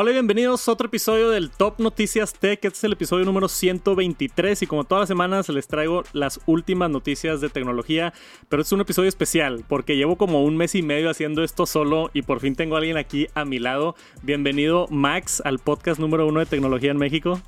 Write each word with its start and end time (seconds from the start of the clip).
Hola 0.00 0.10
y 0.10 0.12
bienvenidos 0.12 0.68
a 0.68 0.70
otro 0.70 0.86
episodio 0.86 1.30
del 1.30 1.50
Top 1.50 1.80
Noticias 1.80 2.32
Tech. 2.32 2.64
Este 2.64 2.68
es 2.68 2.84
el 2.84 2.92
episodio 2.92 3.24
número 3.24 3.48
123 3.48 4.62
y 4.62 4.66
como 4.68 4.84
todas 4.84 5.02
las 5.02 5.08
semanas 5.08 5.48
les 5.48 5.66
traigo 5.66 6.04
las 6.12 6.38
últimas 6.46 6.88
noticias 6.88 7.40
de 7.40 7.48
tecnología, 7.48 8.14
pero 8.48 8.62
es 8.62 8.70
un 8.70 8.80
episodio 8.80 9.08
especial 9.08 9.64
porque 9.66 9.96
llevo 9.96 10.14
como 10.14 10.44
un 10.44 10.56
mes 10.56 10.76
y 10.76 10.82
medio 10.82 11.10
haciendo 11.10 11.42
esto 11.42 11.66
solo 11.66 12.10
y 12.14 12.22
por 12.22 12.38
fin 12.38 12.54
tengo 12.54 12.76
a 12.76 12.78
alguien 12.78 12.96
aquí 12.96 13.26
a 13.34 13.44
mi 13.44 13.58
lado. 13.58 13.96
Bienvenido 14.22 14.86
Max 14.88 15.42
al 15.44 15.58
podcast 15.58 15.98
número 15.98 16.28
uno 16.28 16.38
de 16.38 16.46
tecnología 16.46 16.92
en 16.92 16.98
México. 16.98 17.42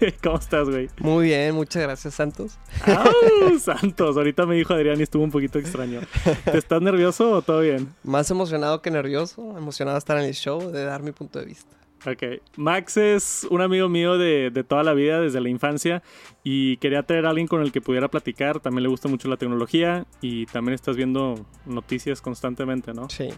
¿Cómo 0.24 0.38
estás, 0.38 0.68
güey? 0.68 0.88
Muy 0.98 1.26
bien, 1.26 1.54
muchas 1.54 1.84
gracias, 1.84 2.14
Santos. 2.14 2.58
¡Au! 2.86 3.56
Santos, 3.60 4.16
ahorita 4.16 4.46
me 4.46 4.56
dijo 4.56 4.74
Adrián 4.74 4.98
y 4.98 5.04
estuvo 5.04 5.22
un 5.22 5.30
poquito 5.30 5.60
extraño. 5.60 6.00
¿Te 6.44 6.58
estás 6.58 6.82
nervioso 6.82 7.30
o 7.30 7.42
todo 7.42 7.60
bien? 7.60 7.94
Más 8.02 8.28
emocionado 8.32 8.82
que 8.82 8.90
nervioso, 8.90 9.56
emocionado 9.56 9.94
de 9.94 10.00
estar 10.00 10.18
en 10.18 10.24
el 10.24 10.34
show, 10.34 10.72
de 10.72 10.84
dar 10.84 11.04
mi 11.04 11.12
punto 11.12 11.38
de 11.38 11.44
vista. 11.44 11.83
Ok. 12.06 12.40
Max 12.56 12.96
es 12.96 13.46
un 13.50 13.60
amigo 13.60 13.88
mío 13.88 14.18
de, 14.18 14.50
de, 14.50 14.64
toda 14.64 14.82
la 14.82 14.94
vida, 14.94 15.20
desde 15.20 15.40
la 15.40 15.48
infancia, 15.48 16.02
y 16.42 16.76
quería 16.78 17.02
traer 17.02 17.26
a 17.26 17.30
alguien 17.30 17.46
con 17.46 17.62
el 17.62 17.72
que 17.72 17.80
pudiera 17.80 18.08
platicar. 18.08 18.60
También 18.60 18.82
le 18.82 18.88
gusta 18.88 19.08
mucho 19.08 19.28
la 19.28 19.36
tecnología 19.36 20.06
y 20.20 20.46
también 20.46 20.74
estás 20.74 20.96
viendo 20.96 21.46
noticias 21.66 22.20
constantemente, 22.20 22.92
¿no? 22.92 23.08
Sí, 23.08 23.28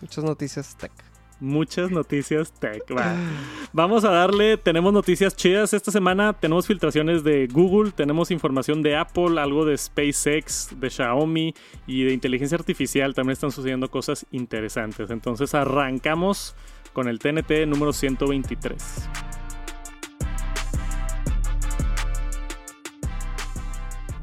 muchas 0.00 0.24
noticias 0.24 0.76
tech. 0.76 0.92
Muchas 1.40 1.90
noticias 1.90 2.52
tech. 2.52 2.82
Va. 2.96 3.16
Vamos 3.72 4.04
a 4.04 4.10
darle, 4.10 4.58
tenemos 4.58 4.92
noticias 4.92 5.34
chidas 5.34 5.72
esta 5.72 5.90
semana, 5.90 6.34
tenemos 6.34 6.68
filtraciones 6.68 7.24
de 7.24 7.48
Google, 7.48 7.90
tenemos 7.90 8.30
información 8.30 8.82
de 8.82 8.96
Apple, 8.96 9.40
algo 9.40 9.64
de 9.64 9.76
SpaceX, 9.76 10.68
de 10.78 10.88
Xiaomi 10.88 11.54
y 11.86 12.04
de 12.04 12.12
inteligencia 12.12 12.56
artificial. 12.56 13.14
También 13.14 13.32
están 13.32 13.50
sucediendo 13.50 13.90
cosas 13.90 14.24
interesantes. 14.30 15.10
Entonces 15.10 15.52
arrancamos 15.54 16.54
con 16.92 17.08
el 17.08 17.18
TNT 17.18 17.66
número 17.66 17.92
123. 17.92 19.08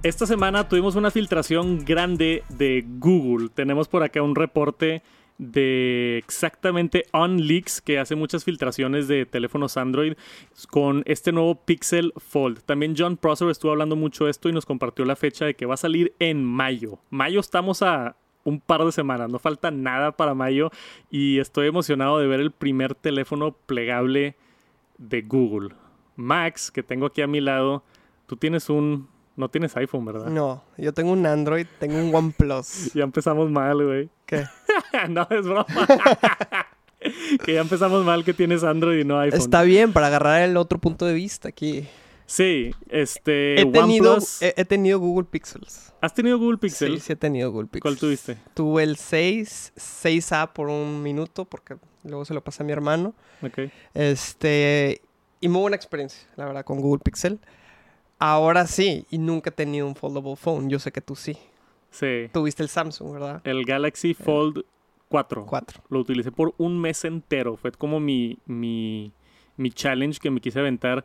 Esta 0.02 0.26
semana 0.26 0.70
tuvimos 0.70 0.96
una 0.96 1.12
filtración 1.12 1.84
grande 1.84 2.44
de 2.48 2.86
Google. 2.88 3.50
Tenemos 3.50 3.90
por 3.90 4.02
acá 4.02 4.22
un 4.22 4.34
reporte 4.34 5.04
de 5.38 6.18
exactamente 6.18 7.06
OnLeaks, 7.12 7.82
que 7.82 8.00
hace 8.00 8.16
muchas 8.16 8.46
filtraciones 8.46 9.08
de 9.08 9.26
teléfonos 9.26 9.78
Android 9.78 10.14
con 10.70 11.04
este 11.06 11.32
nuevo 11.32 11.66
Pixel 11.66 12.14
Fold. 12.16 12.62
También 12.62 12.94
John 12.98 13.18
Prosser 13.18 13.50
estuvo 13.50 13.72
hablando 13.72 13.96
mucho 13.96 14.26
de 14.26 14.32
esto 14.32 14.48
y 14.48 14.54
nos 14.54 14.66
compartió 14.66 15.04
la 15.06 15.16
fecha 15.16 15.46
de 15.46 15.56
que 15.56 15.66
va 15.66 15.74
a 15.74 15.78
salir 15.78 16.14
en 16.20 16.46
mayo. 16.46 17.00
Mayo 17.10 17.40
estamos 17.40 17.82
a 17.82 18.16
un 18.44 18.60
par 18.60 18.84
de 18.84 18.92
semanas, 18.92 19.30
no 19.30 19.40
falta 19.40 19.72
nada 19.72 20.12
para 20.12 20.34
mayo 20.34 20.72
y 21.10 21.40
estoy 21.40 21.68
emocionado 21.68 22.20
de 22.20 22.28
ver 22.28 22.40
el 22.40 22.52
primer 22.52 22.96
teléfono 22.96 23.56
plegable 23.66 24.36
de 24.98 25.22
Google. 25.22 25.70
Max, 26.16 26.72
que 26.72 26.84
tengo 26.84 27.08
aquí 27.08 27.22
a 27.22 27.28
mi 27.28 27.42
lado, 27.42 27.84
tú 28.28 28.36
tienes 28.36 28.70
un... 28.70 29.08
No 29.36 29.48
tienes 29.48 29.78
iPhone, 29.78 30.04
¿verdad? 30.04 30.28
No, 30.28 30.64
yo 30.78 30.94
tengo 30.94 31.14
un 31.14 31.26
Android, 31.26 31.66
tengo 31.80 31.98
un 31.98 32.14
OnePlus. 32.14 32.92
ya 32.94 33.04
empezamos 33.04 33.50
mal, 33.50 33.86
güey. 33.86 34.10
¿Qué? 34.26 34.44
no, 35.10 35.26
es 35.30 35.46
broma. 35.46 35.66
que 37.46 37.54
ya 37.54 37.62
empezamos 37.62 38.04
mal 38.04 38.26
que 38.26 38.34
tienes 38.34 38.66
Android 38.66 39.00
y 39.00 39.06
no 39.06 39.18
iPhone. 39.18 39.40
Está 39.40 39.64
bien, 39.64 39.94
para 39.94 40.08
agarrar 40.08 40.42
el 40.42 40.58
otro 40.58 40.78
punto 40.78 41.06
de 41.06 41.14
vista 41.14 41.48
aquí. 41.48 41.88
Sí, 42.30 42.76
este. 42.90 43.60
He 43.60 43.66
tenido, 43.66 44.20
he, 44.40 44.54
he, 44.56 44.64
tenido 44.64 45.00
Google 45.00 45.28
Pixels. 45.28 45.92
¿Has 46.00 46.14
tenido 46.14 46.38
Google 46.38 46.60
Pixels? 46.60 47.02
Sí, 47.02 47.08
sí 47.08 47.14
he 47.14 47.16
tenido 47.16 47.52
Google 47.52 47.70
Pixels. 47.70 47.82
¿Cuál 47.82 47.98
tuviste? 47.98 48.38
Tuve 48.54 48.84
el 48.84 48.98
6, 48.98 49.74
6A 49.76 50.54
por 50.54 50.70
un 50.70 51.02
minuto, 51.02 51.46
porque 51.46 51.78
luego 52.04 52.26
se 52.26 52.36
lo 52.36 52.44
pasé 52.44 52.62
a 52.62 52.68
mi 52.68 52.72
hermano. 52.72 53.16
Ok. 53.42 53.72
Este. 53.96 55.02
Y 55.42 55.48
muy 55.48 55.62
buena 55.62 55.76
experiencia, 55.76 56.22
la 56.36 56.46
verdad, 56.46 56.64
con 56.64 56.80
Google 56.80 57.02
Pixel. 57.04 57.40
Ahora 58.20 58.68
sí, 58.68 59.08
y 59.10 59.18
nunca 59.18 59.50
he 59.50 59.54
tenido 59.54 59.88
un 59.88 59.96
foldable 59.96 60.36
phone. 60.36 60.70
Yo 60.70 60.78
sé 60.78 60.92
que 60.92 61.02
tú 61.02 61.16
sí. 61.16 61.36
Sí. 61.90 62.30
Tuviste 62.32 62.62
el 62.62 62.70
Samsung, 62.70 63.12
¿verdad? 63.12 63.42
El 63.44 63.66
Galaxy 63.66 64.14
Fold 64.14 64.64
4. 65.08 65.48
4. 65.48 65.82
Lo 65.90 66.00
utilicé 66.02 66.32
por 66.32 66.54
un 66.60 66.80
mes 66.80 67.04
entero. 67.06 67.58
Fue 67.58 67.72
como 67.72 68.00
mi, 68.00 68.38
mi, 68.46 69.14
mi 69.58 69.72
challenge 69.72 70.20
que 70.20 70.30
me 70.30 70.40
quise 70.40 70.60
aventar. 70.60 71.04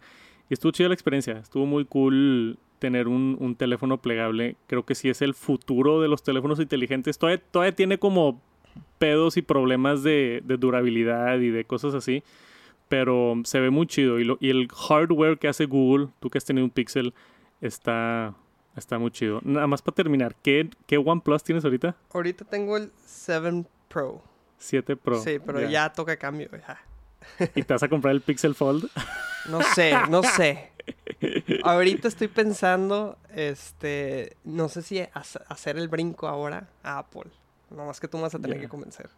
Y 0.54 0.56
estuvo 0.56 0.70
chida 0.70 0.86
la 0.86 0.94
experiencia. 0.94 1.38
Estuvo 1.38 1.66
muy 1.66 1.84
cool 1.84 2.60
tener 2.78 3.08
un, 3.08 3.36
un, 3.40 3.56
teléfono 3.56 4.00
plegable. 4.00 4.54
Creo 4.68 4.84
que 4.84 4.94
sí 4.94 5.08
es 5.08 5.20
el 5.20 5.34
futuro 5.34 6.00
de 6.00 6.06
los 6.06 6.22
teléfonos 6.22 6.60
inteligentes. 6.60 7.18
Todavía, 7.18 7.42
todavía 7.50 7.74
tiene 7.74 7.98
como 7.98 8.40
pedos 8.98 9.36
y 9.36 9.42
problemas 9.42 10.04
de, 10.04 10.42
de, 10.44 10.56
durabilidad 10.56 11.40
y 11.40 11.50
de 11.50 11.64
cosas 11.64 11.92
así. 11.94 12.22
Pero 12.88 13.34
se 13.42 13.58
ve 13.58 13.70
muy 13.70 13.88
chido. 13.88 14.20
Y, 14.20 14.24
lo, 14.24 14.38
y 14.40 14.50
el 14.50 14.68
hardware 14.68 15.40
que 15.40 15.48
hace 15.48 15.64
Google, 15.66 16.10
tú 16.20 16.30
que 16.30 16.38
has 16.38 16.44
tenido 16.44 16.64
un 16.64 16.70
Pixel, 16.70 17.14
está, 17.60 18.36
está 18.76 18.96
muy 18.96 19.10
chido. 19.10 19.40
Nada 19.42 19.66
más 19.66 19.82
para 19.82 19.96
terminar, 19.96 20.36
¿qué, 20.40 20.70
qué 20.86 20.98
OnePlus 20.98 21.42
tienes 21.42 21.64
ahorita? 21.64 21.96
Ahorita 22.12 22.44
tengo 22.44 22.76
el 22.76 22.92
7 23.04 23.64
Pro. 23.88 24.22
7 24.58 24.94
Pro. 24.94 25.20
Sí, 25.20 25.40
pero 25.44 25.62
ya, 25.62 25.68
ya 25.68 25.92
toca 25.92 26.16
cambio. 26.16 26.48
Ya. 26.52 26.80
¿Y 27.54 27.62
te 27.62 27.72
vas 27.72 27.82
a 27.82 27.88
comprar 27.88 28.14
el 28.14 28.20
Pixel 28.20 28.54
Fold? 28.54 28.88
No 29.48 29.60
sé, 29.62 29.92
no 30.08 30.22
sé. 30.22 30.70
Ahorita 31.64 32.08
estoy 32.08 32.28
pensando, 32.28 33.18
este, 33.34 34.36
no 34.44 34.68
sé 34.68 34.82
si 34.82 35.00
hacer 35.48 35.76
el 35.76 35.88
brinco 35.88 36.28
ahora 36.28 36.68
a 36.82 36.98
Apple. 36.98 37.30
No 37.70 37.86
más 37.86 38.00
que 38.00 38.08
tú 38.08 38.16
me 38.18 38.24
vas 38.24 38.34
a 38.34 38.38
tener 38.38 38.56
yeah. 38.56 38.62
que 38.62 38.68
convencer. 38.68 39.10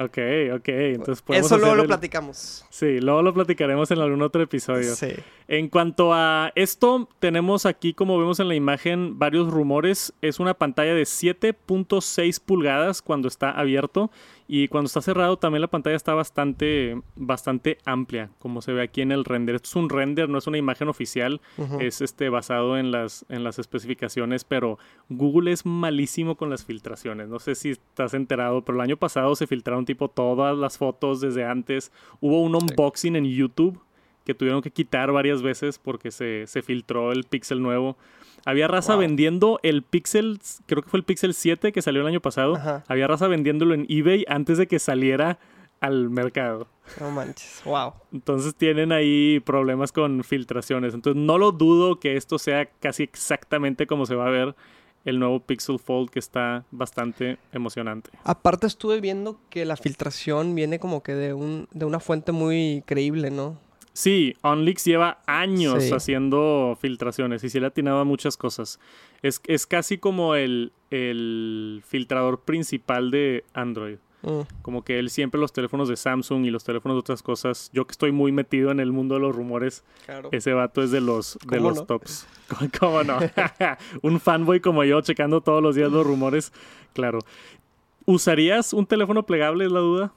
Ok, 0.00 0.18
ok. 0.54 0.68
Entonces 0.68 1.22
podemos 1.22 1.46
Eso 1.46 1.58
luego 1.58 1.74
lo 1.74 1.82
el... 1.82 1.88
platicamos. 1.88 2.64
Sí, 2.70 3.00
luego 3.00 3.22
lo 3.22 3.34
platicaremos 3.34 3.90
en 3.90 3.98
algún 3.98 4.22
otro 4.22 4.42
episodio. 4.42 4.94
Sí. 4.94 5.12
En 5.48 5.68
cuanto 5.68 6.14
a 6.14 6.52
esto, 6.54 7.08
tenemos 7.18 7.66
aquí, 7.66 7.94
como 7.94 8.18
vemos 8.18 8.38
en 8.38 8.48
la 8.48 8.54
imagen, 8.54 9.18
varios 9.18 9.50
rumores. 9.50 10.12
Es 10.22 10.38
una 10.38 10.54
pantalla 10.54 10.94
de 10.94 11.02
7.6 11.02 12.40
pulgadas 12.40 13.02
cuando 13.02 13.26
está 13.26 13.50
abierto. 13.50 14.10
Y 14.50 14.68
cuando 14.68 14.86
está 14.86 15.02
cerrado 15.02 15.36
también 15.36 15.60
la 15.60 15.68
pantalla 15.68 15.94
está 15.94 16.14
bastante, 16.14 16.98
bastante 17.14 17.76
amplia, 17.84 18.30
como 18.38 18.62
se 18.62 18.72
ve 18.72 18.80
aquí 18.82 19.02
en 19.02 19.12
el 19.12 19.26
render. 19.26 19.56
Esto 19.56 19.68
es 19.68 19.76
un 19.76 19.90
render, 19.90 20.30
no 20.30 20.38
es 20.38 20.46
una 20.46 20.56
imagen 20.56 20.88
oficial, 20.88 21.42
uh 21.58 21.64
-huh. 21.64 21.82
es 21.82 22.00
este, 22.00 22.30
basado 22.30 22.78
en 22.78 22.90
las, 22.90 23.26
en 23.28 23.44
las 23.44 23.58
especificaciones, 23.58 24.44
pero 24.44 24.78
Google 25.10 25.52
es 25.52 25.66
malísimo 25.66 26.36
con 26.36 26.48
las 26.48 26.64
filtraciones. 26.64 27.28
No 27.28 27.38
sé 27.40 27.54
si 27.54 27.70
estás 27.72 28.14
enterado, 28.14 28.62
pero 28.64 28.76
el 28.76 28.82
año 28.82 28.96
pasado 28.96 29.36
se 29.36 29.46
filtraron 29.46 29.84
tipo 29.84 30.08
todas 30.08 30.56
las 30.56 30.78
fotos 30.78 31.20
desde 31.20 31.44
antes. 31.44 31.92
Hubo 32.22 32.40
un 32.40 32.54
unboxing 32.54 33.16
en 33.16 33.26
YouTube 33.26 33.78
que 34.24 34.34
tuvieron 34.34 34.62
que 34.62 34.70
quitar 34.70 35.12
varias 35.12 35.42
veces 35.42 35.78
porque 35.78 36.10
se, 36.10 36.46
se 36.46 36.62
filtró 36.62 37.12
el 37.12 37.24
Pixel 37.24 37.60
nuevo. 37.60 37.98
Había 38.48 38.66
raza 38.66 38.94
wow. 38.94 39.02
vendiendo 39.02 39.60
el 39.62 39.82
Pixel, 39.82 40.40
creo 40.64 40.82
que 40.82 40.88
fue 40.88 40.96
el 40.96 41.04
Pixel 41.04 41.34
7 41.34 41.70
que 41.70 41.82
salió 41.82 42.00
el 42.00 42.06
año 42.06 42.22
pasado. 42.22 42.56
Ajá. 42.56 42.82
Había 42.88 43.06
raza 43.06 43.28
vendiéndolo 43.28 43.74
en 43.74 43.84
eBay 43.90 44.24
antes 44.26 44.56
de 44.56 44.66
que 44.66 44.78
saliera 44.78 45.38
al 45.80 46.08
mercado. 46.08 46.66
No 46.98 47.10
manches, 47.10 47.60
wow. 47.66 47.92
Entonces 48.10 48.54
tienen 48.54 48.90
ahí 48.90 49.40
problemas 49.40 49.92
con 49.92 50.24
filtraciones. 50.24 50.94
Entonces 50.94 51.22
no 51.22 51.36
lo 51.36 51.52
dudo 51.52 52.00
que 52.00 52.16
esto 52.16 52.38
sea 52.38 52.64
casi 52.80 53.02
exactamente 53.02 53.86
como 53.86 54.06
se 54.06 54.14
va 54.14 54.28
a 54.28 54.30
ver 54.30 54.56
el 55.04 55.18
nuevo 55.18 55.40
Pixel 55.40 55.78
Fold 55.78 56.08
que 56.08 56.18
está 56.18 56.64
bastante 56.70 57.36
emocionante. 57.52 58.08
Aparte 58.24 58.66
estuve 58.66 59.02
viendo 59.02 59.38
que 59.50 59.66
la 59.66 59.76
filtración 59.76 60.54
viene 60.54 60.78
como 60.78 61.02
que 61.02 61.12
de, 61.14 61.34
un, 61.34 61.68
de 61.72 61.84
una 61.84 62.00
fuente 62.00 62.32
muy 62.32 62.82
creíble, 62.86 63.30
¿no? 63.30 63.58
Sí, 63.98 64.36
OnLeaks 64.42 64.84
lleva 64.84 65.18
años 65.26 65.82
sí. 65.82 65.92
haciendo 65.92 66.78
filtraciones 66.80 67.42
y 67.42 67.48
se 67.48 67.58
le 67.58 67.66
ha 67.66 67.70
atinado 67.70 67.98
a 67.98 68.04
muchas 68.04 68.36
cosas. 68.36 68.78
Es, 69.22 69.40
es 69.48 69.66
casi 69.66 69.98
como 69.98 70.36
el, 70.36 70.70
el, 70.92 71.82
filtrador 71.84 72.42
principal 72.42 73.10
de 73.10 73.42
Android. 73.54 73.96
Mm. 74.22 74.42
Como 74.62 74.84
que 74.84 75.00
él 75.00 75.10
siempre 75.10 75.40
los 75.40 75.52
teléfonos 75.52 75.88
de 75.88 75.96
Samsung 75.96 76.44
y 76.44 76.50
los 76.50 76.62
teléfonos 76.62 76.94
de 76.94 77.00
otras 77.00 77.24
cosas. 77.24 77.70
Yo 77.72 77.88
que 77.88 77.90
estoy 77.90 78.12
muy 78.12 78.30
metido 78.30 78.70
en 78.70 78.78
el 78.78 78.92
mundo 78.92 79.16
de 79.16 79.20
los 79.20 79.34
rumores, 79.34 79.82
claro. 80.06 80.28
ese 80.30 80.52
vato 80.52 80.80
es 80.80 80.92
de 80.92 81.00
los, 81.00 81.36
de 81.48 81.58
los 81.58 81.78
no? 81.78 81.84
tops. 81.84 82.28
¿Cómo 82.78 83.02
no? 83.02 83.18
un 84.02 84.20
fanboy 84.20 84.60
como 84.60 84.84
yo 84.84 85.00
checando 85.00 85.40
todos 85.40 85.60
los 85.60 85.74
días 85.74 85.90
los 85.90 86.06
rumores. 86.06 86.52
Claro. 86.92 87.18
¿Usarías 88.04 88.74
un 88.74 88.86
teléfono 88.86 89.26
plegable? 89.26 89.64
Es 89.64 89.72
la 89.72 89.80
duda. 89.80 90.12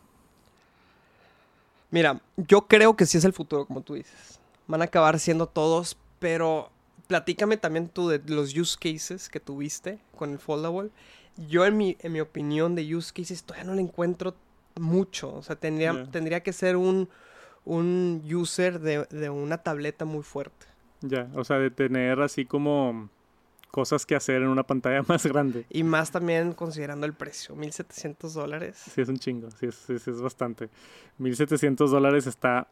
Mira, 1.92 2.22
yo 2.38 2.68
creo 2.68 2.96
que 2.96 3.06
sí 3.06 3.18
es 3.18 3.26
el 3.26 3.34
futuro, 3.34 3.66
como 3.66 3.82
tú 3.82 3.96
dices. 3.96 4.40
Van 4.68 4.82
a 4.82 4.86
acabar 4.86 5.20
siendo 5.20 5.48
todos, 5.48 5.98
pero 6.20 6.72
platícame 7.08 7.58
también 7.58 7.90
tú 7.90 8.08
de 8.08 8.22
los 8.26 8.56
use 8.58 8.78
cases 8.80 9.30
que 9.30 9.42
tuviste 9.42 10.00
con 10.16 10.32
el 10.32 10.40
foldable. 10.40 10.90
Yo, 11.50 11.66
en 11.66 11.78
mi, 11.78 11.98
en 12.00 12.14
mi 12.14 12.22
opinión 12.22 12.76
de 12.76 12.96
use 12.96 13.12
cases, 13.14 13.44
todavía 13.44 13.66
no 13.66 13.76
le 13.76 13.82
encuentro 13.82 14.36
mucho. 14.80 15.34
O 15.36 15.44
sea, 15.44 15.58
tendría, 15.58 15.92
yeah. 15.92 16.06
tendría 16.10 16.40
que 16.42 16.54
ser 16.54 16.78
un, 16.78 17.10
un 17.66 18.24
user 18.26 18.80
de, 18.80 19.06
de 19.10 19.30
una 19.30 19.58
tableta 19.58 20.06
muy 20.06 20.24
fuerte. 20.24 20.68
Ya, 21.02 21.30
o 21.36 21.44
sea, 21.44 21.58
de 21.58 21.72
tener 21.72 22.22
así 22.22 22.46
como 22.46 23.10
cosas 23.72 24.06
que 24.06 24.16
hacer 24.16 24.42
en 24.42 24.50
una 24.50 24.64
pantalla 24.64 25.04
más 25.08 25.26
grande. 25.26 25.66
Y 25.70 25.84
más 25.84 26.12
también 26.12 26.54
considerando 26.54 27.06
el 27.06 27.14
precio, 27.14 27.56
1.700 27.56 28.34
dólares. 28.34 28.78
Sí, 28.94 29.02
es 29.02 29.10
un 29.10 29.18
chingo, 29.18 29.50
sí 29.52 29.68
es, 29.68 29.76
sí, 29.76 29.94
es 29.94 30.22
bastante. 30.22 30.70
1.700 31.20 31.88
dólares 31.88 32.28
está 32.28 32.68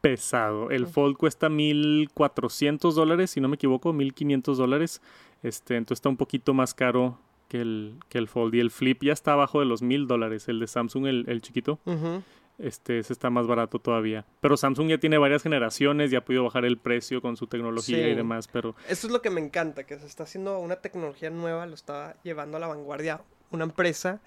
pesado. 0.00 0.70
El 0.70 0.86
Fold 0.86 1.16
cuesta 1.16 1.48
1400 1.48 2.94
dólares, 2.94 3.30
si 3.30 3.40
no 3.40 3.48
me 3.48 3.54
equivoco, 3.56 3.92
1500 3.92 4.58
dólares. 4.58 5.00
Este, 5.42 5.76
entonces 5.76 5.98
está 5.98 6.10
un 6.10 6.18
poquito 6.18 6.52
más 6.52 6.74
caro 6.74 7.18
que 7.48 7.62
el, 7.62 7.96
que 8.10 8.18
el 8.18 8.28
Fold. 8.28 8.54
Y 8.54 8.60
el 8.60 8.70
Flip 8.70 9.02
ya 9.02 9.14
está 9.14 9.32
abajo 9.32 9.60
de 9.60 9.64
los 9.66 9.80
1000 9.80 10.06
dólares. 10.06 10.46
El 10.48 10.60
de 10.60 10.66
Samsung, 10.66 11.06
el, 11.06 11.24
el 11.26 11.40
chiquito. 11.40 11.78
Ujú. 11.86 12.22
Este, 12.58 12.98
ese 13.00 13.12
está 13.12 13.30
más 13.30 13.46
barato 13.48 13.78
todavía. 13.80 14.24
Pero 14.40 14.56
Samsung 14.56 14.88
ya 14.88 14.98
tiene 14.98 15.18
varias 15.18 15.42
generaciones, 15.42 16.10
ya 16.12 16.18
ha 16.18 16.24
podido 16.24 16.44
bajar 16.44 16.64
el 16.64 16.78
precio 16.78 17.20
con 17.20 17.36
su 17.36 17.46
tecnología 17.48 18.08
y 18.08 18.14
demás. 18.14 18.48
Pero 18.48 18.76
Eso 18.88 19.06
es 19.08 19.12
lo 19.12 19.20
que 19.22 19.30
me 19.30 19.40
encanta, 19.40 19.84
que 19.84 19.98
se 19.98 20.06
está 20.06 20.22
haciendo 20.22 20.58
una 20.60 20.76
tecnología 20.76 21.30
nueva, 21.30 21.66
lo 21.66 21.74
está 21.74 22.16
llevando 22.22 22.56
a 22.56 22.60
la 22.60 22.68
vanguardia 22.68 23.20
una 23.50 23.64
empresa 23.64 24.20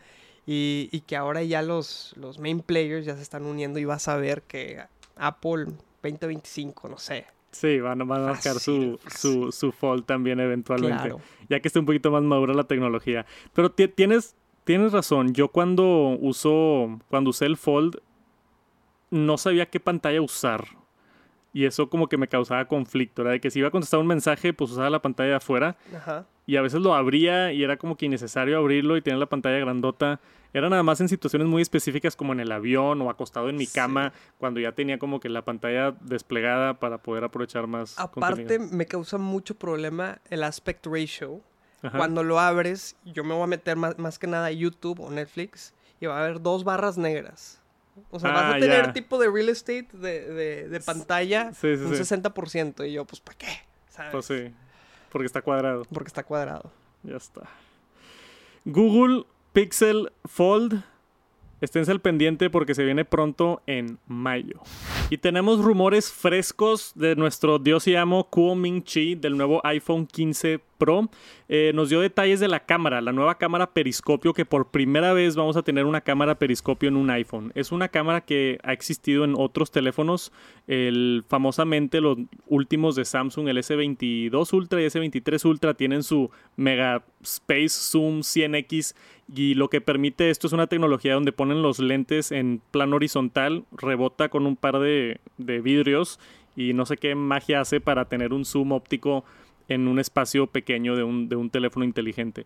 y, 0.45 0.89
y 0.91 1.01
que 1.01 1.15
ahora 1.15 1.41
ya 1.43 1.61
los, 1.61 2.13
los 2.17 2.37
main 2.39 2.59
players 2.61 3.05
ya 3.05 3.15
se 3.15 3.21
están 3.21 3.45
uniendo 3.45 3.79
y 3.79 3.85
vas 3.85 4.07
a 4.09 4.17
ver 4.17 4.41
que 4.43 4.81
Apple 5.15 5.65
2025, 6.03 6.87
no 6.89 6.97
sé. 6.97 7.25
sí, 7.51 7.79
van, 7.79 8.01
a- 8.01 8.05
van 8.05 8.29
a 8.29 8.35
sacar 8.35 8.59
su, 8.59 8.99
su, 9.15 9.51
su 9.51 9.71
Fold 9.71 10.05
también 10.05 10.39
eventualmente. 10.39 10.97
Claro. 11.03 11.21
ya 11.49 11.59
que 11.59 11.67
esté 11.69 11.79
un 11.79 11.85
poquito 11.85 12.11
más 12.11 12.23
madura 12.23 12.53
la 12.53 12.65
tecnología. 12.65 13.25
Pero 13.53 13.71
ti- 13.71 13.87
tienes, 13.87 14.35
tienes 14.63 14.91
razón. 14.93 15.33
Yo 15.33 15.47
cuando 15.49 16.17
uso, 16.19 16.99
cuando 17.09 17.31
usé 17.31 17.45
el 17.45 17.57
Fold, 17.57 17.99
no 19.09 19.37
sabía 19.37 19.67
qué 19.69 19.79
pantalla 19.79 20.21
usar. 20.21 20.65
Y 21.53 21.65
eso 21.65 21.89
como 21.89 22.07
que 22.07 22.17
me 22.17 22.27
causaba 22.27 22.65
conflicto, 22.67 23.23
¿verdad? 23.23 23.33
De 23.35 23.41
que 23.41 23.49
si 23.49 23.59
iba 23.59 23.69
a 23.69 23.71
contestar 23.71 23.99
un 23.99 24.07
mensaje, 24.07 24.53
pues 24.53 24.71
usaba 24.71 24.89
la 24.89 25.01
pantalla 25.01 25.29
de 25.29 25.35
afuera. 25.35 25.77
Ajá. 25.95 26.25
Y 26.45 26.55
a 26.55 26.61
veces 26.61 26.81
lo 26.81 26.93
abría 26.93 27.51
y 27.51 27.63
era 27.63 27.77
como 27.77 27.97
que 27.97 28.05
innecesario 28.05 28.57
abrirlo 28.57 28.95
y 28.95 29.01
tener 29.01 29.19
la 29.19 29.25
pantalla 29.25 29.57
grandota. 29.57 30.19
Era 30.53 30.69
nada 30.69 30.83
más 30.83 31.01
en 31.01 31.09
situaciones 31.09 31.47
muy 31.47 31.61
específicas 31.61 32.15
como 32.15 32.31
en 32.31 32.39
el 32.39 32.51
avión 32.51 33.01
o 33.01 33.09
acostado 33.09 33.49
en 33.49 33.57
mi 33.57 33.65
Sí. 33.65 33.73
cama, 33.73 34.13
cuando 34.37 34.59
ya 34.59 34.71
tenía 34.73 34.97
como 34.99 35.19
que 35.19 35.29
la 35.29 35.43
pantalla 35.43 35.91
desplegada 36.01 36.79
para 36.79 36.99
poder 36.99 37.23
aprovechar 37.23 37.67
más. 37.67 37.97
Aparte, 37.99 38.43
contenido. 38.45 38.75
me 38.75 38.85
causa 38.85 39.17
mucho 39.17 39.55
problema 39.55 40.19
el 40.29 40.43
aspect 40.43 40.85
ratio. 40.85 41.41
Ajá. 41.81 41.97
Cuando 41.97 42.23
lo 42.23 42.39
abres, 42.39 42.95
yo 43.03 43.23
me 43.23 43.33
voy 43.33 43.43
a 43.43 43.47
meter 43.47 43.75
más, 43.77 43.97
más 43.97 44.17
que 44.19 44.27
nada 44.27 44.47
a 44.47 44.51
YouTube 44.51 44.99
o 45.01 45.09
Netflix 45.11 45.73
y 45.99 46.05
va 46.05 46.17
a 46.17 46.23
haber 46.23 46.41
dos 46.41 46.63
barras 46.63 46.97
negras. 46.97 47.61
O 48.11 48.19
sea, 48.19 48.31
vas 48.31 48.43
Ah, 48.43 48.55
a 48.55 48.59
tener 48.59 48.85
ya. 48.87 48.93
tipo 48.93 49.19
de 49.19 49.29
real 49.29 49.49
estate 49.49 49.87
de, 49.93 50.21
de- 50.33 50.69
de 50.69 50.79
pantalla 50.81 51.51
Sí, 51.53 51.75
sí, 51.77 51.83
un 51.83 51.95
sí. 51.95 52.03
60%. 52.03 52.87
Y 52.87 52.93
yo, 52.93 53.05
pues, 53.05 53.19
¿para 53.21 53.37
qué? 53.37 53.47
¿Sabes? 53.89 54.11
Pues 54.11 54.25
sí, 54.25 54.53
porque 55.11 55.25
está 55.25 55.41
cuadrado. 55.41 55.83
Porque 55.91 56.07
está 56.07 56.23
cuadrado. 56.23 56.71
Ya 57.03 57.15
está. 57.17 57.41
Google 58.65 59.25
Pixel 59.53 60.11
Fold. 60.25 60.83
Esténse 61.61 61.91
al 61.91 62.01
pendiente 62.01 62.49
porque 62.49 62.75
se 62.75 62.83
viene 62.83 63.03
pronto 63.05 63.61
en 63.65 63.97
mayo. 64.07 64.61
Y 65.09 65.19
tenemos 65.19 65.63
rumores 65.63 66.11
frescos 66.11 66.91
de 66.93 67.15
nuestro 67.15 67.59
dios 67.59 67.87
y 67.87 67.95
amo 67.95 68.25
Kuo 68.29 68.55
Ming 68.55 68.83
Chi 68.83 69.15
del 69.15 69.37
nuevo 69.37 69.61
iPhone 69.63 70.05
15 70.05 70.59
Pro. 70.77 71.09
Eh, 71.47 71.71
nos 71.73 71.87
dio 71.87 72.01
detalles 72.01 72.41
de 72.41 72.49
la 72.49 72.65
cámara, 72.65 72.99
la 72.99 73.13
nueva 73.13 73.37
cámara 73.37 73.71
periscopio 73.71 74.33
que 74.33 74.43
por 74.43 74.69
primera 74.69 75.13
vez 75.13 75.37
vamos 75.37 75.55
a 75.55 75.63
tener 75.63 75.85
una 75.85 76.01
cámara 76.01 76.35
periscopio 76.35 76.89
en 76.89 76.97
un 76.97 77.09
iPhone. 77.09 77.53
Es 77.55 77.71
una 77.71 77.87
cámara 77.87 78.21
que 78.21 78.59
ha 78.63 78.73
existido 78.73 79.23
en 79.23 79.33
otros 79.37 79.71
teléfonos, 79.71 80.33
el, 80.67 81.23
famosamente 81.29 82.01
los 82.01 82.17
últimos 82.47 82.95
de 82.95 83.05
Samsung, 83.05 83.47
el 83.47 83.57
S22 83.59 84.53
Ultra 84.53 84.81
y 84.81 84.85
S23 84.87 85.45
Ultra 85.45 85.73
tienen 85.73 86.03
su 86.03 86.29
Mega 86.57 87.03
Space 87.21 87.69
Zoom 87.69 88.19
100X 88.19 88.93
y 89.33 89.55
lo 89.55 89.69
que 89.69 89.81
permite 89.81 90.29
esto 90.29 90.47
es 90.47 90.53
una 90.53 90.67
tecnología 90.67 91.13
donde 91.13 91.33
ponen 91.33 91.61
los 91.61 91.79
lentes 91.79 92.31
en 92.31 92.61
plano 92.71 92.95
horizontal, 92.95 93.65
rebota 93.71 94.29
con 94.29 94.45
un 94.45 94.55
par 94.55 94.79
de, 94.79 94.96
de 95.37 95.61
vidrios 95.61 96.19
y 96.55 96.73
no 96.73 96.85
sé 96.85 96.97
qué 96.97 97.15
magia 97.15 97.61
hace 97.61 97.79
para 97.79 98.05
tener 98.05 98.33
un 98.33 98.43
zoom 98.43 98.71
óptico 98.71 99.23
en 99.69 99.87
un 99.87 99.99
espacio 99.99 100.47
pequeño 100.47 100.95
de 100.95 101.03
un, 101.03 101.29
de 101.29 101.35
un 101.35 101.49
teléfono 101.49 101.85
inteligente. 101.85 102.45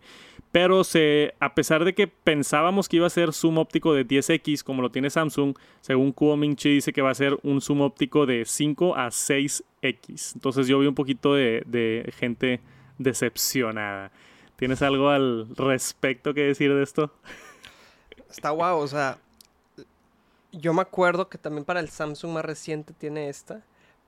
Pero 0.52 0.84
se, 0.84 1.34
a 1.40 1.54
pesar 1.56 1.86
de 1.86 1.94
que 1.94 2.08
pensábamos 2.08 2.90
que 2.90 2.98
iba 2.98 3.08
a 3.08 3.12
ser 3.12 3.32
zoom 3.34 3.58
óptico 3.58 3.94
de 3.94 4.06
10x 4.08 4.64
como 4.64 4.82
lo 4.82 4.92
tiene 4.92 5.10
Samsung, 5.10 5.56
según 5.82 6.12
Kuo 6.12 6.36
Ming 6.36 6.56
Chi 6.56 6.70
dice 6.70 6.94
que 6.94 7.02
va 7.02 7.12
a 7.12 7.16
ser 7.16 7.38
un 7.44 7.62
zoom 7.62 7.82
óptico 7.82 8.26
de 8.26 8.44
5 8.46 8.96
a 8.96 9.08
6x. 9.08 10.36
Entonces 10.36 10.68
yo 10.68 10.80
vi 10.80 10.88
un 10.88 10.96
poquito 10.96 11.34
de, 11.36 11.64
de 11.66 12.12
gente 12.18 12.60
decepcionada. 12.98 14.12
¿Tienes 14.58 14.82
algo 14.82 15.10
al 15.10 15.48
respecto 15.56 16.34
que 16.34 16.42
decir 16.42 16.74
de 16.74 16.84
esto? 16.84 17.12
Está 18.30 18.52
guau, 18.52 18.80
o 18.80 18.88
sea, 18.88 19.18
yo 20.52 20.74
me 20.74 20.82
acuerdo 20.82 21.30
que 21.30 21.38
también 21.38 21.66
para 21.66 21.80
el 21.80 21.90
Samsung 21.90 22.32
más 22.34 22.46
reciente 22.46 22.94
tiene 22.94 23.30
esta, 23.30 23.62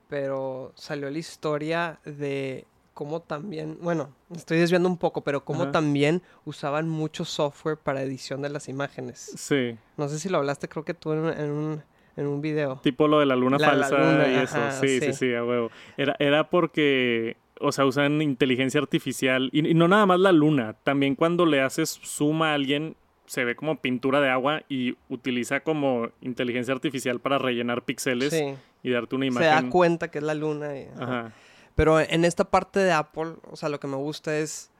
pero 0.08 0.72
salió 0.74 1.10
la 1.10 1.18
historia 1.18 1.98
de 2.04 2.66
cómo 2.92 3.20
también, 3.20 3.78
bueno, 3.80 4.14
estoy 4.34 4.58
desviando 4.58 4.88
un 4.88 4.98
poco, 4.98 5.22
pero 5.24 5.44
cómo 5.44 5.64
Ajá. 5.64 5.72
también 5.72 6.22
usaban 6.44 6.88
mucho 6.88 7.24
software 7.24 7.76
para 7.76 8.02
edición 8.02 8.40
de 8.42 8.50
las 8.50 8.68
imágenes. 8.68 9.32
Sí, 9.36 9.76
No 9.96 10.08
sé 10.08 10.18
si 10.20 10.28
lo 10.28 10.38
hablaste, 10.38 10.68
creo 10.68 10.84
que 10.84 10.94
tú 10.94 11.12
en, 11.12 11.18
un- 11.20 11.32
en 11.32 11.50
un, 11.50 11.82
en 12.16 12.26
un 12.26 12.40
video. 12.40 12.78
tipo 12.82 13.08
lo 13.08 13.18
de 13.18 13.26
la 13.26 13.34
luna 13.34 13.58
La- 13.58 13.74
la 13.74 13.88
falsa 13.88 13.98
luna, 13.98 14.28
y 14.28 14.34
eso. 14.44 14.56
ajá, 14.56 14.70
sí, 14.80 15.00
sí, 15.00 15.06
sí. 15.06 15.12
sí, 15.14 15.34
a 15.34 15.44
huevo. 15.44 15.70
Era, 15.96 16.14
era 16.20 16.48
porque, 16.50 17.36
o 17.60 17.72
sea, 17.72 17.84
usan 17.86 18.22
inteligencia 18.22 18.80
artificial 18.80 19.48
y, 19.52 19.66
y 19.68 19.74
no 19.74 19.88
nada 19.88 20.06
más 20.06 20.20
la 20.20 20.30
luna, 20.30 20.74
también 20.84 21.16
cuando 21.16 21.46
le 21.46 21.62
haces 21.62 21.98
zoom 22.04 22.42
a 22.42 22.54
alguien 22.54 22.94
se 23.26 23.44
ve 23.44 23.56
como 23.56 23.80
pintura 23.80 24.20
de 24.20 24.28
agua 24.30 24.62
y 24.68 24.96
utiliza 25.08 25.60
como 25.60 26.10
inteligencia 26.20 26.74
artificial 26.74 27.20
para 27.20 27.38
rellenar 27.38 27.82
píxeles 27.82 28.32
Sí, 28.32 28.54
y 28.82 28.90
darte 28.90 29.16
una 29.16 29.24
se 29.24 29.28
imagen. 29.28 29.64
da 29.66 29.70
cuenta 29.70 30.10
que 30.10 30.18
es 30.18 30.24
la 30.24 30.34
luna. 30.34 30.76
y- 30.78 30.88
Ajá. 30.98 31.32
Pero 31.74 31.98
en 32.00 32.24
esta 32.24 32.44
parte 32.44 32.80
de 32.80 32.92
Apple, 32.92 33.34
o 33.50 33.56
sea, 33.56 33.68
lo 33.68 33.80
que 33.80 33.86
me 33.86 33.96
gusta 33.96 34.36
es 34.36 34.70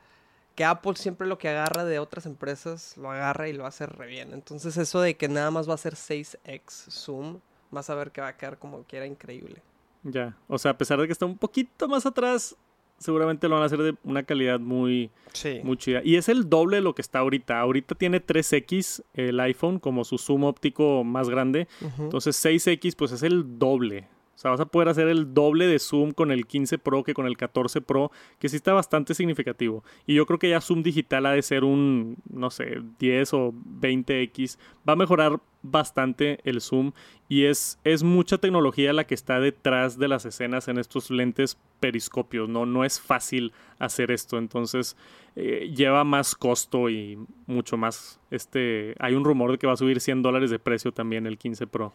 que 0.54 0.64
Apple 0.64 0.94
siempre 0.94 1.26
lo 1.26 1.38
que 1.38 1.48
agarra 1.48 1.84
de 1.84 1.98
otras 1.98 2.26
empresas 2.26 2.96
lo 2.96 3.10
agarra 3.10 3.48
y 3.48 3.52
lo 3.52 3.66
hace 3.66 3.86
re 3.86 4.06
bien. 4.06 4.32
Entonces 4.32 4.76
eso 4.76 5.00
de 5.00 5.16
que 5.16 5.26
nada 5.28 5.50
más 5.50 5.68
va 5.68 5.74
a 5.74 5.78
ser 5.78 5.94
6x 5.96 6.90
zoom, 6.90 7.40
vas 7.72 7.90
a 7.90 7.94
ver 7.96 8.12
que 8.12 8.20
va 8.20 8.28
a 8.28 8.36
quedar 8.36 8.58
como 8.58 8.84
quiera 8.84 9.06
increíble. 9.06 9.62
Ya. 10.04 10.36
O 10.46 10.58
sea, 10.58 10.72
a 10.72 10.78
pesar 10.78 11.00
de 11.00 11.06
que 11.06 11.12
está 11.12 11.26
un 11.26 11.36
poquito 11.38 11.88
más 11.88 12.06
atrás, 12.06 12.54
seguramente 12.98 13.48
lo 13.48 13.54
van 13.56 13.62
a 13.62 13.66
hacer 13.66 13.78
de 13.80 13.94
una 14.04 14.22
calidad 14.22 14.60
muy, 14.60 15.10
Sí. 15.32 15.60
muy 15.64 15.76
chida. 15.76 16.00
Y 16.04 16.16
es 16.16 16.28
el 16.28 16.48
doble 16.48 16.76
de 16.76 16.82
lo 16.82 16.94
que 16.94 17.02
está 17.02 17.18
ahorita. 17.20 17.58
Ahorita 17.60 17.94
tiene 17.94 18.20
3X 18.20 19.02
el 19.14 19.40
iPhone 19.40 19.78
como 19.78 20.04
su 20.04 20.18
zoom 20.18 20.44
óptico 20.44 21.04
más 21.04 21.28
grande. 21.28 21.66
Entonces 21.98 22.36
6X 22.36 22.94
pues 22.96 23.12
es 23.12 23.22
el 23.22 23.58
doble. 23.58 24.06
Sea, 24.44 24.50
vas 24.50 24.60
a 24.60 24.66
poder 24.66 24.90
hacer 24.90 25.08
el 25.08 25.32
doble 25.32 25.66
de 25.66 25.78
zoom 25.78 26.10
con 26.10 26.30
el 26.30 26.46
15 26.46 26.76
Pro 26.76 27.02
que 27.02 27.14
con 27.14 27.24
el 27.24 27.38
14 27.38 27.80
Pro, 27.80 28.12
que 28.38 28.50
sí 28.50 28.56
está 28.56 28.74
bastante 28.74 29.14
significativo. 29.14 29.82
Y 30.06 30.16
yo 30.16 30.26
creo 30.26 30.38
que 30.38 30.50
ya 30.50 30.60
zoom 30.60 30.82
digital 30.82 31.24
ha 31.24 31.30
de 31.30 31.40
ser 31.40 31.64
un, 31.64 32.18
no 32.28 32.50
sé, 32.50 32.82
10 32.98 33.32
o 33.32 33.54
20X. 33.80 34.58
Va 34.86 34.92
a 34.92 34.96
mejorar 34.96 35.40
bastante 35.62 36.40
el 36.44 36.60
zoom 36.60 36.92
y 37.26 37.46
es, 37.46 37.78
es 37.84 38.02
mucha 38.02 38.36
tecnología 38.36 38.92
la 38.92 39.04
que 39.04 39.14
está 39.14 39.40
detrás 39.40 39.98
de 39.98 40.08
las 40.08 40.26
escenas 40.26 40.68
en 40.68 40.76
estos 40.76 41.10
lentes 41.10 41.56
periscopios. 41.80 42.46
No, 42.46 42.66
no 42.66 42.84
es 42.84 43.00
fácil 43.00 43.54
hacer 43.78 44.10
esto. 44.10 44.36
Entonces 44.36 44.94
eh, 45.36 45.72
lleva 45.74 46.04
más 46.04 46.34
costo 46.34 46.90
y 46.90 47.18
mucho 47.46 47.78
más. 47.78 48.20
Este, 48.30 48.94
hay 48.98 49.14
un 49.14 49.24
rumor 49.24 49.52
de 49.52 49.56
que 49.56 49.66
va 49.66 49.72
a 49.72 49.78
subir 49.78 50.02
100 50.02 50.20
dólares 50.20 50.50
de 50.50 50.58
precio 50.58 50.92
también 50.92 51.26
el 51.26 51.38
15 51.38 51.66
Pro 51.66 51.94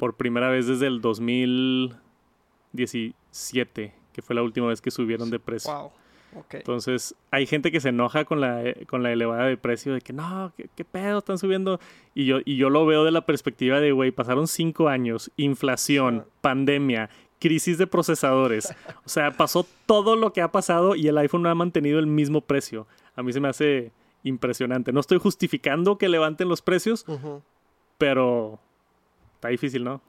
por 0.00 0.16
primera 0.16 0.48
vez 0.48 0.66
desde 0.66 0.86
el 0.86 1.02
2017, 1.02 3.94
que 4.14 4.22
fue 4.22 4.34
la 4.34 4.42
última 4.42 4.68
vez 4.68 4.80
que 4.80 4.90
subieron 4.90 5.28
de 5.28 5.38
precio. 5.38 5.70
Wow. 5.70 5.90
Entonces, 6.52 7.14
hay 7.30 7.44
gente 7.44 7.70
que 7.70 7.80
se 7.80 7.90
enoja 7.90 8.24
con 8.24 8.40
la, 8.40 8.62
con 8.86 9.02
la 9.02 9.12
elevada 9.12 9.44
de 9.44 9.58
precio, 9.58 9.92
de 9.92 10.00
que 10.00 10.14
no, 10.14 10.54
¿qué, 10.56 10.70
qué 10.74 10.86
pedo 10.86 11.18
están 11.18 11.36
subiendo? 11.36 11.80
Y 12.14 12.24
yo, 12.24 12.38
y 12.46 12.56
yo 12.56 12.70
lo 12.70 12.86
veo 12.86 13.04
de 13.04 13.10
la 13.10 13.26
perspectiva 13.26 13.78
de, 13.78 13.92
güey, 13.92 14.10
pasaron 14.10 14.48
cinco 14.48 14.88
años, 14.88 15.30
inflación, 15.36 16.24
pandemia, 16.40 17.10
crisis 17.38 17.76
de 17.76 17.86
procesadores. 17.86 18.74
O 19.04 19.08
sea, 19.10 19.32
pasó 19.32 19.66
todo 19.84 20.16
lo 20.16 20.32
que 20.32 20.40
ha 20.40 20.50
pasado 20.50 20.96
y 20.96 21.08
el 21.08 21.18
iPhone 21.18 21.42
no 21.42 21.50
ha 21.50 21.54
mantenido 21.54 21.98
el 21.98 22.06
mismo 22.06 22.40
precio. 22.40 22.86
A 23.16 23.22
mí 23.22 23.34
se 23.34 23.40
me 23.40 23.48
hace 23.48 23.92
impresionante. 24.22 24.94
No 24.94 25.00
estoy 25.00 25.18
justificando 25.18 25.98
que 25.98 26.08
levanten 26.08 26.48
los 26.48 26.62
precios, 26.62 27.04
pero 27.98 28.60
está 29.40 29.48
difícil, 29.48 29.82
¿no? 29.84 30.02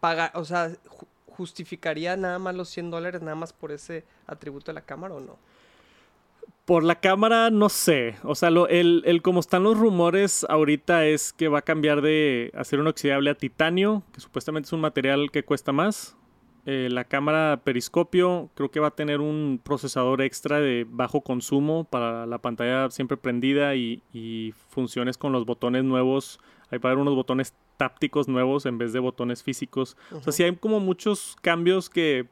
Paga, 0.00 0.32
o 0.34 0.44
sea, 0.44 0.70
ju- 0.70 1.06
¿justificaría 1.28 2.16
nada 2.16 2.38
más 2.40 2.54
los 2.56 2.68
100 2.70 2.90
dólares 2.90 3.22
nada 3.22 3.36
más 3.36 3.52
por 3.52 3.70
ese 3.70 4.04
atributo 4.26 4.66
de 4.66 4.74
la 4.74 4.80
cámara 4.80 5.14
o 5.14 5.20
no? 5.20 5.36
Por 6.64 6.82
la 6.82 6.98
cámara, 6.98 7.50
no 7.50 7.68
sé. 7.68 8.16
O 8.24 8.34
sea, 8.34 8.50
lo, 8.50 8.66
el, 8.66 9.04
el 9.06 9.22
como 9.22 9.38
están 9.38 9.62
los 9.62 9.78
rumores 9.78 10.44
ahorita 10.48 11.06
es 11.06 11.32
que 11.32 11.46
va 11.46 11.60
a 11.60 11.62
cambiar 11.62 12.02
de 12.02 12.50
acero 12.56 12.82
inoxidable 12.82 13.30
a 13.30 13.36
titanio, 13.36 14.02
que 14.12 14.20
supuestamente 14.20 14.66
es 14.66 14.72
un 14.72 14.80
material 14.80 15.30
que 15.30 15.44
cuesta 15.44 15.70
más. 15.70 16.15
Eh, 16.68 16.88
la 16.90 17.04
cámara 17.04 17.60
periscopio 17.62 18.50
creo 18.54 18.72
que 18.72 18.80
va 18.80 18.88
a 18.88 18.94
tener 18.96 19.20
un 19.20 19.60
procesador 19.62 20.20
extra 20.20 20.60
de 20.60 20.84
bajo 20.88 21.20
consumo 21.20 21.84
para 21.84 22.26
la 22.26 22.38
pantalla 22.38 22.90
siempre 22.90 23.16
prendida 23.16 23.76
y, 23.76 24.02
y 24.12 24.52
funciones 24.70 25.16
con 25.16 25.32
los 25.32 25.46
botones 25.46 25.84
nuevos. 25.84 26.40
Ahí 26.70 26.78
va 26.78 26.90
a 26.90 26.92
haber 26.92 27.02
unos 27.02 27.14
botones 27.14 27.54
tácticos 27.76 28.26
nuevos 28.26 28.66
en 28.66 28.78
vez 28.78 28.92
de 28.92 28.98
botones 28.98 29.44
físicos. 29.44 29.96
O 30.10 30.20
sea, 30.20 30.32
sí 30.32 30.42
hay 30.42 30.56
como 30.56 30.80
muchos 30.80 31.36
cambios 31.40 31.88
que 31.88 32.26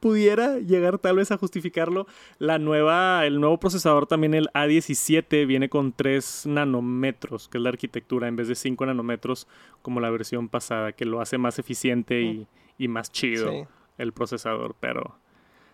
pudiera 0.00 0.58
llegar 0.58 0.98
tal 0.98 1.16
vez 1.16 1.30
a 1.30 1.36
justificarlo. 1.36 2.06
La 2.38 2.58
nueva, 2.58 3.24
el 3.26 3.40
nuevo 3.40 3.58
procesador 3.58 4.06
también, 4.06 4.34
el 4.34 4.48
A17, 4.54 5.46
viene 5.46 5.68
con 5.68 5.92
3 5.92 6.46
nanómetros, 6.46 7.48
que 7.48 7.58
es 7.58 7.62
la 7.62 7.70
arquitectura, 7.70 8.28
en 8.28 8.36
vez 8.36 8.48
de 8.48 8.54
5 8.54 8.86
nanómetros 8.86 9.46
como 9.82 10.00
la 10.00 10.10
versión 10.10 10.48
pasada, 10.48 10.92
que 10.92 11.04
lo 11.04 11.20
hace 11.20 11.38
más 11.38 11.58
eficiente 11.58 12.22
y, 12.22 12.46
y 12.78 12.88
más 12.88 13.10
chido 13.12 13.50
Sí. 13.50 13.64
el 13.98 14.12
procesador. 14.12 14.74
Pero 14.80 15.16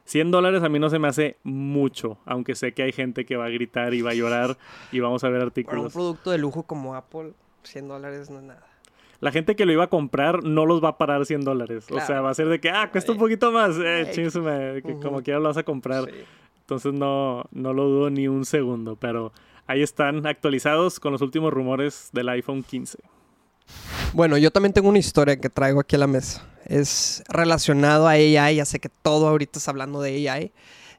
100 0.05 0.31
dólares 0.31 0.63
a 0.63 0.69
mí 0.69 0.79
no 0.79 0.89
se 0.91 0.99
me 0.99 1.09
hace 1.09 1.37
mucho, 1.45 2.19
aunque 2.25 2.55
sé 2.55 2.73
que 2.73 2.83
hay 2.83 2.93
gente 2.93 3.25
que 3.27 3.37
va 3.37 3.47
a 3.47 3.51
gritar 3.51 3.95
y 3.95 4.03
va 4.03 4.11
a 4.11 4.15
llorar 4.15 4.57
y 4.93 5.01
vamos 5.01 5.25
a 5.25 5.29
ver 5.29 5.35
Para 5.39 5.45
un 5.45 5.49
artículos. 5.51 5.93
producto 5.93 6.31
de 6.31 6.39
lujo 6.39 6.63
como 6.65 6.95
Apple, 6.95 7.33
100 7.65 7.89
dólares 7.89 8.31
no 8.31 8.39
es 8.39 8.45
nada. 8.45 8.65
La 9.21 9.33
gente 9.33 9.57
que 9.57 9.67
lo 9.67 9.73
iba 9.73 9.83
a 9.85 9.89
comprar 9.89 10.45
no 10.45 10.65
los 10.65 10.83
va 10.83 10.91
a 10.91 10.99
parar 10.99 11.27
100 11.27 11.41
dólares. 11.41 11.87
O 11.91 12.01
sea, 12.01 12.21
va 12.21 12.31
a 12.31 12.35
ser 12.35 12.47
de 12.49 12.61
que, 12.61 12.71
ah, 12.71 12.89
cuesta 12.93 13.11
un 13.11 13.19
poquito 13.19 13.51
más. 13.51 13.77
Eh, 13.83 14.81
como 15.03 15.23
quiera 15.25 15.41
lo 15.41 15.49
vas 15.49 15.57
a 15.57 15.65
comprar. 15.65 16.05
Sí. 16.05 16.13
Entonces 16.61 16.93
no, 16.93 17.43
no 17.51 17.73
lo 17.73 17.85
dudo 17.89 18.11
ni 18.11 18.29
un 18.29 18.45
segundo. 18.45 18.95
Pero 18.95 19.33
ahí 19.67 19.83
están 19.83 20.25
actualizados 20.25 21.01
con 21.01 21.11
los 21.11 21.21
últimos 21.21 21.53
rumores 21.53 22.11
del 22.13 22.29
iPhone 22.29 22.63
15. 22.63 22.99
Bueno, 24.15 24.39
yo 24.39 24.53
también 24.53 24.73
tengo 24.73 24.89
una 24.89 24.99
historia 24.99 25.37
que 25.37 25.51
traigo 25.51 25.81
aquí 25.81 25.97
a 25.97 25.99
la 25.99 26.07
mesa. 26.07 26.47
Es 26.69 27.23
relacionado 27.29 28.07
a 28.07 28.13
AI, 28.13 28.57
ya 28.57 28.65
sé 28.65 28.79
que 28.79 28.91
todo 28.91 29.27
ahorita 29.29 29.59
está 29.59 29.71
hablando 29.71 30.01
de 30.01 30.29
AI. 30.29 30.53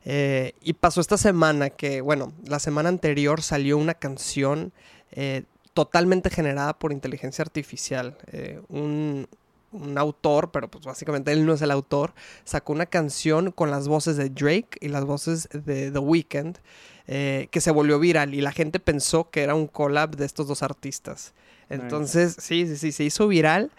Eh, 0.06 0.54
y 0.62 0.74
pasó 0.74 1.02
esta 1.02 1.18
semana 1.18 1.70
que, 1.70 2.02
bueno, 2.02 2.34
la 2.46 2.60
semana 2.60 2.90
anterior 2.90 3.42
salió 3.42 3.78
una 3.78 3.94
canción 3.94 4.72
eh, 5.12 5.44
totalmente 5.74 6.30
generada 6.30 6.78
por 6.78 6.92
inteligencia 6.92 7.44
artificial. 7.44 8.18
Eh, 8.32 8.62
un, 8.70 9.28
un 9.72 9.98
autor, 9.98 10.52
pero 10.52 10.70
pues 10.70 10.86
básicamente 10.86 11.32
él 11.32 11.46
no 11.46 11.54
es 11.54 11.62
el 11.62 11.70
autor, 11.72 12.14
sacó 12.44 12.74
una 12.74 12.88
canción 12.88 13.52
con 13.52 13.70
las 13.70 13.88
voces 13.88 14.18
de 14.18 14.30
Drake 14.30 14.80
y 14.82 14.88
las 14.88 15.06
voces 15.06 15.48
de 15.52 15.92
The 15.92 16.00
Weeknd 16.00 16.58
que 17.06 17.60
se 17.60 17.72
volvió 17.72 17.98
viral 17.98 18.36
y 18.36 18.42
la 18.42 18.52
gente 18.52 18.80
pensó 18.80 19.32
que 19.32 19.42
era 19.42 19.56
un 19.56 19.66
collab 19.66 20.16
de 20.16 20.26
estos 20.26 20.48
dos 20.48 20.62
artistas. 20.62 21.34
Entonces, 21.68 22.36
sí, 22.40 22.68
sí, 22.68 22.78
sí, 22.78 22.92
se 22.92 23.04
hizo 23.04 23.28
viral. 23.28 23.72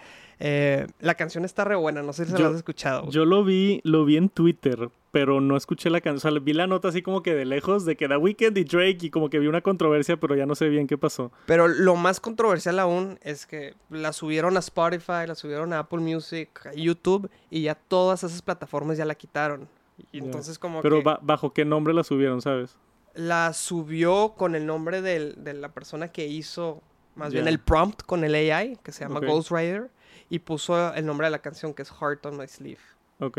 Eh, 0.42 0.86
la 1.00 1.14
canción 1.16 1.44
está 1.44 1.64
re 1.64 1.76
buena, 1.76 2.02
no 2.02 2.12
sé 2.14 2.24
si 2.24 2.32
Yo- 2.32 2.38
la 2.38 2.48
has 2.48 2.56
escuchado. 2.56 3.08
Yo 3.10 3.26
lo 3.26 3.44
vi, 3.44 3.80
lo 3.84 4.06
vi 4.06 4.16
en 4.16 4.30
Twitter, 4.30 4.88
pero 5.10 5.40
no 5.42 5.54
escuché 5.56 5.90
la 5.90 6.00
canción. 6.00 6.32
O 6.32 6.36
sea, 6.36 6.40
vi 6.42 6.54
la 6.54 6.66
nota 6.66 6.88
así 6.88 7.02
como 7.02 7.22
que 7.22 7.34
de 7.34 7.44
lejos 7.44 7.84
de 7.84 7.94
que 7.96 8.08
The 8.08 8.16
Weeknd 8.16 8.56
y 8.56 8.64
Drake 8.64 8.98
y 9.02 9.10
como 9.10 9.28
que 9.28 9.38
vi 9.38 9.48
una 9.48 9.60
controversia, 9.60 10.16
pero 10.18 10.34
ya 10.34 10.46
no 10.46 10.54
sé 10.54 10.70
bien 10.70 10.86
qué 10.86 10.96
pasó. 10.96 11.30
Pero 11.44 11.68
lo 11.68 11.94
más 11.94 12.20
controversial 12.20 12.78
aún 12.78 13.18
es 13.22 13.44
que 13.44 13.74
la 13.90 14.14
subieron 14.14 14.56
a 14.56 14.60
Spotify, 14.60 15.26
la 15.26 15.34
subieron 15.34 15.74
a 15.74 15.80
Apple 15.80 16.00
Music, 16.00 16.64
a 16.66 16.72
YouTube 16.72 17.28
y 17.50 17.62
ya 17.62 17.74
todas 17.74 18.24
esas 18.24 18.40
plataformas 18.40 18.96
ya 18.96 19.04
la 19.04 19.14
quitaron. 19.14 19.68
Y 20.10 20.18
entonces 20.20 20.58
como 20.58 20.80
Pero 20.80 20.96
que 20.98 21.02
ba- 21.04 21.18
bajo 21.22 21.52
qué 21.52 21.66
nombre 21.66 21.92
la 21.92 22.02
subieron, 22.02 22.40
¿sabes? 22.40 22.76
la 23.12 23.52
subió 23.52 24.34
con 24.38 24.54
el 24.54 24.64
nombre 24.64 25.02
del- 25.02 25.34
de 25.44 25.52
la 25.52 25.68
persona 25.70 26.08
que 26.08 26.26
hizo 26.28 26.80
más 27.16 27.32
bien 27.32 27.48
el 27.48 27.58
prompt 27.58 28.02
con 28.04 28.22
el 28.24 28.34
AI, 28.34 28.78
que 28.84 28.92
se 28.92 29.00
llama 29.04 29.18
Ok. 29.18 29.26
Ghostwriter, 29.26 29.90
y 30.28 30.38
puso 30.40 30.94
el 30.94 31.04
nombre 31.06 31.26
de 31.26 31.30
la 31.30 31.38
canción 31.40 31.74
que 31.74 31.82
es 31.82 31.90
Heart 31.90 32.26
on 32.26 32.36
My 32.36 32.46
Sleeve. 32.46 32.80
Ok. 33.20 33.38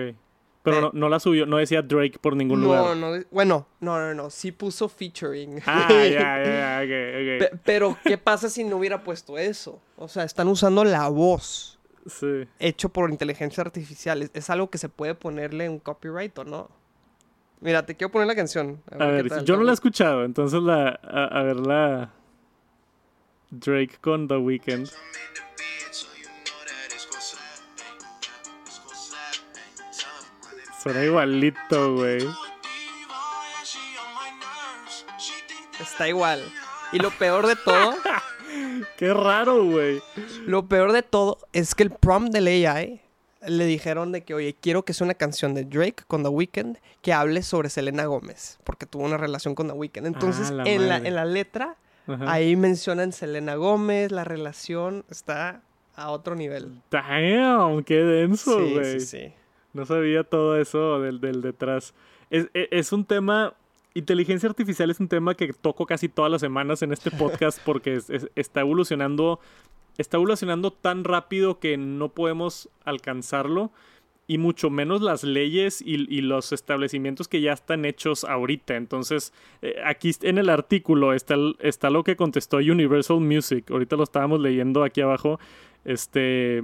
Pero 0.63 0.78
Eh. 0.78 0.82
no, 0.82 0.92
no 0.94 1.10
la 1.10 1.20
subió, 1.20 1.46
no 1.48 1.58
decía 1.58 1.82
Drake 1.82 2.20
por 2.22 2.36
ningún 2.36 2.62
No, 2.62 2.68
lugar. 2.68 2.96
no, 2.98 3.13
bueno, 3.32 3.66
no, 3.80 4.00
no, 4.00 4.13
no, 4.13 4.30
sí 4.30 4.51
puso 4.51 4.88
featuring. 4.88 5.60
Ah, 5.66 5.88
ya, 5.90 6.04
ya, 6.10 6.44
ya, 6.44 6.82
ok, 6.84 6.92
ok. 7.46 7.50
Pe- 7.51 7.60
pero, 7.66 7.98
¿qué 8.04 8.18
pasa 8.18 8.48
si 8.50 8.63
no 8.63 8.78
hubiera 8.78 9.04
puesto 9.04 9.38
eso? 9.40 9.82
O 9.98 10.08
sea, 10.08 10.24
están 10.24 10.48
usando 10.48 10.84
la 10.84 11.08
voz 11.10 11.80
Sí. 12.08 12.48
hecho 12.60 12.90
por 12.90 13.10
inteligencia 13.10 13.62
artificial. 13.62 14.22
Es, 14.24 14.32
es 14.34 14.50
algo 14.51 14.70
que 14.70 14.78
se 14.78 14.90
puede 14.90 15.16
ponerle 15.16 15.68
un 15.70 15.80
copyright 15.80 16.38
o 16.40 16.44
no. 16.44 16.70
Mira, 17.60 17.86
te 17.86 17.96
quiero 17.96 18.12
poner 18.12 18.28
la 18.28 18.36
canción. 18.36 18.82
A 19.00 19.06
ver, 19.06 19.30
tal, 19.30 19.46
yo 19.46 19.56
no 19.58 19.63
la 19.63 19.72
he 19.72 19.74
escuchado, 19.75 20.24
entonces 20.25 20.62
la. 20.63 21.00
A, 21.04 21.25
a 21.40 21.44
ver, 21.44 21.58
la. 21.60 22.12
Drake 23.51 23.98
con 24.01 24.28
The 24.28 24.38
Weeknd. 24.38 24.90
Suena 30.82 31.04
igualito, 31.04 31.96
güey. 31.96 32.26
Está 35.80 36.08
igual. 36.08 36.42
Y 36.92 37.00
lo 37.00 37.12
peor 37.12 37.48
de 37.48 37.56
todo, 37.56 37.96
Qué 38.98 39.14
raro, 39.14 39.64
güey. 39.64 40.02
lo 40.46 40.68
peor 40.68 40.92
de 40.92 41.04
todo 41.04 41.38
es 41.54 41.74
que 41.76 41.84
el 41.84 41.92
prompt 41.92 42.32
del 42.34 42.48
AI 42.48 43.02
le 43.48 43.66
dijeron 43.66 44.12
de 44.12 44.22
que, 44.24 44.34
oye, 44.34 44.56
quiero 44.60 44.84
que 44.84 44.94
sea 44.94 45.06
una 45.06 45.14
canción 45.14 45.54
de 45.54 45.64
Drake 45.64 46.04
con 46.08 46.22
The 46.24 46.30
Weeknd 46.30 46.78
que 47.02 47.14
hable 47.14 47.42
sobre 47.44 47.70
Selena 47.70 48.06
Gómez, 48.06 48.60
porque 48.64 48.86
tuvo 48.86 49.04
una 49.04 49.18
relación 49.18 49.56
con 49.56 49.68
The 49.68 49.74
Weeknd. 49.74 50.06
Entonces, 50.06 50.50
Ah, 50.52 50.54
la 50.54 50.64
en, 50.70 50.90
la, 50.90 50.98
en 50.98 51.34
letra, 51.34 51.76
Ajá. 52.08 52.32
ahí 52.32 52.56
mencionan 52.56 53.14
Selena 53.14 53.56
Gómez, 53.56 54.12
la 54.12 54.24
relación 54.26 55.06
está 55.10 55.62
a 55.96 56.12
otro 56.12 56.36
nivel. 56.36 56.82
Damn, 56.92 57.84
qué 57.84 57.96
denso, 58.04 58.60
sí, 58.60 58.74
güey. 58.74 59.00
sí, 59.00 59.06
sí. 59.06 59.34
No 59.74 59.86
sabía 59.86 60.24
todo 60.24 60.58
eso 60.58 61.00
del, 61.00 61.20
del 61.22 61.42
detrás. 61.42 61.94
Es, 62.30 62.50
e- 62.54 62.68
es 62.72 62.92
un 62.92 63.06
tema. 63.06 63.54
Inteligencia 63.94 64.48
artificial 64.48 64.90
es 64.90 65.00
un 65.01 65.08
tema 65.10 65.36
que 65.36 65.51
toco 65.54 65.86
casi 65.86 66.08
todas 66.08 66.32
las 66.32 66.42
semanas 66.42 66.82
en 66.82 66.94
este 66.94 67.12
podcast 67.12 67.60
porque 67.66 67.96
es- 67.96 68.10
es- 68.10 68.30
está 68.36 68.62
evolucionando. 68.62 69.40
Está 69.98 70.18
evolucionando 70.18 70.72
tan 70.72 71.04
rápido 71.04 71.60
que 71.60 71.78
no 71.78 72.10
podemos 72.10 72.70
alcanzarlo. 72.86 73.72
Y 74.28 74.38
mucho 74.38 74.70
menos 74.70 75.01
las 75.01 75.25
leyes 75.25 75.82
y, 75.82 76.06
y 76.13 76.22
los 76.22 76.54
establecimientos 76.54 77.28
que 77.28 77.42
ya 77.42 77.51
están 77.51 77.84
hechos 77.84 78.24
ahorita. 78.24 78.78
Entonces, 78.78 79.34
eh, 79.62 79.75
aquí 79.84 80.12
en 80.22 80.38
el 80.38 80.50
artículo 80.50 81.13
está, 81.13 81.36
está 81.60 81.90
lo 81.90 82.06
que 82.06 82.16
contestó 82.16 82.58
Universal 82.58 83.20
Music. 83.20 83.70
Ahorita 83.70 83.98
lo 83.98 84.04
estábamos 84.04 84.40
leyendo 84.40 84.84
aquí 84.86 85.01
abajo. 85.01 85.38
Este, 85.84 86.63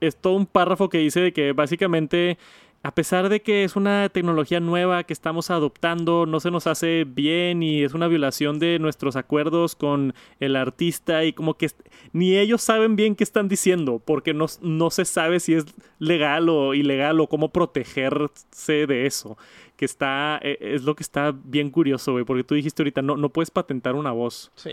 es 0.00 0.16
todo 0.16 0.34
un 0.34 0.46
párrafo 0.46 0.88
que 0.88 0.98
dice 0.98 1.20
de 1.20 1.32
que 1.32 1.52
básicamente, 1.52 2.38
a 2.82 2.94
pesar 2.94 3.28
de 3.28 3.42
que 3.42 3.64
es 3.64 3.74
una 3.74 4.08
tecnología 4.08 4.60
nueva 4.60 5.02
que 5.02 5.12
estamos 5.12 5.50
adoptando, 5.50 6.26
no 6.26 6.38
se 6.38 6.50
nos 6.52 6.66
hace 6.68 7.04
bien 7.04 7.62
y 7.62 7.82
es 7.82 7.92
una 7.94 8.06
violación 8.06 8.60
de 8.60 8.78
nuestros 8.78 9.16
acuerdos 9.16 9.74
con 9.74 10.14
el 10.38 10.54
artista 10.54 11.24
y 11.24 11.32
como 11.32 11.54
que 11.54 11.68
ni 12.12 12.36
ellos 12.36 12.62
saben 12.62 12.94
bien 12.94 13.16
qué 13.16 13.24
están 13.24 13.48
diciendo 13.48 14.00
porque 14.04 14.32
no, 14.32 14.46
no 14.62 14.90
se 14.90 15.04
sabe 15.04 15.40
si 15.40 15.54
es 15.54 15.66
legal 15.98 16.48
o 16.48 16.74
ilegal 16.74 17.18
o 17.20 17.26
cómo 17.28 17.48
protegerse 17.50 18.86
de 18.86 19.06
eso. 19.06 19.36
Que 19.76 19.84
está, 19.84 20.38
e- 20.42 20.58
es 20.60 20.82
lo 20.84 20.94
que 20.94 21.02
está 21.02 21.32
bien 21.32 21.70
curioso, 21.70 22.12
güey, 22.12 22.24
porque 22.24 22.44
tú 22.44 22.54
dijiste 22.54 22.82
ahorita, 22.82 23.02
no, 23.02 23.16
no 23.16 23.28
puedes 23.30 23.50
patentar 23.50 23.94
una 23.94 24.12
voz. 24.12 24.50
Sí. 24.54 24.70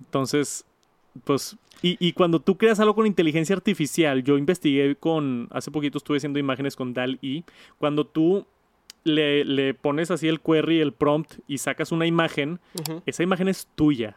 Entonces, 0.00 0.64
pues, 1.24 1.56
y, 1.82 1.96
y 2.00 2.12
cuando 2.12 2.40
tú 2.40 2.56
creas 2.56 2.80
algo 2.80 2.94
con 2.94 3.06
inteligencia 3.06 3.54
artificial, 3.56 4.22
yo 4.22 4.38
investigué 4.38 4.94
con, 4.96 5.48
hace 5.50 5.70
poquito 5.70 5.98
estuve 5.98 6.16
haciendo 6.18 6.38
imágenes 6.38 6.76
con 6.76 6.94
DAL-E, 6.94 7.44
cuando 7.78 8.06
tú 8.06 8.46
le, 9.04 9.44
le 9.44 9.74
pones 9.74 10.10
así 10.10 10.28
el 10.28 10.40
query, 10.40 10.80
el 10.80 10.92
prompt 10.92 11.34
y 11.48 11.58
sacas 11.58 11.90
una 11.92 12.06
imagen, 12.06 12.60
esa 13.06 13.22
imagen 13.22 13.48
es 13.48 13.66
tuya. 13.74 14.16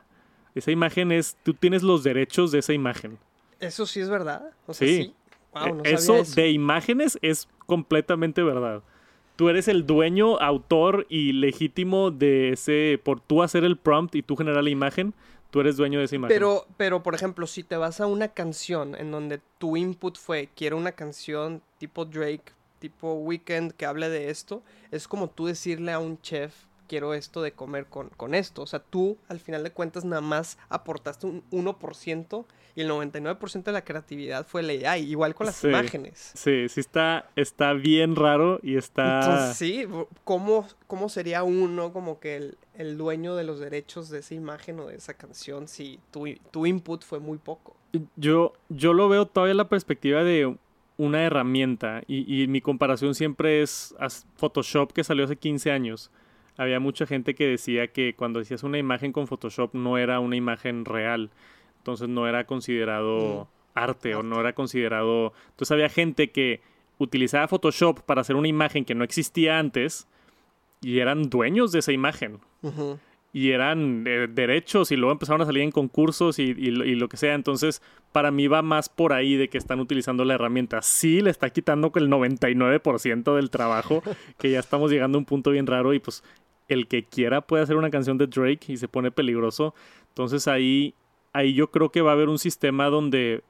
Esa 0.53 0.71
imagen 0.71 1.11
es, 1.11 1.35
tú 1.43 1.53
tienes 1.53 1.83
los 1.83 2.03
derechos 2.03 2.51
de 2.51 2.59
esa 2.59 2.71
imagen. 2.71 3.17
Eso 3.59 3.85
sí 3.85 3.99
es 3.99 4.09
verdad. 4.09 4.51
O 4.67 4.73
sea, 4.73 4.87
Sí. 4.87 4.95
sí. 5.03 5.13
Wow, 5.53 5.75
no 5.75 5.83
Eh, 5.83 5.97
sabía 5.97 6.21
eso. 6.21 6.35
de 6.35 6.49
imágenes 6.51 7.17
es 7.21 7.47
completamente 7.65 8.41
verdad. 8.43 8.83
Tú 9.35 9.49
eres 9.49 9.67
el 9.67 9.85
dueño, 9.85 10.39
autor 10.39 11.05
y 11.09 11.33
legítimo 11.33 12.11
de 12.11 12.53
ese, 12.53 12.99
por 13.03 13.19
tú 13.19 13.43
hacer 13.43 13.63
el 13.65 13.77
prompt 13.77 14.15
y 14.15 14.21
tú 14.21 14.35
generar 14.35 14.63
la 14.63 14.69
imagen, 14.69 15.13
tú 15.51 15.59
eres 15.59 15.75
dueño 15.75 15.99
de 15.99 16.05
esa 16.05 16.15
imagen. 16.15 16.35
Pero, 16.35 16.65
pero, 16.77 17.03
por 17.03 17.15
ejemplo, 17.15 17.45
si 17.45 17.63
te 17.63 17.75
vas 17.75 17.99
a 17.99 18.07
una 18.07 18.29
canción 18.29 18.95
en 18.95 19.11
donde 19.11 19.41
tu 19.57 19.75
input 19.75 20.17
fue, 20.17 20.49
quiero 20.55 20.77
una 20.77 20.93
canción 20.93 21.61
tipo 21.77 22.05
Drake, 22.05 22.53
tipo 22.79 23.13
Weekend 23.15 23.73
que 23.73 23.85
hable 23.85 24.09
de 24.09 24.29
esto, 24.29 24.63
es 24.91 25.07
como 25.07 25.29
tú 25.29 25.47
decirle 25.47 25.91
a 25.91 25.99
un 25.99 26.21
chef, 26.21 26.53
quiero 26.87 27.13
esto 27.13 27.41
de 27.41 27.51
comer 27.51 27.85
con, 27.87 28.09
con 28.09 28.33
esto. 28.35 28.61
O 28.61 28.67
sea, 28.67 28.79
tú, 28.79 29.17
al 29.27 29.39
final 29.39 29.63
de 29.63 29.71
cuentas, 29.71 30.05
nada 30.05 30.21
más 30.21 30.57
aportaste 30.69 31.27
un 31.27 31.43
1% 31.51 32.45
y 32.75 32.81
el 32.81 32.89
99% 32.89 33.63
de 33.63 33.71
la 33.71 33.83
creatividad 33.83 34.45
fue 34.45 34.61
el 34.61 34.85
AI, 34.85 35.03
igual 35.09 35.33
con 35.35 35.45
las 35.47 35.55
Sí. 35.55 35.67
imágenes. 35.67 36.31
Sí, 36.35 36.67
sí 36.69 36.79
está, 36.79 37.29
está 37.35 37.73
bien 37.73 38.15
raro 38.15 38.59
y 38.63 38.75
está... 38.77 39.21
Entonces, 39.21 39.57
sí, 39.57 39.87
¿cómo, 40.23 40.67
¿cómo 40.87 41.07
sería 41.09 41.43
uno 41.43 41.93
como 41.93 42.19
que 42.19 42.35
el, 42.35 42.57
el 42.73 42.97
dueño 42.97 43.35
de 43.35 43.43
los 43.45 43.59
derechos 43.59 44.09
de 44.09 44.19
esa 44.19 44.33
imagen 44.33 44.79
o 44.79 44.87
de 44.87 44.95
esa 44.95 45.13
canción 45.13 45.67
si 45.67 45.99
tu, 46.11 46.25
tu 46.51 46.65
input 46.65 47.03
fue 47.03 47.19
muy 47.19 47.37
poco? 47.37 47.75
Yo, 48.17 48.53
yo 48.67 48.91
lo 48.93 49.07
veo 49.07 49.25
todavía 49.25 49.53
la 49.53 49.69
perspectiva 49.69 50.23
de 50.23 50.57
una 50.97 51.23
herramienta. 51.23 52.01
Y, 52.07 52.43
y 52.43 52.47
mi 52.47 52.59
comparación 52.61 53.15
siempre 53.15 53.61
es 53.61 53.95
a 53.99 54.07
Photoshop 54.09 54.91
que 54.91 55.03
salió 55.05 55.23
hace 55.25 55.37
15 55.37 55.71
años. 55.71 56.11
Había 56.57 56.79
mucha 56.79 57.05
gente 57.05 57.35
que 57.35 57.47
decía 57.47 57.87
que 57.87 58.13
cuando 58.15 58.39
hacías 58.39 58.63
una 58.63 58.77
imagen 58.77 59.11
con 59.11 59.27
Photoshop 59.27 59.73
no 59.73 59.97
era 59.97 60.19
una 60.19 60.35
imagen 60.35 60.85
real. 60.85 61.29
Entonces 61.79 62.07
no 62.09 62.27
era 62.27 62.45
considerado 62.45 63.47
arte 63.73 64.15
o 64.15 64.23
no 64.23 64.39
era 64.39 64.53
considerado... 64.53 65.33
Entonces 65.49 65.71
había 65.71 65.89
gente 65.89 66.31
que 66.31 66.61
utilizaba 66.97 67.47
Photoshop 67.47 68.01
para 68.01 68.21
hacer 68.21 68.35
una 68.37 68.47
imagen 68.47 68.85
que 68.85 68.95
no 68.95 69.03
existía 69.03 69.59
antes 69.59 70.07
y 70.81 70.99
eran 70.99 71.29
dueños 71.29 71.71
de 71.73 71.79
esa 71.79 71.91
imagen. 71.91 72.39
Y 73.33 73.51
eran 73.51 74.05
eh, 74.07 74.27
derechos 74.31 74.93
y 74.93 74.95
luego 74.95 75.11
empezaron 75.11 75.41
a 75.41 75.45
salir 75.45 75.61
en 75.63 75.71
concursos 75.71 76.39
y, 76.39 76.43
y 76.43 76.71
lo- 76.71 76.85
y 76.85 76.95
lo 76.95 77.09
que 77.09 77.17
sea. 77.17 77.33
Entonces, 77.33 77.81
para 78.13 78.31
mí 78.31 78.47
va 78.47 78.61
más 78.61 78.87
por 78.87 79.11
ahí 79.11 79.35
de 79.35 79.49
que 79.49 79.57
están 79.57 79.81
utilizando 79.81 80.23
la 80.23 80.35
herramienta. 80.35 80.81
Sí, 80.81 81.19
le 81.19 81.31
está 81.31 81.49
quitando 81.49 81.91
el 81.95 82.07
99% 82.09 83.35
del 83.35 83.49
trabajo, 83.49 84.01
que 84.37 84.51
ya 84.51 84.59
estamos 84.59 84.89
llegando 84.89 85.17
a 85.17 85.19
un 85.19 85.25
punto 85.25 85.51
bien 85.51 85.67
raro 85.67 85.93
y 85.93 85.99
pues 85.99 86.23
el 86.67 86.87
que 86.87 87.03
quiera 87.03 87.41
puede 87.41 87.63
hacer 87.63 87.75
una 87.75 87.89
canción 87.89 88.17
de 88.17 88.27
Drake 88.27 88.65
y 88.67 88.77
se 88.77 88.87
pone 88.87 89.11
peligroso. 89.11 89.73
Entonces 90.09 90.47
ahí, 90.47 90.93
ahí 91.33 91.53
yo 91.53 91.71
creo 91.71 91.91
que 91.91 92.01
va 92.01 92.11
a 92.11 92.13
haber 92.13 92.29
un 92.29 92.39
sistema 92.39 92.89
donde 92.89 93.43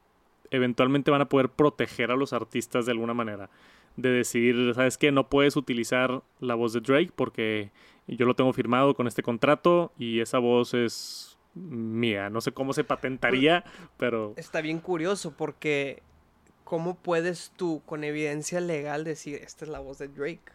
eventualmente 0.51 1.11
van 1.11 1.21
a 1.21 1.29
poder 1.29 1.49
proteger 1.49 2.11
a 2.11 2.15
los 2.15 2.33
artistas 2.33 2.85
de 2.85 2.91
alguna 2.91 3.13
manera. 3.13 3.49
De 3.95 4.09
decir, 4.09 4.73
¿sabes 4.75 4.97
qué? 4.97 5.11
No 5.11 5.29
puedes 5.29 5.55
utilizar 5.55 6.21
la 6.39 6.55
voz 6.55 6.73
de 6.73 6.81
Drake 6.81 7.11
porque 7.15 7.71
yo 8.07 8.25
lo 8.25 8.35
tengo 8.35 8.51
firmado 8.53 8.93
con 8.93 9.07
este 9.07 9.23
contrato 9.23 9.91
y 9.97 10.19
esa 10.19 10.39
voz 10.39 10.73
es 10.73 11.37
mía. 11.53 12.29
No 12.29 12.41
sé 12.41 12.51
cómo 12.51 12.73
se 12.73 12.83
patentaría, 12.83 13.63
pero 13.97 14.33
Está 14.35 14.59
bien 14.61 14.79
curioso 14.79 15.33
porque 15.35 16.03
¿cómo 16.65 16.95
puedes 16.95 17.51
tú 17.55 17.81
con 17.85 18.03
evidencia 18.03 18.59
legal 18.59 19.05
decir 19.05 19.35
esta 19.35 19.63
es 19.63 19.71
la 19.71 19.79
voz 19.79 19.97
de 19.99 20.09
Drake? 20.09 20.54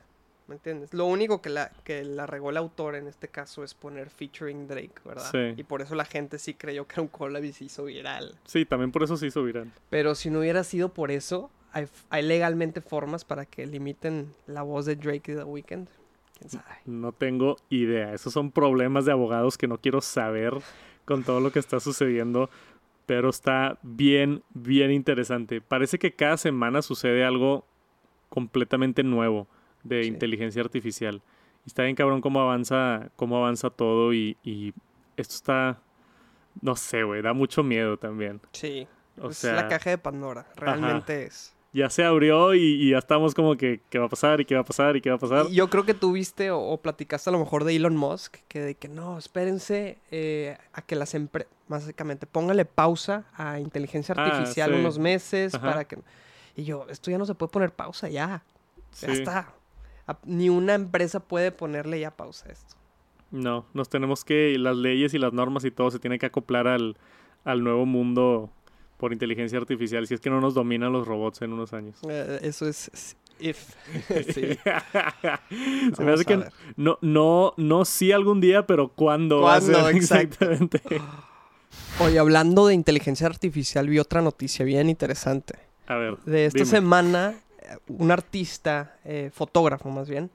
¿Me 0.51 0.57
entiendes? 0.57 0.93
Lo 0.93 1.07
único 1.07 1.41
que 1.41 1.49
la, 1.49 1.71
que 1.85 2.03
la 2.03 2.27
regó 2.27 2.51
el 2.51 2.57
autor 2.57 2.97
en 2.97 3.07
este 3.07 3.29
caso 3.29 3.63
es 3.63 3.73
poner 3.73 4.11
featuring 4.11 4.67
Drake, 4.67 4.95
¿verdad? 5.05 5.31
Sí. 5.31 5.55
Y 5.57 5.63
por 5.63 5.81
eso 5.81 5.95
la 5.95 6.05
gente 6.05 6.41
sí 6.41 6.55
creyó 6.55 6.89
que 6.89 6.95
era 6.95 7.03
un 7.03 7.09
collab 7.09 7.45
y 7.45 7.53
se 7.53 7.67
hizo 7.67 7.85
viral. 7.85 8.35
sí, 8.47 8.67
también 8.67 8.91
por 8.91 9.05
eso 9.05 9.17
se 9.17 9.29
hizo 9.29 9.45
viral. 9.45 9.71
Pero 9.91 10.17
si 10.17 10.29
no 10.29 10.41
hubiera 10.41 10.65
sido 10.65 10.93
por 10.93 11.13
eso, 11.13 11.53
hay, 11.71 11.87
hay 12.09 12.25
legalmente 12.25 12.81
formas 12.81 13.25
para 13.25 13.47
que 13.47 13.65
limiten 13.65 14.35
la 14.49 14.63
voz 14.63 14.87
de 14.87 14.97
Drake 14.97 15.31
y 15.31 15.37
The 15.37 15.45
Weeknd. 15.45 15.87
¿Quién 16.37 16.51
sabe? 16.51 16.81
No 16.85 17.13
tengo 17.13 17.57
idea. 17.69 18.13
Esos 18.13 18.33
son 18.33 18.51
problemas 18.51 19.05
de 19.05 19.13
abogados 19.13 19.57
que 19.57 19.69
no 19.69 19.79
quiero 19.79 20.01
saber 20.01 20.55
con 21.05 21.23
todo 21.23 21.39
lo 21.39 21.53
que 21.53 21.61
está 21.61 21.79
sucediendo. 21.79 22.51
Pero 23.07 23.31
está 23.31 23.79
bien, 23.83 24.43
bien 24.53 24.91
interesante. 24.91 25.61
Parece 25.61 26.01
que 26.01 26.13
cada 26.13 26.37
semana 26.37 26.83
sucede 26.83 27.25
algo 27.25 27.65
completamente 28.29 29.05
nuevo 29.05 29.47
de 29.83 30.03
Sí. 30.03 30.09
inteligencia 30.09 30.63
artificial. 30.63 31.23
Y 31.65 31.69
está 31.69 31.83
bien 31.85 31.95
cabrón 31.97 32.21
cómo 32.21 32.41
avanza, 32.41 33.11
cómo 33.17 33.37
avanza 33.37 33.71
todo 33.71 34.13
y, 34.15 34.37
y 34.43 34.73
esto 35.17 35.35
está... 35.35 35.79
No 36.63 36.75
sé, 36.77 37.05
güey, 37.05 37.23
da 37.23 37.33
mucho 37.33 37.63
miedo 37.63 37.97
también. 37.97 38.41
Sí. 38.53 38.87
O 39.21 39.31
es 39.31 39.39
sea, 39.39 39.55
la 39.55 39.69
caja 39.69 39.91
de 39.91 39.99
Pandora. 39.99 40.47
Realmente 40.57 41.25
es. 41.25 41.55
ya 41.73 41.89
se 41.91 42.03
abrió 42.05 42.55
y, 42.55 42.61
y 42.61 42.91
ya 42.91 42.99
estamos 42.99 43.35
como 43.35 43.57
que, 43.57 43.81
¿qué 43.91 43.99
va 44.01 44.07
a 44.07 44.09
pasar? 44.09 44.41
¿Y 44.41 44.45
qué 44.45 44.55
va 44.57 44.63
a 44.63 44.65
pasar? 44.65 44.97
¿Y 44.97 45.01
qué 45.01 45.11
va 45.11 45.17
a 45.17 45.19
pasar? 45.19 45.47
Y 45.49 45.55
yo 45.55 45.71
creo 45.71 45.85
que 45.85 45.95
tú 45.95 46.13
viste 46.13 46.51
o, 46.51 46.59
o 46.61 46.81
platicaste 46.81 47.31
a 47.31 47.33
lo 47.33 47.39
mejor 47.39 47.63
de 47.65 47.77
Elon 47.77 47.97
Musk, 47.97 48.39
que 48.49 48.61
de 48.61 48.75
que 48.75 48.89
no, 48.89 49.17
espérense 49.19 49.99
eh, 50.11 50.57
a 50.73 50.83
que 50.83 50.97
las 50.97 51.15
empresas, 51.15 51.53
básicamente, 51.69 52.27
póngale 52.27 52.65
pausa 52.65 53.25
a 53.37 53.61
inteligencia 53.61 54.15
Ah, 54.19 54.25
artificial 54.25 54.71
sí. 54.73 54.81
unos 54.81 54.99
meses 54.99 55.55
Ajá. 55.55 55.69
para 55.69 55.85
que... 55.85 55.99
Y 56.57 56.65
yo, 56.65 56.87
esto 56.91 57.11
ya 57.13 57.19
no 57.19 57.27
se 57.27 57.35
puede 57.35 57.53
poner 57.53 57.71
pausa, 57.73 58.09
ya, 58.09 58.43
ya 59.01 59.13
está. 59.13 59.55
Ni 60.25 60.49
una 60.49 60.75
empresa 60.75 61.21
puede 61.21 61.53
ponerle 61.53 62.01
ya 62.01 62.11
pausa 62.11 62.49
a 62.49 62.53
esto. 62.53 62.77
No, 63.31 63.67
nos 63.75 63.89
tenemos 63.89 64.25
que, 64.25 64.57
las 64.59 64.77
leyes 64.77 65.15
y 65.15 65.19
las 65.19 65.33
normas 65.33 65.65
y 65.65 65.71
todo 65.71 65.91
se 65.91 65.99
tiene 65.99 66.19
que 66.19 66.27
acoplar 66.27 66.67
al, 66.67 66.97
al 67.45 67.63
nuevo 67.63 67.87
mundo 67.87 68.51
por 69.01 69.15
inteligencia 69.15 69.59
artificial, 69.59 70.07
si 70.07 70.15
es 70.15 70.21
que 70.21 70.29
no 70.29 70.41
nos 70.41 70.53
dominan 70.53 70.93
los 70.93 71.07
robots 71.07 71.41
en 71.41 71.55
unos 71.55 71.73
años. 71.73 71.97
Eh, 72.09 72.41
eso 72.43 72.69
es... 72.69 73.17
if. 73.39 73.75
sí. 74.35 74.59
Se 75.97 76.05
me 76.05 76.13
hace 76.13 76.25
que 76.27 76.45
no, 76.77 76.99
no, 77.01 77.55
no 77.57 77.85
sí 77.87 78.13
algún 78.13 78.43
día, 78.43 78.67
pero 78.67 78.89
cuándo. 78.89 79.41
¿Cuándo? 79.41 79.89
exactamente. 79.89 80.83
Oye, 82.01 82.19
hablando 82.19 82.67
de 82.67 82.75
inteligencia 82.75 83.27
artificial, 83.27 83.89
vi 83.89 83.99
otra 83.99 84.21
noticia 84.21 84.67
bien 84.67 84.91
interesante. 84.91 85.55
A 85.87 85.95
ver. 85.95 86.19
De 86.27 86.45
esta 86.45 86.59
dime. 86.59 86.71
semana, 86.71 87.35
un 87.89 88.11
artista, 88.11 88.97
eh, 89.05 89.31
fotógrafo 89.33 89.89
más 89.91 90.09
bien, 90.09 90.31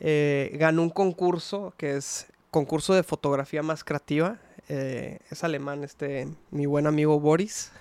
eh, 0.00 0.50
ganó 0.54 0.82
un 0.82 0.90
concurso 0.90 1.72
que 1.76 1.96
es 1.96 2.26
concurso 2.50 2.94
de 2.94 3.02
fotografía 3.02 3.62
más 3.62 3.84
creativa. 3.84 4.38
Eh, 4.68 5.18
es 5.30 5.44
alemán, 5.44 5.84
este, 5.84 6.28
mi 6.50 6.66
buen 6.66 6.86
amigo 6.86 7.20
Boris. 7.20 7.72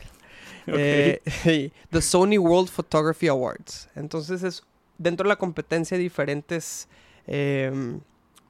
Ok. 0.67 0.73
Eh, 0.79 1.21
y 1.45 1.71
The 1.91 2.01
Sony 2.01 2.39
World 2.39 2.69
Photography 2.69 3.27
Awards. 3.27 3.87
Entonces 3.93 4.41
es 4.41 4.63
dentro 4.97 5.25
de 5.25 5.29
la 5.29 5.35
competencia 5.35 5.95
diferentes 5.95 6.87
em, 7.27 7.99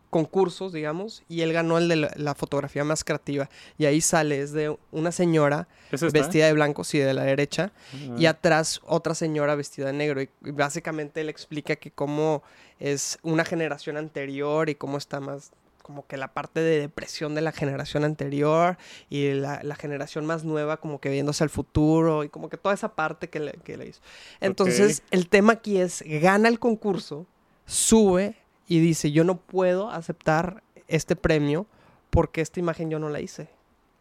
concursos, 0.09 0.71
digamos, 0.73 1.23
y 1.27 1.41
él 1.41 1.51
ganó 1.53 1.77
el 1.77 1.87
de 1.89 1.95
la, 1.97 2.11
la 2.15 2.35
fotografía 2.35 2.83
más 2.83 3.03
creativa. 3.03 3.49
Y 3.77 3.85
ahí 3.85 4.01
sale, 4.01 4.39
es 4.41 4.51
de 4.53 4.75
una 4.91 5.11
señora 5.11 5.67
vestida 6.13 6.45
de 6.47 6.53
blanco, 6.53 6.83
sí, 6.83 6.99
de 6.99 7.13
la 7.13 7.23
derecha, 7.23 7.71
Ah. 7.93 8.15
y 8.17 8.25
atrás 8.25 8.81
otra 8.85 9.13
señora 9.15 9.55
vestida 9.55 9.87
de 9.87 9.93
negro. 9.93 10.21
Y, 10.21 10.29
y 10.43 10.51
básicamente 10.51 11.21
él 11.21 11.29
explica 11.29 11.75
que 11.75 11.91
cómo 11.91 12.43
es 12.79 13.17
una 13.23 13.45
generación 13.45 13.97
anterior 13.97 14.69
y 14.69 14.75
cómo 14.75 14.97
está 14.97 15.19
más 15.19 15.51
como 15.81 16.07
que 16.07 16.17
la 16.17 16.33
parte 16.33 16.61
de 16.61 16.79
depresión 16.79 17.35
de 17.35 17.41
la 17.41 17.51
generación 17.51 18.03
anterior 18.05 18.75
y 19.07 19.33
la, 19.33 19.59
la 19.61 19.75
generación 19.75 20.25
más 20.25 20.43
nueva 20.43 20.77
como 20.77 20.99
que 20.99 21.09
viéndose 21.09 21.43
al 21.43 21.51
futuro 21.51 22.23
y 22.23 22.29
como 22.29 22.49
que 22.49 22.57
toda 22.57 22.73
esa 22.73 22.95
parte 22.95 23.29
que 23.29 23.39
le, 23.39 23.51
que 23.63 23.77
le 23.77 23.89
hizo. 23.89 24.01
Entonces 24.41 25.03
el 25.11 25.29
tema 25.29 25.53
aquí 25.53 25.77
es, 25.77 26.03
gana 26.07 26.47
el 26.49 26.57
concurso, 26.57 27.27
sube 27.67 28.35
y 28.67 28.79
dice, 28.79 29.11
yo 29.11 29.23
no 29.23 29.37
puedo 29.37 29.89
aceptar 29.89 30.63
este 30.87 31.15
premio 31.15 31.65
porque 32.09 32.41
esta 32.41 32.59
imagen 32.59 32.89
yo 32.89 32.99
no 32.99 33.09
la 33.09 33.19
hice. 33.21 33.49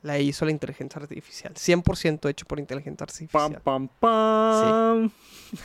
La 0.03 0.19
hizo 0.19 0.45
la 0.45 0.51
inteligencia 0.51 1.01
artificial. 1.01 1.55
100% 1.55 2.29
hecho 2.29 2.45
por 2.45 2.59
inteligencia 2.59 3.05
artificial. 3.05 3.31
Pam, 3.63 3.89
pam, 3.89 3.89
pam. 3.99 5.11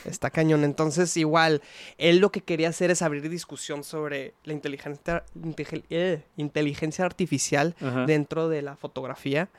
Está 0.05 0.29
cañón. 0.29 0.63
Entonces, 0.63 1.17
igual, 1.17 1.62
él 1.97 2.19
lo 2.19 2.31
que 2.31 2.39
quería 2.39 2.69
hacer 2.69 2.89
es 2.89 3.01
abrir 3.01 3.27
discusión 3.29 3.83
sobre 3.83 4.33
la 4.45 4.53
inteligencia, 4.53 5.25
eh, 5.89 6.23
inteligencia 6.38 7.03
artificial 7.03 7.75
Ajá. 7.81 8.05
dentro 8.05 8.47
de 8.47 8.62
la 8.62 8.77
fotografía 8.77 9.49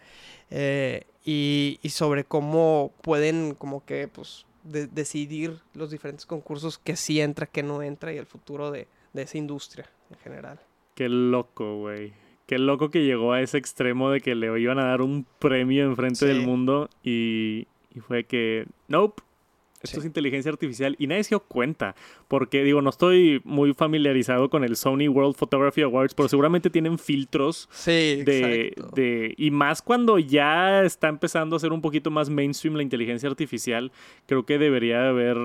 eh, 0.50 1.04
y, 1.26 1.78
y 1.82 1.90
sobre 1.90 2.24
cómo 2.24 2.92
pueden 3.02 3.54
como 3.54 3.84
que 3.84 4.08
pues 4.08 4.46
de- 4.64 4.86
decidir 4.86 5.60
los 5.74 5.90
diferentes 5.90 6.24
concursos 6.24 6.78
que 6.78 6.96
sí 6.96 7.20
entra, 7.20 7.46
que 7.46 7.62
no 7.62 7.82
entra 7.82 8.14
y 8.14 8.16
el 8.16 8.26
futuro 8.26 8.70
de, 8.70 8.88
de 9.12 9.22
esa 9.22 9.38
industria 9.38 9.86
en 10.10 10.16
general. 10.18 10.60
Qué 10.94 11.08
loco, 11.08 11.78
güey. 11.78 12.12
Qué 12.46 12.58
loco 12.58 12.90
que 12.90 13.04
llegó 13.04 13.32
a 13.32 13.40
ese 13.40 13.58
extremo 13.58 14.10
de 14.10 14.20
que 14.20 14.34
le 14.34 14.60
iban 14.60 14.78
a 14.78 14.86
dar 14.86 15.02
un 15.02 15.24
premio 15.38 15.84
enfrente 15.84 16.26
del 16.26 16.40
Sí. 16.40 16.46
mundo 16.46 16.88
y, 17.04 17.66
y 17.94 18.00
fue 18.00 18.24
que, 18.24 18.66
nope, 18.88 19.22
esto 19.82 19.94
Sí. 19.94 20.00
es 20.00 20.04
inteligencia 20.06 20.50
artificial 20.50 20.94
y 20.98 21.06
nadie 21.06 21.24
se 21.24 21.30
dio 21.30 21.40
cuenta. 21.40 21.94
Porque, 22.28 22.62
digo, 22.64 22.82
no 22.82 22.90
estoy 22.90 23.40
muy 23.44 23.72
familiarizado 23.72 24.50
con 24.50 24.62
el 24.64 24.76
Sony 24.76 25.08
World 25.08 25.36
Photography 25.36 25.82
Awards, 25.82 26.12
pero 26.12 26.28
seguramente 26.28 26.68
tienen 26.70 26.98
filtros 26.98 27.68
Sí, 27.72 28.22
de, 28.24 28.74
de- 28.94 29.34
y 29.38 29.50
más 29.52 29.80
cuando 29.80 30.18
ya 30.18 30.82
está 30.82 31.08
empezando 31.08 31.56
a 31.56 31.60
ser 31.60 31.72
un 31.72 31.80
poquito 31.80 32.10
más 32.10 32.28
mainstream 32.28 32.74
la 32.74 32.82
inteligencia 32.82 33.28
artificial, 33.28 33.90
creo 34.26 34.44
que 34.44 34.58
debería 34.58 35.08
haber 35.08 35.38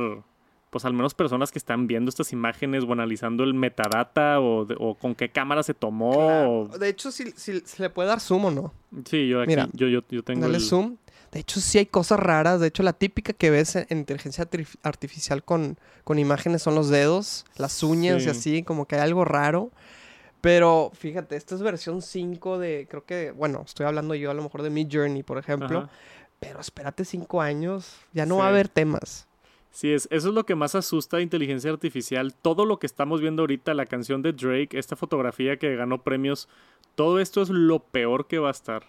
pues 0.75 0.83
al 0.83 0.91
menos 0.91 1.13
personas 1.13 1.53
que 1.53 1.57
están 1.57 1.88
viendo 1.88 2.09
estas 2.09 2.33
imágenes 2.33 2.83
o 2.83 2.91
analizando 2.91 3.45
el 3.45 3.53
metadata 3.53 4.41
o, 4.41 4.67
con 4.99 5.15
qué 5.15 5.29
cámara 5.29 5.63
se 5.63 5.73
tomó. 5.73 6.11
Claro. 6.15 6.59
o- 6.63 6.77
De 6.77 6.89
hecho, 6.89 7.11
si, 7.13 7.31
se 7.31 7.61
le 7.81 7.89
puede 7.89 8.09
dar 8.09 8.19
zoom 8.19 8.43
o 8.43 8.51
no. 8.51 8.73
Sí, 9.05 9.25
yo 9.29 9.39
aquí, 9.39 9.47
Mira, 9.51 9.69
yo, 9.71 9.88
yo, 9.88 10.01
yo 10.09 10.21
tengo 10.21 10.41
Dale 10.41 10.57
el- 10.57 10.61
zoom. 10.61 10.97
De 11.31 11.39
hecho, 11.39 11.61
sí 11.61 11.77
hay 11.77 11.85
cosas 11.85 12.19
raras. 12.19 12.59
De 12.59 12.67
hecho, 12.67 12.83
la 12.83 12.91
típica 12.91 13.31
que 13.31 13.49
ves 13.51 13.77
en, 13.77 13.85
en 13.88 13.99
inteligencia 13.99 14.43
artif- 14.49 14.75
artificial 14.83 15.45
con, 15.45 15.77
con 16.03 16.19
imágenes 16.19 16.61
son 16.61 16.75
los 16.75 16.89
dedos, 16.89 17.45
las 17.55 17.81
uñas 17.81 18.23
Sí. 18.23 18.27
y 18.27 18.31
así, 18.31 18.63
como 18.63 18.85
que 18.85 18.95
hay 18.95 19.01
algo 19.03 19.23
raro. 19.23 19.71
Pero 20.41 20.91
fíjate, 20.93 21.38
esta 21.38 21.55
es 21.55 21.61
versión 21.61 22.01
5 22.01 22.59
de, 22.59 22.85
creo 22.89 23.05
que, 23.05 23.31
bueno, 23.31 23.63
estoy 23.65 23.85
hablando 23.85 24.13
yo 24.13 24.29
a 24.29 24.33
lo 24.33 24.43
mejor 24.43 24.61
de 24.61 24.69
Mid 24.71 24.89
Journey, 24.91 25.23
por 25.23 25.38
ejemplo. 25.38 25.79
Ajá. 25.79 25.89
Pero 26.41 26.59
espérate 26.59 27.05
5 27.05 27.41
años, 27.41 27.95
ya 28.11 28.25
no 28.25 28.38
va 28.38 28.47
a 28.47 28.49
haber 28.49 28.67
temas. 28.67 29.25
Sí, 29.75 29.91
es, 29.91 30.07
eso 30.09 30.29
es 30.29 30.33
lo 30.33 30.45
que 30.45 30.55
más 30.55 30.73
asusta 30.73 31.17
de 31.17 31.23
inteligencia 31.23 31.69
artificial. 31.69 32.33
Todo 32.33 32.63
lo 32.65 32.79
que 32.79 32.85
estamos 32.88 33.19
viendo 33.19 33.43
ahorita, 33.43 33.73
la 33.73 33.85
canción 33.85 34.21
de 34.21 34.31
Drake, 34.31 34.79
esta 34.79 34.95
fotografía 34.95 35.57
que 35.57 35.75
ganó 35.75 36.01
premios, 36.01 36.47
todo 36.95 37.19
esto 37.19 37.41
es 37.41 37.49
lo 37.49 37.79
peor 37.79 38.25
que 38.27 38.39
va 38.39 38.47
a 38.47 38.51
estar. 38.51 38.85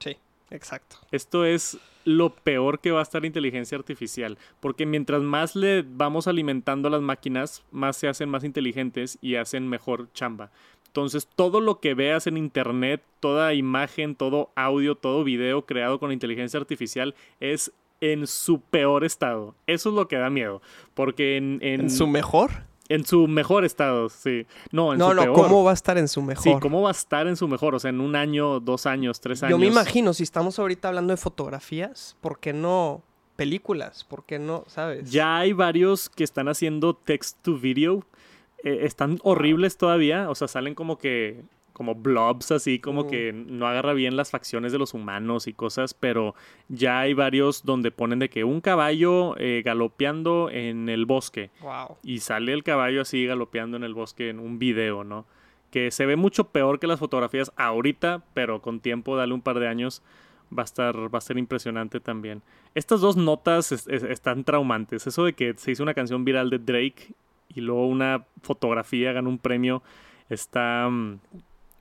Sí, 0.00 0.16
exacto. 0.50 0.96
Esto 1.12 1.44
es 1.44 1.78
lo 2.04 2.34
peor 2.34 2.80
que 2.80 2.90
va 2.90 2.98
a 2.98 3.02
estar 3.04 3.20
la 3.20 3.28
inteligencia 3.28 3.78
artificial, 3.78 4.36
porque 4.58 4.84
mientras 4.84 5.22
más 5.22 5.54
le 5.54 5.84
vamos 5.86 6.26
alimentando 6.26 6.88
a 6.88 6.90
las 6.90 7.00
máquinas, 7.00 7.62
más 7.70 7.96
se 7.96 8.08
hacen 8.08 8.28
más 8.28 8.42
inteligentes 8.42 9.16
y 9.22 9.36
hacen 9.36 9.68
mejor 9.68 10.12
chamba. 10.12 10.50
Entonces, 10.88 11.28
todo 11.36 11.60
lo 11.60 11.78
que 11.78 11.94
veas 11.94 12.26
en 12.26 12.36
internet, 12.36 13.00
toda 13.20 13.54
imagen, 13.54 14.16
todo 14.16 14.50
audio, 14.56 14.96
todo 14.96 15.22
video 15.22 15.66
creado 15.66 16.00
con 16.00 16.10
inteligencia 16.10 16.58
artificial 16.58 17.14
es 17.38 17.72
en 18.00 18.26
su 18.26 18.60
peor 18.60 19.04
estado. 19.04 19.54
Eso 19.66 19.88
es 19.90 19.94
lo 19.94 20.08
que 20.08 20.16
da 20.16 20.30
miedo, 20.30 20.60
porque 20.94 21.36
en, 21.36 21.58
¿En 21.62 21.90
su 21.90 22.06
mejor? 22.06 22.50
En 22.90 23.06
su 23.06 23.26
mejor 23.28 23.64
estado, 23.64 24.10
sí. 24.10 24.46
No, 24.70 24.92
en 24.92 24.98
No, 24.98 25.08
su 25.10 25.14
no, 25.14 25.22
peor. 25.22 25.34
¿cómo 25.34 25.64
va 25.64 25.70
a 25.70 25.74
estar 25.74 25.96
en 25.96 26.06
su 26.06 26.20
mejor? 26.20 26.44
Sí, 26.44 26.54
¿cómo 26.60 26.82
va 26.82 26.88
a 26.88 26.92
estar 26.92 27.26
en 27.26 27.36
su 27.36 27.48
mejor? 27.48 27.74
O 27.74 27.78
sea, 27.78 27.88
en 27.88 28.00
un 28.00 28.14
año, 28.14 28.60
dos 28.60 28.84
años, 28.84 29.20
tres 29.20 29.42
años. 29.42 29.52
Yo 29.52 29.58
me 29.58 29.66
imagino, 29.66 30.12
si 30.12 30.22
estamos 30.22 30.58
ahorita 30.58 30.88
hablando 30.88 31.12
de 31.12 31.16
fotografías, 31.16 32.16
¿por 32.20 32.40
qué 32.40 32.52
no 32.52 33.02
películas? 33.36 34.04
¿Por 34.04 34.24
qué 34.26 34.38
no, 34.38 34.64
sabes? 34.66 35.10
Ya 35.10 35.38
hay 35.38 35.52
varios 35.54 36.10
que 36.10 36.24
están 36.24 36.46
haciendo 36.48 36.94
text 36.94 37.38
to 37.42 37.56
video. 37.58 38.04
Eh, 38.62 38.80
están 38.82 39.18
horribles 39.22 39.78
todavía. 39.78 40.28
O 40.28 40.34
sea, 40.34 40.46
salen 40.48 40.74
como 40.74 40.98
que. 40.98 41.42
Como 41.74 41.94
blobs 41.94 42.50
así, 42.52 42.78
como 42.78 43.06
que 43.10 43.32
no 43.34 43.66
agarra 43.66 43.92
bien 43.92 44.16
las 44.16 44.30
facciones 44.30 44.72
de 44.72 44.78
los 44.78 44.94
humanos 44.94 45.46
y 45.46 45.52
cosas. 45.52 45.92
Pero 45.92 46.34
ya 46.68 47.00
hay 47.00 47.12
varios 47.12 47.64
donde 47.64 47.90
ponen 47.90 48.20
de 48.20 48.30
que 48.30 48.44
un 48.44 48.62
caballo 48.62 49.34
eh, 49.38 49.60
galopeando 49.62 50.48
en 50.50 50.88
el 50.88 51.04
bosque. 51.04 51.50
Wow. 51.60 51.98
y 52.02 52.20
sale 52.20 52.52
el 52.54 52.62
caballo 52.62 53.02
así 53.02 53.26
galopeando 53.26 53.76
en 53.76 53.84
el 53.84 53.92
bosque 53.92 54.30
en 54.30 54.38
un 54.38 54.58
video, 54.58 55.04
¿no? 55.04 55.26
Que 55.70 55.90
se 55.90 56.06
ve 56.06 56.16
mucho 56.16 56.44
peor 56.44 56.78
que 56.78 56.86
las 56.86 57.00
fotografías 57.00 57.52
ahorita, 57.56 58.22
pero 58.32 58.62
con 58.62 58.80
tiempo, 58.80 59.16
dale 59.16 59.34
un 59.34 59.42
par 59.42 59.58
de 59.58 59.66
años, 59.68 60.00
va 60.56 60.62
a 60.62 60.64
estar, 60.64 61.12
va 61.12 61.18
a 61.18 61.20
ser 61.20 61.36
impresionante 61.36 61.98
también. 61.98 62.42
Estas 62.76 63.00
dos 63.00 63.16
notas 63.16 63.72
es- 63.72 63.88
es- 63.88 64.04
están 64.04 64.44
traumantes. 64.44 65.06
Eso 65.08 65.24
de 65.24 65.32
que 65.32 65.54
se 65.56 65.72
hizo 65.72 65.82
una 65.82 65.94
canción 65.94 66.24
viral 66.24 66.48
de 66.50 66.58
Drake 66.60 67.14
y 67.48 67.60
luego 67.60 67.88
una 67.88 68.24
fotografía 68.42 69.12
ganó 69.12 69.28
un 69.30 69.38
premio, 69.38 69.82
está... 70.28 70.88
mm, 70.88 71.18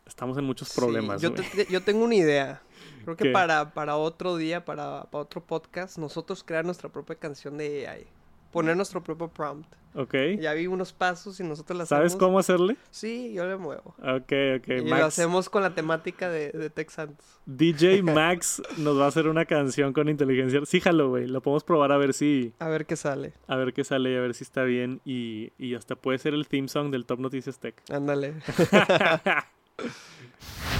Estamos 0.06 0.38
en 0.38 0.44
muchos 0.46 0.74
problemas. 0.74 1.22
yo, 1.22 1.32
güey. 1.32 1.44
te- 1.50 1.66
yo 1.72 1.82
tengo 1.82 2.04
una 2.04 2.16
idea. 2.16 2.62
Creo 3.04 3.16
que 3.16 3.26
¿Qué? 3.26 3.32
para, 3.32 3.74
para 3.74 3.96
otro 3.98 4.38
día, 4.38 4.64
para, 4.66 5.04
para 5.06 5.24
otro 5.24 5.42
podcast, 5.42 5.98
nosotros 5.98 6.44
crear 6.44 6.66
nuestra 6.66 6.90
propia 6.90 7.16
canción 7.16 7.58
de 7.58 7.88
AI. 7.88 8.08
Poner 8.52 8.76
nuestro 8.78 9.04
propio 9.04 9.28
prompt. 9.30 9.68
Ok. 9.96 10.14
Ya 10.40 10.54
vi 10.54 10.68
unos 10.68 10.92
pasos 10.94 11.40
y 11.40 11.44
nosotros 11.44 11.78
la 11.78 11.86
¿Sabes 11.86 12.08
hacemos. 12.14 12.20
cómo 12.28 12.40
hacerle? 12.40 12.78
Sí, 12.92 13.32
yo 13.34 13.46
le 13.48 13.58
muevo. 13.58 13.96
Ok, 14.00 14.32
ok. 14.58 14.68
y 14.68 14.82
lo 14.90 14.96
hacemos 15.06 15.50
con 15.50 15.62
la 15.64 15.74
temática 15.76 16.30
de, 16.30 16.52
de 16.52 16.70
Tech 16.70 16.90
Santos. 16.90 17.26
DJ 17.46 18.02
Max 18.04 18.62
nos 18.78 19.00
va 19.00 19.06
a 19.06 19.08
hacer 19.08 19.28
una 19.28 19.46
canción 19.46 19.92
con 19.94 20.10
inteligencia. 20.10 20.62
Sí, 20.66 20.80
jalo, 20.80 21.10
güey. 21.10 21.28
Lo 21.28 21.42
podemos 21.42 21.64
probar 21.64 21.92
a 21.92 21.98
ver 21.98 22.14
si, 22.14 22.54
A 22.60 22.68
ver 22.70 22.86
qué 22.86 22.96
sale. 22.96 23.34
a 23.48 23.56
ver 23.56 23.74
qué 23.74 23.84
sale 23.84 24.12
y 24.12 24.16
a 24.16 24.20
ver 24.22 24.34
si 24.34 24.44
está 24.44 24.64
bien. 24.64 25.00
Y, 25.06 25.52
y 25.58 25.76
hasta 25.76 25.96
puede 25.96 26.18
ser 26.20 26.34
el 26.34 26.48
theme 26.48 26.68
song 26.68 26.90
del 26.92 27.06
Top 27.06 27.20
Noticias 27.20 27.60
Tech. 27.60 27.76
Ándale. 27.92 28.36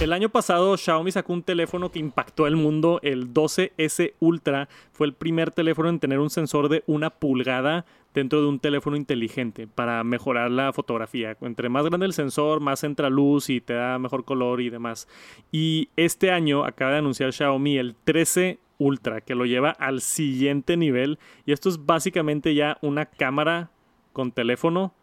El 0.00 0.12
año 0.12 0.28
pasado 0.28 0.76
Xiaomi 0.76 1.12
sacó 1.12 1.32
un 1.32 1.42
teléfono 1.42 1.90
que 1.90 1.98
impactó 1.98 2.46
el 2.46 2.56
mundo, 2.56 3.00
el 3.02 3.32
12S 3.32 4.14
Ultra. 4.20 4.68
Fue 4.92 5.06
el 5.06 5.14
primer 5.14 5.50
teléfono 5.50 5.88
en 5.88 6.00
tener 6.00 6.18
un 6.18 6.30
sensor 6.30 6.68
de 6.68 6.82
una 6.86 7.10
pulgada 7.10 7.86
dentro 8.12 8.40
de 8.40 8.48
un 8.48 8.60
teléfono 8.60 8.96
inteligente 8.96 9.66
para 9.66 10.02
mejorar 10.04 10.50
la 10.50 10.72
fotografía. 10.72 11.36
Entre 11.40 11.68
más 11.68 11.84
grande 11.84 12.06
el 12.06 12.12
sensor, 12.12 12.60
más 12.60 12.84
entra 12.84 13.08
luz 13.08 13.50
y 13.50 13.60
te 13.60 13.74
da 13.74 13.98
mejor 13.98 14.24
color 14.24 14.60
y 14.60 14.70
demás. 14.70 15.08
Y 15.50 15.88
este 15.96 16.30
año 16.30 16.64
acaba 16.64 16.92
de 16.92 16.98
anunciar 16.98 17.32
Xiaomi 17.32 17.78
el 17.78 17.94
13 18.04 18.58
Ultra, 18.78 19.20
que 19.20 19.34
lo 19.34 19.46
lleva 19.46 19.70
al 19.70 20.00
siguiente 20.00 20.76
nivel. 20.76 21.18
Y 21.46 21.52
esto 21.52 21.68
es 21.68 21.84
básicamente 21.84 22.54
ya 22.54 22.78
una 22.82 23.06
cámara 23.06 23.70
con 24.12 24.32
teléfono 24.32 24.94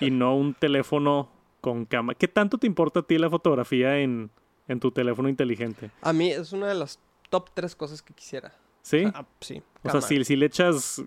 y 0.00 0.10
no 0.10 0.36
un 0.36 0.54
teléfono 0.54 1.30
con 1.60 1.84
cámara. 1.84 2.16
¿Qué 2.18 2.28
tanto 2.28 2.58
te 2.58 2.66
importa 2.66 3.00
a 3.00 3.02
ti 3.02 3.18
la 3.18 3.28
fotografía 3.30 3.98
en, 3.98 4.30
en 4.68 4.80
tu 4.80 4.90
teléfono 4.90 5.28
inteligente? 5.28 5.90
A 6.02 6.12
mí 6.12 6.30
es 6.30 6.52
una 6.52 6.66
de 6.68 6.74
las 6.74 6.98
top 7.30 7.50
tres 7.54 7.74
cosas 7.76 8.02
que 8.02 8.14
quisiera. 8.14 8.52
¿Sí? 8.82 9.04
Ah, 9.14 9.26
sí. 9.40 9.62
o 9.82 9.90
sea, 9.90 10.00
si, 10.00 10.24
si 10.24 10.36
le 10.36 10.46
echas... 10.46 11.02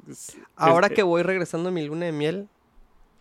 Ahora 0.55 0.87
es- 0.87 0.93
que 0.93 1.03
voy 1.03 1.23
regresando 1.23 1.69
a 1.69 1.71
mi 1.71 1.83
luna 1.85 2.05
de 2.05 2.11
miel, 2.11 2.47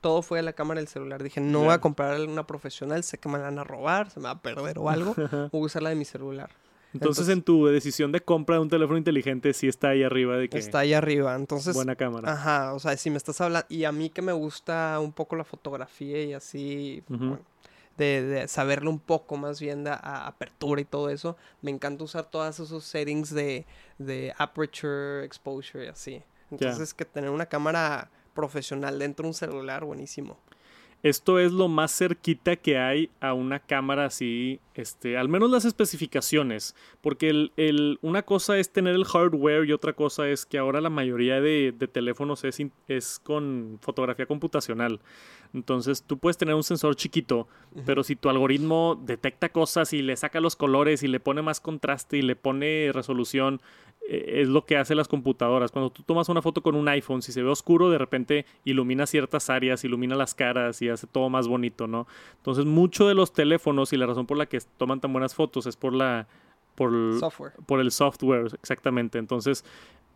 todo 0.02 0.22
fue 0.22 0.38
a 0.40 0.42
la 0.42 0.52
cámara 0.52 0.80
del 0.80 0.88
celular. 0.88 1.22
Dije, 1.22 1.40
no 1.40 1.60
voy 1.60 1.72
a 1.72 1.80
comprar 1.80 2.20
una 2.20 2.46
profesional, 2.46 3.02
sé 3.04 3.18
que 3.18 3.28
me 3.28 3.38
la 3.38 3.44
van 3.44 3.58
a 3.58 3.64
robar, 3.64 4.10
se 4.10 4.18
me 4.20 4.24
va 4.24 4.30
a 4.32 4.42
perder 4.42 4.78
o 4.78 4.90
algo. 4.90 5.14
voy 5.52 5.62
a 5.62 5.64
usar 5.64 5.82
la 5.82 5.90
de 5.90 5.96
mi 5.96 6.04
celular. 6.04 6.50
Entonces, 6.92 7.28
entonces- 7.28 7.28
en 7.36 7.42
tu 7.42 7.66
decisión 7.66 8.10
de 8.12 8.20
compra 8.20 8.56
de 8.56 8.62
un 8.62 8.68
teléfono 8.68 8.98
inteligente 8.98 9.52
sí 9.54 9.68
está 9.68 9.90
ahí 9.90 10.02
arriba 10.02 10.36
de 10.36 10.48
que 10.48 10.58
Está 10.58 10.80
ahí 10.80 10.92
arriba. 10.92 11.34
Entonces, 11.36 11.74
buena 11.74 11.94
cámara. 11.96 12.32
ajá, 12.32 12.74
o 12.74 12.80
sea, 12.80 12.96
si 12.96 13.10
me 13.10 13.16
estás 13.16 13.40
hablando, 13.40 13.66
y 13.68 13.84
a 13.84 13.92
mí 13.92 14.10
que 14.10 14.22
me 14.22 14.32
gusta 14.32 14.98
un 15.00 15.12
poco 15.12 15.36
la 15.36 15.44
fotografía 15.44 16.22
y 16.24 16.32
así, 16.32 17.02
bueno, 17.08 17.38
de, 17.96 18.22
de 18.22 18.48
saberle 18.48 18.88
un 18.88 18.98
poco 18.98 19.36
más 19.36 19.60
bien 19.60 19.84
de 19.84 19.90
a- 19.90 20.26
apertura 20.26 20.80
y 20.80 20.84
todo 20.84 21.10
eso, 21.10 21.36
me 21.62 21.70
encanta 21.70 22.02
usar 22.04 22.24
todos 22.30 22.58
esos 22.58 22.82
settings 22.84 23.30
de, 23.34 23.66
de 23.98 24.32
aperture, 24.38 25.24
exposure 25.24 25.84
y 25.84 25.88
así. 25.88 26.22
Entonces, 26.50 26.92
que 26.94 27.04
tener 27.04 27.30
una 27.30 27.46
cámara 27.46 28.10
profesional 28.34 28.98
dentro 28.98 29.24
de 29.24 29.28
un 29.28 29.34
celular, 29.34 29.84
buenísimo. 29.84 30.38
Esto 31.02 31.38
es 31.38 31.52
lo 31.52 31.68
más 31.68 31.96
cerquita 31.96 32.56
que 32.56 32.76
hay 32.76 33.08
a 33.20 33.32
una 33.32 33.58
cámara 33.58 34.04
así, 34.04 34.60
este, 34.74 35.16
al 35.16 35.30
menos 35.30 35.50
las 35.50 35.64
especificaciones, 35.64 36.74
porque 37.00 37.30
el, 37.30 37.52
el- 37.56 37.98
una 38.02 38.22
cosa 38.22 38.58
es 38.58 38.70
tener 38.70 38.94
el 38.94 39.06
hardware 39.06 39.64
y 39.66 39.72
otra 39.72 39.94
cosa 39.94 40.28
es 40.28 40.44
que 40.44 40.58
ahora 40.58 40.80
la 40.82 40.90
mayoría 40.90 41.40
de, 41.40 41.72
de 41.76 41.88
teléfonos 41.88 42.44
es, 42.44 42.58
es 42.88 43.18
con 43.22 43.78
fotografía 43.80 44.26
computacional. 44.26 45.00
Entonces 45.54 46.02
tú 46.02 46.18
puedes 46.18 46.36
tener 46.36 46.54
un 46.54 46.62
sensor 46.62 46.94
chiquito, 46.96 47.48
pero 47.86 48.04
si 48.04 48.14
tu 48.14 48.28
algoritmo 48.28 49.00
detecta 49.04 49.48
cosas 49.48 49.92
y 49.92 50.02
le 50.02 50.16
saca 50.16 50.38
los 50.40 50.54
colores 50.54 51.02
y 51.02 51.08
le 51.08 51.18
pone 51.18 51.42
más 51.42 51.60
contraste 51.60 52.18
y 52.18 52.22
le 52.22 52.36
pone 52.36 52.90
resolución, 52.92 53.60
es 54.10 54.48
lo 54.48 54.64
que 54.64 54.76
hacen 54.76 54.96
las 54.96 55.06
computadoras. 55.06 55.70
Cuando 55.70 55.90
tú 55.90 56.02
tomas 56.02 56.28
una 56.28 56.42
foto 56.42 56.62
con 56.62 56.74
un 56.74 56.88
iPhone, 56.88 57.22
si 57.22 57.30
se 57.30 57.42
ve 57.42 57.48
oscuro, 57.48 57.90
de 57.90 57.98
repente 57.98 58.44
ilumina 58.64 59.06
ciertas 59.06 59.48
áreas, 59.50 59.84
ilumina 59.84 60.16
las 60.16 60.34
caras 60.34 60.82
y 60.82 60.88
hace 60.88 61.06
todo 61.06 61.30
más 61.30 61.46
bonito, 61.46 61.86
¿no? 61.86 62.08
Entonces, 62.38 62.64
mucho 62.64 63.06
de 63.06 63.14
los 63.14 63.32
teléfonos 63.32 63.92
y 63.92 63.96
la 63.96 64.06
razón 64.06 64.26
por 64.26 64.36
la 64.36 64.46
que 64.46 64.60
toman 64.76 65.00
tan 65.00 65.12
buenas 65.12 65.34
fotos 65.34 65.66
es 65.66 65.76
por 65.76 65.94
la 65.94 66.26
por, 66.74 67.18
Software. 67.20 67.52
por 67.66 67.80
el 67.80 67.92
software, 67.92 68.46
exactamente. 68.54 69.18
Entonces, 69.18 69.64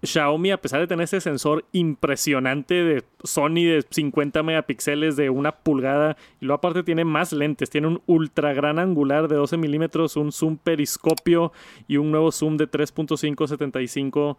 Xiaomi, 0.07 0.51
a 0.51 0.61
pesar 0.61 0.81
de 0.81 0.87
tener 0.87 1.05
ese 1.05 1.21
sensor 1.21 1.65
impresionante 1.73 2.75
de 2.75 3.05
Sony 3.23 3.65
de 3.65 3.85
50 3.89 4.43
megapíxeles 4.43 5.17
de 5.17 5.31
una 5.31 5.53
pulgada, 5.53 6.17
y 6.41 6.47
luego 6.47 6.59
aparte 6.59 6.83
tiene 6.83 7.05
más 7.05 7.33
lentes, 7.33 7.71
tiene 7.71 7.89
un 7.89 8.03
ultra 8.07 8.53
gran 8.53 8.79
angular 8.79 9.29
de 9.29 9.37
12 9.37 9.57
milímetros, 9.57 10.17
un 10.17 10.33
zoom 10.33 10.57
periscopio 10.57 11.53
y 11.89 11.97
un 11.97 12.11
nuevo 12.11 12.33
zoom 12.33 12.57
de 12.57 12.71
3.575 12.71 14.37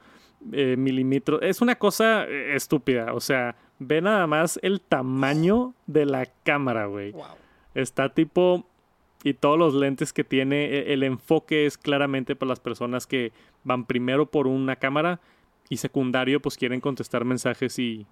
eh, 0.51 0.75
milímetros. 0.77 1.39
Es 1.41 1.61
una 1.61 1.75
cosa 1.75 2.25
eh, 2.25 2.55
estúpida, 2.55 3.13
o 3.13 3.19
sea, 3.19 3.55
ve 3.79 4.01
nada 4.01 4.27
más 4.27 4.59
el 4.61 4.81
tamaño 4.81 5.73
de 5.87 6.05
la 6.05 6.25
cámara, 6.43 6.85
güey. 6.85 7.11
Wow. 7.11 7.23
Está 7.73 8.09
tipo. 8.09 8.65
Y 9.23 9.33
todos 9.33 9.57
los 9.57 9.73
lentes 9.73 10.13
que 10.13 10.23
tiene, 10.23 10.65
e- 10.65 10.93
el 10.93 11.01
enfoque 11.01 11.65
es 11.65 11.79
claramente 11.79 12.35
para 12.35 12.49
las 12.49 12.59
personas 12.59 13.07
que 13.07 13.31
van 13.63 13.85
primero 13.85 14.27
por 14.27 14.45
una 14.45 14.75
cámara 14.75 15.19
y 15.69 15.77
secundario, 15.77 16.41
pues 16.41 16.57
quieren 16.57 16.81
contestar 16.81 17.25
mensajes 17.25 17.77
y. 17.79 18.05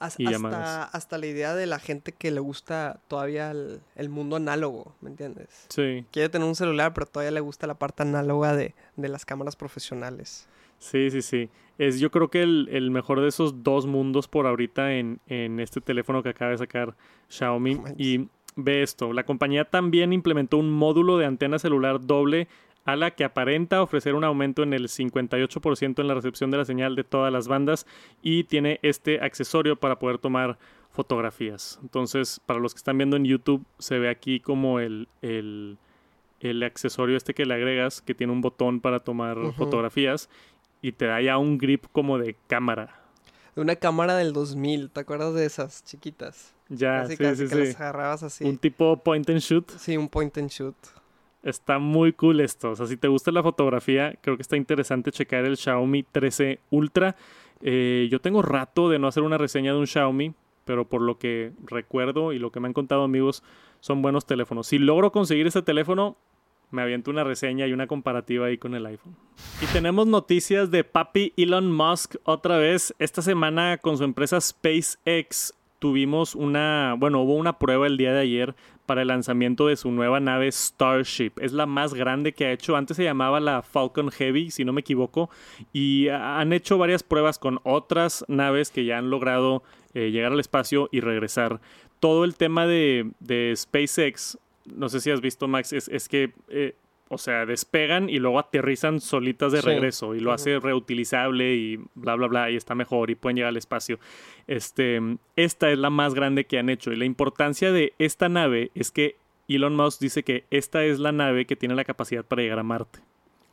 Y 0.00 0.04
hasta, 0.06 0.22
llamadas. 0.30 0.94
hasta 0.94 1.18
la 1.18 1.26
idea 1.26 1.54
de 1.54 1.66
la 1.66 1.78
gente 1.78 2.12
que 2.12 2.30
le 2.30 2.40
gusta 2.40 3.00
todavía 3.06 3.50
el, 3.50 3.82
el 3.96 4.08
mundo 4.08 4.36
análogo, 4.36 4.94
¿me 5.02 5.10
entiendes? 5.10 5.66
Sí, 5.68 6.06
Quiere 6.10 6.30
tener 6.30 6.48
un 6.48 6.54
celular, 6.54 6.94
pero 6.94 7.04
todavía 7.04 7.32
le 7.32 7.40
gusta 7.40 7.66
la 7.66 7.74
parte 7.74 8.02
análoga 8.02 8.56
de, 8.56 8.74
de 8.96 9.08
las 9.10 9.26
cámaras 9.26 9.56
profesionales. 9.56 10.48
sí, 10.78 11.10
sí, 11.10 11.20
sí. 11.20 11.50
Es 11.76 12.00
yo 12.00 12.10
creo 12.10 12.28
que 12.30 12.42
el, 12.42 12.68
el 12.72 12.90
mejor 12.90 13.20
de 13.20 13.28
esos 13.28 13.62
dos 13.62 13.84
mundos 13.86 14.26
por 14.26 14.46
ahorita 14.46 14.94
en, 14.94 15.20
en 15.26 15.60
este 15.60 15.82
teléfono 15.82 16.22
que 16.22 16.30
acaba 16.30 16.50
de 16.52 16.58
sacar 16.58 16.96
Xiaomi. 17.28 17.80
Y 17.98 18.28
ve 18.56 18.82
esto, 18.82 19.12
la 19.12 19.24
compañía 19.24 19.66
también 19.66 20.14
implementó 20.14 20.56
un 20.56 20.70
módulo 20.70 21.18
de 21.18 21.26
antena 21.26 21.58
celular 21.58 22.00
doble 22.00 22.48
a 22.84 22.96
la 22.96 23.10
que 23.12 23.24
aparenta 23.24 23.82
ofrecer 23.82 24.14
un 24.14 24.24
aumento 24.24 24.62
en 24.62 24.72
el 24.72 24.88
58% 24.88 26.00
en 26.00 26.08
la 26.08 26.14
recepción 26.14 26.50
de 26.50 26.58
la 26.58 26.64
señal 26.64 26.96
de 26.96 27.04
todas 27.04 27.32
las 27.32 27.48
bandas 27.48 27.86
y 28.22 28.44
tiene 28.44 28.80
este 28.82 29.20
accesorio 29.20 29.76
para 29.76 29.98
poder 29.98 30.18
tomar 30.18 30.58
fotografías. 30.90 31.78
Entonces, 31.82 32.40
para 32.46 32.60
los 32.60 32.74
que 32.74 32.78
están 32.78 32.98
viendo 32.98 33.16
en 33.16 33.24
YouTube, 33.24 33.64
se 33.78 33.98
ve 33.98 34.08
aquí 34.08 34.40
como 34.40 34.80
el, 34.80 35.08
el, 35.22 35.78
el 36.40 36.62
accesorio 36.62 37.16
este 37.16 37.34
que 37.34 37.46
le 37.46 37.54
agregas, 37.54 38.00
que 38.00 38.14
tiene 38.14 38.32
un 38.32 38.40
botón 38.40 38.80
para 38.80 39.00
tomar 39.00 39.36
fotografías 39.56 40.28
y 40.82 40.92
te 40.92 41.06
da 41.06 41.20
ya 41.20 41.38
un 41.38 41.58
grip 41.58 41.86
como 41.92 42.18
de 42.18 42.36
cámara. 42.46 42.96
De 43.54 43.60
una 43.60 43.76
cámara 43.76 44.16
del 44.16 44.32
2000, 44.32 44.90
¿te 44.90 45.00
acuerdas 45.00 45.34
de 45.34 45.44
esas 45.44 45.84
chiquitas? 45.84 46.54
Ya, 46.68 47.02
casi, 47.02 47.16
sí, 47.16 47.22
casi 47.22 47.36
sí, 47.36 47.42
que 47.42 47.54
sí. 47.54 47.72
las 47.72 47.80
agarrabas 47.80 48.22
así. 48.22 48.44
Un 48.44 48.58
tipo 48.58 48.96
point 48.96 49.28
and 49.28 49.40
shoot. 49.40 49.70
Sí, 49.72 49.96
un 49.96 50.08
point 50.08 50.36
and 50.38 50.48
shoot. 50.48 50.76
Está 51.42 51.78
muy 51.78 52.12
cool 52.12 52.40
esto. 52.40 52.70
O 52.70 52.76
sea, 52.76 52.86
si 52.86 52.96
te 52.96 53.08
gusta 53.08 53.30
la 53.32 53.42
fotografía, 53.42 54.14
creo 54.20 54.36
que 54.36 54.42
está 54.42 54.56
interesante 54.56 55.10
checar 55.10 55.44
el 55.44 55.56
Xiaomi 55.56 56.02
13 56.02 56.60
Ultra. 56.70 57.16
Eh, 57.62 58.08
yo 58.10 58.20
tengo 58.20 58.42
rato 58.42 58.88
de 58.88 58.98
no 58.98 59.08
hacer 59.08 59.22
una 59.22 59.38
reseña 59.38 59.72
de 59.72 59.78
un 59.78 59.86
Xiaomi, 59.86 60.34
pero 60.64 60.88
por 60.88 61.00
lo 61.00 61.18
que 61.18 61.52
recuerdo 61.64 62.32
y 62.32 62.38
lo 62.38 62.52
que 62.52 62.60
me 62.60 62.68
han 62.68 62.74
contado 62.74 63.02
amigos, 63.02 63.42
son 63.80 64.02
buenos 64.02 64.26
teléfonos. 64.26 64.66
Si 64.66 64.78
logro 64.78 65.12
conseguir 65.12 65.46
ese 65.46 65.62
teléfono, 65.62 66.16
me 66.70 66.82
aviento 66.82 67.10
una 67.10 67.24
reseña 67.24 67.66
y 67.66 67.72
una 67.72 67.86
comparativa 67.86 68.46
ahí 68.46 68.58
con 68.58 68.74
el 68.74 68.86
iPhone. 68.86 69.16
Y 69.60 69.66
tenemos 69.66 70.06
noticias 70.06 70.70
de 70.70 70.84
papi 70.84 71.32
Elon 71.36 71.72
Musk 71.72 72.16
otra 72.24 72.58
vez. 72.58 72.94
Esta 72.98 73.22
semana 73.22 73.78
con 73.78 73.96
su 73.96 74.04
empresa 74.04 74.40
SpaceX 74.40 75.54
tuvimos 75.80 76.36
una, 76.36 76.94
bueno, 76.96 77.22
hubo 77.22 77.34
una 77.34 77.58
prueba 77.58 77.88
el 77.88 77.96
día 77.96 78.12
de 78.12 78.20
ayer 78.20 78.54
para 78.86 79.02
el 79.02 79.08
lanzamiento 79.08 79.66
de 79.66 79.76
su 79.76 79.90
nueva 79.90 80.20
nave 80.20 80.52
Starship. 80.52 81.32
Es 81.40 81.52
la 81.52 81.66
más 81.66 81.94
grande 81.94 82.32
que 82.32 82.44
ha 82.44 82.52
hecho. 82.52 82.76
Antes 82.76 82.96
se 82.96 83.04
llamaba 83.04 83.40
la 83.40 83.62
Falcon 83.62 84.10
Heavy, 84.10 84.50
si 84.50 84.64
no 84.64 84.72
me 84.72 84.82
equivoco. 84.82 85.30
Y 85.72 86.08
han 86.08 86.52
hecho 86.52 86.78
varias 86.78 87.02
pruebas 87.02 87.38
con 87.38 87.60
otras 87.64 88.24
naves 88.28 88.70
que 88.70 88.84
ya 88.84 88.98
han 88.98 89.10
logrado 89.10 89.62
eh, 89.94 90.10
llegar 90.10 90.32
al 90.32 90.40
espacio 90.40 90.88
y 90.92 91.00
regresar. 91.00 91.60
Todo 91.98 92.24
el 92.24 92.36
tema 92.36 92.66
de, 92.66 93.10
de 93.20 93.54
SpaceX, 93.56 94.38
no 94.66 94.88
sé 94.88 95.00
si 95.00 95.10
has 95.10 95.20
visto, 95.20 95.48
Max, 95.48 95.72
es, 95.72 95.88
es 95.88 96.08
que 96.08 96.32
eh, 96.48 96.74
o 97.12 97.18
sea, 97.18 97.44
despegan 97.44 98.08
y 98.08 98.20
luego 98.20 98.38
aterrizan 98.38 99.00
solitas 99.00 99.50
de 99.50 99.60
regreso 99.60 100.14
y 100.14 100.20
lo 100.20 100.32
hace 100.32 100.60
reutilizable 100.60 101.56
y 101.56 101.80
bla, 101.96 102.14
bla, 102.14 102.28
bla, 102.28 102.50
y 102.52 102.56
está 102.56 102.76
mejor 102.76 103.10
y 103.10 103.16
pueden 103.16 103.34
llegar 103.34 103.48
al 103.48 103.56
espacio. 103.56 103.98
Este, 104.46 105.00
esta 105.34 105.70
es 105.70 105.78
la 105.78 105.90
más 105.90 106.14
grande 106.14 106.46
que 106.46 106.60
han 106.60 106.68
hecho 106.68 106.92
y 106.92 106.96
la 106.96 107.04
importancia 107.04 107.72
de 107.72 107.94
esta 107.98 108.28
nave 108.28 108.70
es 108.76 108.92
que 108.92 109.16
Elon 109.48 109.74
Musk 109.74 110.00
dice 110.00 110.22
que 110.22 110.44
esta 110.52 110.84
es 110.84 111.00
la 111.00 111.10
nave 111.10 111.46
que 111.46 111.56
tiene 111.56 111.74
la 111.74 111.84
capacidad 111.84 112.24
para 112.24 112.42
llegar 112.42 112.60
a 112.60 112.62
Marte. 112.62 113.00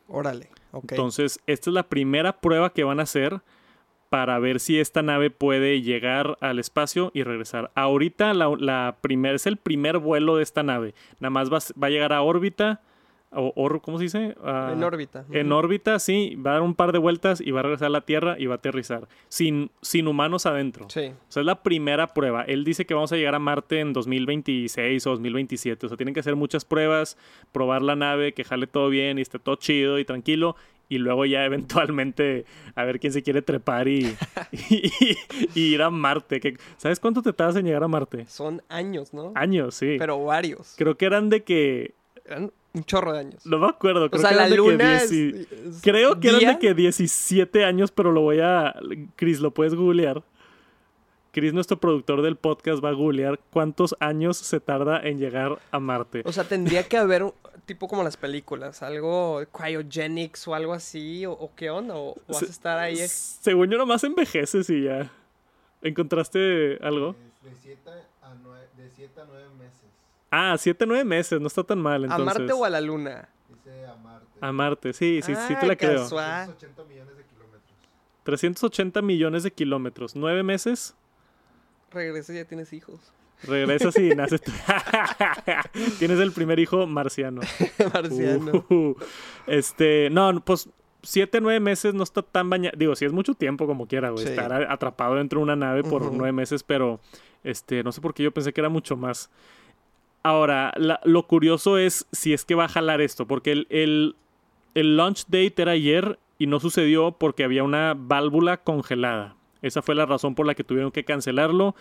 Órale, 0.08 0.50
ok. 0.72 0.91
Entonces, 0.91 1.39
esta 1.48 1.72
es 1.72 1.74
la 1.74 1.89
primera 1.89 2.39
prueba 2.39 2.72
que 2.72 2.84
van 2.84 3.00
a 3.00 3.04
hacer 3.04 3.41
para 4.10 4.38
ver 4.38 4.60
si 4.60 4.80
esta 4.80 5.02
nave 5.02 5.32
puede 5.32 5.82
llegar 5.82 6.38
al 6.41 6.60
espacio 6.60 7.10
y 7.15 7.24
regresar. 7.24 7.72
Ahorita 7.74 8.36
la, 8.36 8.56
la 8.60 8.98
es 9.34 9.48
el 9.48 9.58
primer 9.58 9.98
vuelo 9.98 10.36
de 10.36 10.43
esta 10.43 10.62
nave. 10.62 10.93
Nada 11.20 11.32
más 11.32 11.52
va, 11.52 11.58
va 11.82 11.88
a 11.88 11.89
llegar 11.89 12.13
a 12.13 12.22
órbita 12.22 12.82
o, 13.32 13.80
¿cómo 13.82 13.98
se 13.98 14.06
dice? 14.06 14.36
Ah, 14.42 14.72
en 14.74 14.84
órbita. 14.84 15.26
En 15.32 15.52
órbita, 15.52 16.00
sí, 16.00 16.36
va 16.36 16.52
a 16.52 16.54
dar 16.56 16.62
un 16.62 16.76
par 16.76 16.94
de 16.94 16.98
vueltas 16.98 17.42
y 17.42 17.52
va 17.52 17.60
a 17.60 17.63
regresar 17.63 17.88
a 17.88 17.90
la 17.90 18.02
Tierra 18.02 18.38
y 18.40 18.46
va 18.46 18.56
a 18.56 18.58
aterrizar, 18.58 19.08
sin, 19.28 19.70
sin 19.82 20.08
humanos 20.08 20.46
adentro. 20.46 20.90
Sí. 20.90 21.08
O 21.08 21.32
sea, 21.32 21.42
es 21.42 21.46
la 21.46 21.62
primera 21.62 22.08
prueba. 22.08 22.44
Él 22.44 22.63
dice 22.63 22.86
que 22.86 22.94
vamos 22.94 23.12
a 23.12 23.18
llegar 23.18 23.36
a 23.36 23.40
Marte 23.40 23.82
en 23.82 23.92
2026 23.92 25.06
o 25.08 25.10
2027. 25.12 25.86
O 25.86 25.90
sea, 25.90 25.98
tienen 25.98 26.13
que 26.13 26.22
hacer 26.22 26.38
muchas 26.38 26.63
pruebas, 26.63 27.18
probar 27.52 27.82
la 27.82 27.98
nave, 27.98 28.34
que 28.34 28.46
jale 28.46 28.66
todo 28.66 28.90
bien 28.90 29.20
y 29.20 29.22
esté 29.22 29.40
todo 29.40 29.56
chido 29.56 30.00
y 30.00 30.06
tranquilo. 30.06 30.56
Y 30.90 31.00
luego 31.00 31.26
ya 31.26 31.44
eventualmente 31.46 32.46
a 32.76 32.86
ver 32.86 33.02
quién 33.02 33.12
se 33.12 33.24
quiere 33.24 33.42
trepar 33.42 33.90
y, 33.90 34.16
ir 35.54 35.82
a 35.82 35.90
Marte. 35.90 36.58
¿Sabes 36.78 37.02
cuánto 37.02 37.22
te 37.22 37.34
tardas 37.34 37.58
en 37.58 37.66
llegar 37.66 37.84
a 37.84 37.90
Marte? 37.90 38.26
Son 38.28 38.62
años, 38.70 39.13
¿no? 39.13 39.34
Años, 39.36 39.76
sí. 39.76 39.98
Pero 40.00 40.24
varios. 40.24 40.76
Creo 40.78 40.96
que 40.96 41.06
eran 41.06 41.30
de 41.30 41.44
que 41.44 41.94
un 42.78 42.86
chorro 42.86 43.13
de 43.13 43.20
años. 43.20 43.46
No 43.46 43.60
me 43.60 43.68
acuerdo. 43.68 44.10
Creo 44.10 44.22
que 44.22 44.34
eran 44.34 44.50
de 44.50 44.56
que 44.56 45.48
Creo 45.82 46.20
que 46.20 46.30
eran 46.30 46.54
de 46.54 46.60
que 46.60 46.74
17 46.74 47.66
años, 47.66 47.92
pero 47.92 48.12
lo 48.12 48.22
voy 48.22 48.40
a. 48.40 48.76
Chris, 49.16 49.40
lo 49.40 49.52
puedes 49.52 49.76
googlear. 49.76 50.24
Chris, 51.32 51.54
nuestro 51.54 51.80
productor 51.80 52.22
del 52.22 52.36
podcast, 52.36 52.84
va 52.84 52.90
a 52.90 52.94
googlear 52.94 53.40
cuántos 53.52 53.96
años 54.00 54.38
se 54.38 54.60
tarda 54.60 55.00
en 55.00 55.20
llegar 55.20 55.60
a 55.70 55.80
Marte. 55.80 56.24
O 56.26 56.32
sea, 56.32 56.46
tendría 56.46 56.84
que 56.84 56.98
haber 56.98 57.32
tipo 57.66 57.88
como 57.88 58.04
las 58.04 58.18
películas, 58.18 58.82
algo 58.82 59.44
cryogenics 59.52 60.48
o 60.48 60.56
algo 60.56 60.74
así, 60.74 61.26
o, 61.28 61.52
qué 61.56 61.70
onda, 61.70 61.96
o, 61.96 62.16
vas 62.28 62.42
a 62.42 62.46
estar 62.46 62.80
ahí. 62.80 62.98
Según 63.08 63.70
yo, 63.70 63.78
nomás 63.78 64.04
envejeces 64.04 64.70
y 64.70 64.86
ya. 64.86 65.12
¿Encontraste 65.82 66.80
algo? 66.82 67.16
De 67.44 68.90
7 68.96 69.22
a 69.22 69.26
9 69.26 69.50
meses. 69.60 69.87
Ah, 70.30 70.56
siete, 70.58 70.86
nueve 70.86 71.04
meses, 71.04 71.40
no 71.40 71.48
está 71.48 71.63
tan 71.63 71.80
mal 71.80 72.04
entonces. 72.04 72.36
¿A 72.36 72.40
Marte 72.40 72.54
o 72.54 72.66
a 72.66 72.70
la 72.70 72.82
Luna? 72.82 73.30
Dice 73.50 73.86
a 73.86 73.96
Marte. 73.96 74.28
A 74.42 74.52
Marte, 74.52 74.94
sí, 74.94 75.22
sí, 75.24 75.34
sí 75.48 75.56
te 75.60 75.68
la 75.68 75.76
creo. 75.76 76.08
380 76.08 76.84
millones 76.84 77.18
de 77.18 77.24
kilómetros. 77.24 77.74
380 78.24 79.02
millones 79.02 79.44
de 79.44 79.52
kilómetros. 79.52 80.16
¿Nueve 80.16 80.44
meses? 80.44 80.96
Regresas 81.92 82.36
y 82.36 82.40
ya 82.40 82.46
tienes 82.46 82.74
hijos. 82.74 83.00
Regresas 83.44 83.98
y 83.98 84.10
naces. 84.16 84.42
tienes 86.00 86.20
el 86.20 86.32
primer 86.32 86.60
hijo 86.60 86.86
marciano. 86.88 87.42
marciano. 87.94 88.66
Uh, 88.70 88.96
este, 89.46 90.10
no, 90.10 90.42
pues 90.44 90.70
siete, 91.04 91.40
nueve 91.40 91.60
meses 91.60 91.94
no 91.94 92.04
está 92.04 92.22
tan 92.22 92.50
bañado. 92.50 92.76
Digo, 92.78 92.96
sí 92.96 93.06
es 93.06 93.13
mucho 93.13 93.34
tiempo 93.34 93.66
como 93.68 93.88
quiera, 93.88 94.10
güey. 94.10 94.26
Estar 94.26 94.52
atrapado 94.70 95.16
dentro 95.16 95.40
de 95.40 95.44
una 95.44 95.56
nave 95.56 95.84
por 95.84 96.12
nueve 96.12 96.32
meses, 96.32 96.63
pero 96.63 97.00
este, 97.44 97.84
no 97.84 97.92
sé 97.92 98.02
por 98.02 98.13
qué 98.13 98.24
yo 98.24 98.32
pensé 98.32 98.54
que 98.54 98.62
era 98.62 98.70
mucho 98.70 98.98
más. 98.98 99.30
Ahora, 100.28 100.74
lo 101.06 101.26
curioso 101.26 101.78
es 101.78 102.06
si 102.12 102.34
es 102.34 102.44
que 102.44 102.54
va 102.54 102.66
a 102.66 102.68
jalar 102.68 103.00
esto, 103.00 103.28
porque 103.28 103.54
el, 103.70 104.16
el, 104.74 104.98
launch 104.98 105.24
date 105.28 105.54
era 105.56 105.72
ayer 105.72 106.20
y 106.38 106.48
no 106.48 106.60
sucedió 106.60 107.13
porque 107.13 107.46
había 107.46 107.63
una 107.63 107.94
válvula 107.98 108.58
congelada. 108.58 109.38
Esa 109.62 109.82
fue 109.82 109.96
la 109.96 110.06
razón 110.06 110.36
por 110.36 110.46
la 110.46 110.54
que 110.54 110.66
tuvieron 110.66 110.92
que 110.92 111.06
cancelarlo. 111.06 111.76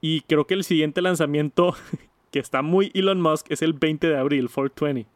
Y 0.00 0.22
creo 0.22 0.44
que 0.44 0.54
el 0.54 0.64
siguiente 0.64 1.02
lanzamiento, 1.02 1.76
que 2.32 2.40
está 2.40 2.62
muy 2.62 2.90
Elon 2.94 3.20
Musk, 3.20 3.46
es 3.50 3.62
el 3.62 3.74
20 3.74 4.08
de 4.08 4.18
abril, 4.18 4.50
420. 4.52 5.08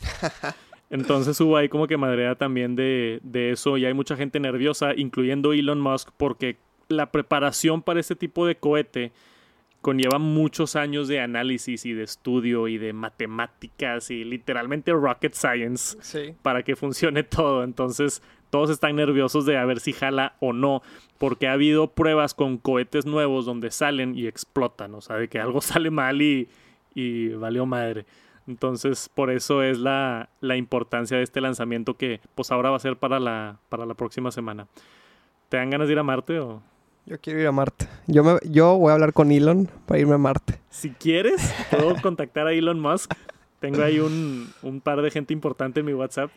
Entonces 0.90 1.40
hubo 1.40 1.56
ahí 1.56 1.68
como 1.68 1.86
que 1.86 1.96
madrea 1.96 2.34
también 2.34 2.74
de, 2.74 3.20
de, 3.22 3.52
eso 3.52 3.76
y 3.78 3.84
hay 3.84 3.94
mucha 3.94 4.16
gente 4.16 4.40
nerviosa, 4.40 4.92
incluyendo 4.96 5.52
Elon 5.52 5.80
Musk, 5.80 6.10
porque 6.16 6.56
la 6.88 7.12
preparación 7.12 7.80
para 7.80 8.00
este 8.00 8.16
tipo 8.16 8.44
de 8.44 8.56
cohete 8.56 9.12
conlleva 9.84 10.18
muchos 10.18 10.76
años 10.76 11.08
de 11.08 11.20
análisis 11.20 11.84
y 11.84 11.92
de 11.92 12.04
estudio 12.04 12.68
y 12.68 12.78
de 12.78 12.94
matemáticas 12.94 14.10
y 14.10 14.24
literalmente 14.24 14.92
rocket 14.92 15.34
science 15.34 16.34
para 16.40 16.62
que 16.62 16.74
funcione 16.74 17.22
todo. 17.22 17.62
Entonces, 17.62 18.22
todos 18.48 18.70
están 18.70 18.96
nerviosos 18.96 19.44
de 19.44 19.58
a 19.58 19.64
ver 19.66 19.80
si 19.80 19.92
jala 19.92 20.36
o 20.40 20.54
no, 20.54 20.80
porque 21.18 21.48
ha 21.48 21.52
habido 21.52 21.88
pruebas 21.88 22.32
con 22.32 22.56
cohetes 22.56 23.04
nuevos 23.04 23.44
donde 23.44 23.70
salen 23.70 24.16
y 24.16 24.26
explotan, 24.26 24.94
o 24.94 25.02
sea, 25.02 25.16
de 25.16 25.28
que 25.28 25.38
algo 25.38 25.60
sale 25.60 25.90
mal 25.90 26.22
y, 26.22 26.48
y 26.94 27.28
valió 27.34 27.66
madre. 27.66 28.06
Entonces, 28.46 29.10
por 29.14 29.30
eso 29.30 29.62
es 29.62 29.78
la, 29.78 30.30
la, 30.40 30.56
importancia 30.56 31.18
de 31.18 31.24
este 31.24 31.42
lanzamiento 31.42 31.98
que 31.98 32.22
pues 32.34 32.50
ahora 32.50 32.70
va 32.70 32.76
a 32.76 32.80
ser 32.80 32.96
para 32.96 33.20
la, 33.20 33.58
para 33.68 33.84
la 33.84 33.94
próxima 33.94 34.30
semana. 34.30 34.66
¿Te 35.50 35.58
dan 35.58 35.68
ganas 35.68 35.88
de 35.88 35.92
ir 35.92 35.98
a 35.98 36.02
Marte 36.02 36.40
o...? 36.40 36.62
Yo 37.06 37.20
quiero 37.20 37.40
ir 37.40 37.46
a 37.46 37.52
Marte. 37.52 37.86
Yo, 38.06 38.24
me, 38.24 38.38
yo 38.44 38.76
voy 38.78 38.90
a 38.90 38.94
hablar 38.94 39.12
con 39.12 39.30
Elon 39.30 39.68
para 39.86 40.00
irme 40.00 40.14
a 40.14 40.18
Marte. 40.18 40.58
Si 40.70 40.90
quieres, 40.90 41.52
puedo 41.70 42.00
contactar 42.00 42.46
a 42.46 42.52
Elon 42.52 42.80
Musk. 42.80 43.12
Tengo 43.60 43.82
ahí 43.82 43.98
un, 43.98 44.52
un, 44.62 44.80
par 44.80 45.02
de 45.02 45.10
gente 45.10 45.32
importante 45.32 45.80
en 45.80 45.86
mi 45.86 45.92
WhatsApp. 45.92 46.30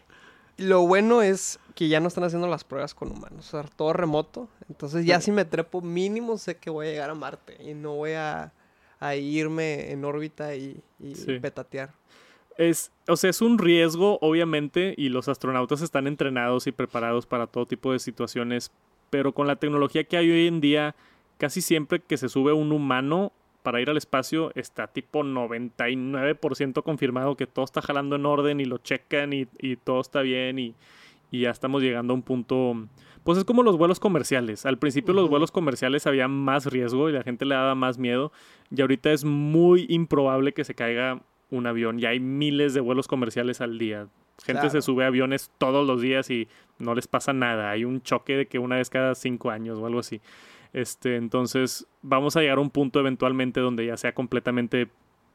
Lo 0.58 0.88
bueno 0.88 1.22
es 1.22 1.60
que 1.76 1.88
ya 1.88 2.00
no 2.00 2.08
están 2.08 2.24
haciendo 2.24 2.48
las 2.48 2.64
pruebas 2.64 2.94
con 2.94 3.12
humanos. 3.12 3.54
O 3.54 3.62
sea, 3.62 3.70
todo 3.76 3.94
remoto. 3.94 4.50
Entonces 4.70 5.06
ya 5.06 5.22
si 5.22 5.32
me 5.32 5.46
trepo 5.46 5.82
mínimo 5.82 6.38
sé 6.38 6.58
que 6.58 6.70
voy 6.70 6.88
a 6.88 6.92
llegar 6.92 7.10
a 7.10 7.16
Marte. 7.16 7.58
Y 7.64 7.74
no 7.74 7.96
voy 7.96 8.12
a, 8.12 8.52
a 9.00 9.16
irme 9.16 9.92
en 9.92 10.04
órbita 10.04 10.56
y, 10.56 10.82
y 11.00 11.14
petatear. 11.40 11.94
Es, 12.58 12.92
o 13.08 13.16
sea, 13.16 13.30
es 13.30 13.42
un 13.42 13.60
riesgo, 13.60 14.18
obviamente, 14.22 14.96
y 14.98 15.10
los 15.10 15.28
astronautas 15.28 15.82
están 15.82 16.08
entrenados 16.08 16.66
y 16.66 16.72
preparados 16.72 17.28
para 17.28 17.46
todo 17.46 17.68
tipo 17.68 17.92
de 17.92 18.00
situaciones, 18.00 18.72
pero 19.10 19.34
con 19.34 19.48
la 19.48 19.58
tecnología 19.58 20.04
que 20.04 20.18
hay 20.18 20.30
hoy 20.30 20.48
en 20.48 20.62
día, 20.62 20.96
casi 21.38 21.62
siempre 21.62 22.00
que 22.00 22.18
se 22.18 22.30
sube 22.30 22.54
un 22.54 22.72
humano 22.72 23.32
para 23.64 23.82
ir 23.82 23.90
al 23.90 23.98
espacio, 23.98 24.52
está 24.56 24.88
tipo 24.88 25.24
99% 25.24 26.84
confirmado 26.84 27.36
que 27.36 27.48
todo 27.48 27.66
está 27.66 27.82
jalando 27.82 28.16
en 28.16 28.26
orden 28.26 28.62
y 28.62 28.66
lo 28.66 28.78
checan 28.78 29.34
y, 29.34 29.46
todo 29.84 30.00
está 30.00 30.22
bien 30.22 30.58
y, 30.58 30.76
ya 31.32 31.50
estamos 31.50 31.82
llegando 31.82 32.14
a 32.14 32.16
un 32.16 32.22
punto... 32.22 32.88
Pues 33.26 33.38
es 33.38 33.44
como 33.44 33.64
los 33.64 33.78
vuelos 33.78 34.00
comerciales. 34.00 34.66
Al 34.66 34.78
principio 34.78 35.14
los 35.14 35.30
vuelos 35.30 35.52
comerciales 35.52 36.08
había 36.08 36.30
más 36.30 36.68
riesgo 36.68 37.10
y 37.10 37.12
la 37.12 37.24
gente 37.24 37.44
le 37.44 37.56
daba 37.56 37.76
más 37.76 37.98
miedo. 37.98 38.32
Y 38.74 38.80
ahorita 38.80 39.12
es 39.12 39.26
muy 39.26 39.86
improbable 39.90 40.54
que 40.54 40.64
se 40.64 40.74
caiga 40.74 41.22
un 41.52 41.68
avión. 41.68 42.00
Ya 42.00 42.10
hay 42.10 42.22
miles 42.22 42.74
de 42.74 42.80
vuelos 42.80 43.10
comerciales 43.10 43.60
al 43.60 43.78
día. 43.78 44.08
Gente 44.44 44.70
se 44.70 44.82
sube 44.82 45.04
a 45.04 45.08
aviones 45.08 45.52
todos 45.58 45.86
los 45.86 46.02
días 46.02 46.30
y 46.30 46.48
no 46.78 46.94
les 46.96 47.08
pasa 47.08 47.34
nada. 47.34 47.72
Hay 47.72 47.86
un 47.86 48.02
choque 48.02 48.38
de 48.38 48.46
que 48.48 48.60
una 48.60 48.76
vez 48.76 48.90
cada 48.90 49.16
cinco 49.16 49.50
años 49.50 49.80
o 49.80 49.86
algo 49.86 50.00
así. 50.00 50.22
Este, 50.74 51.16
entonces, 51.16 51.88
vamos 52.02 52.36
a 52.36 52.42
llegar 52.42 52.58
a 52.60 52.62
un 52.62 52.70
punto 52.70 53.00
eventualmente 53.00 53.60
donde 53.60 53.86
ya 53.86 53.98
sea 53.98 54.14
completamente 54.14 54.90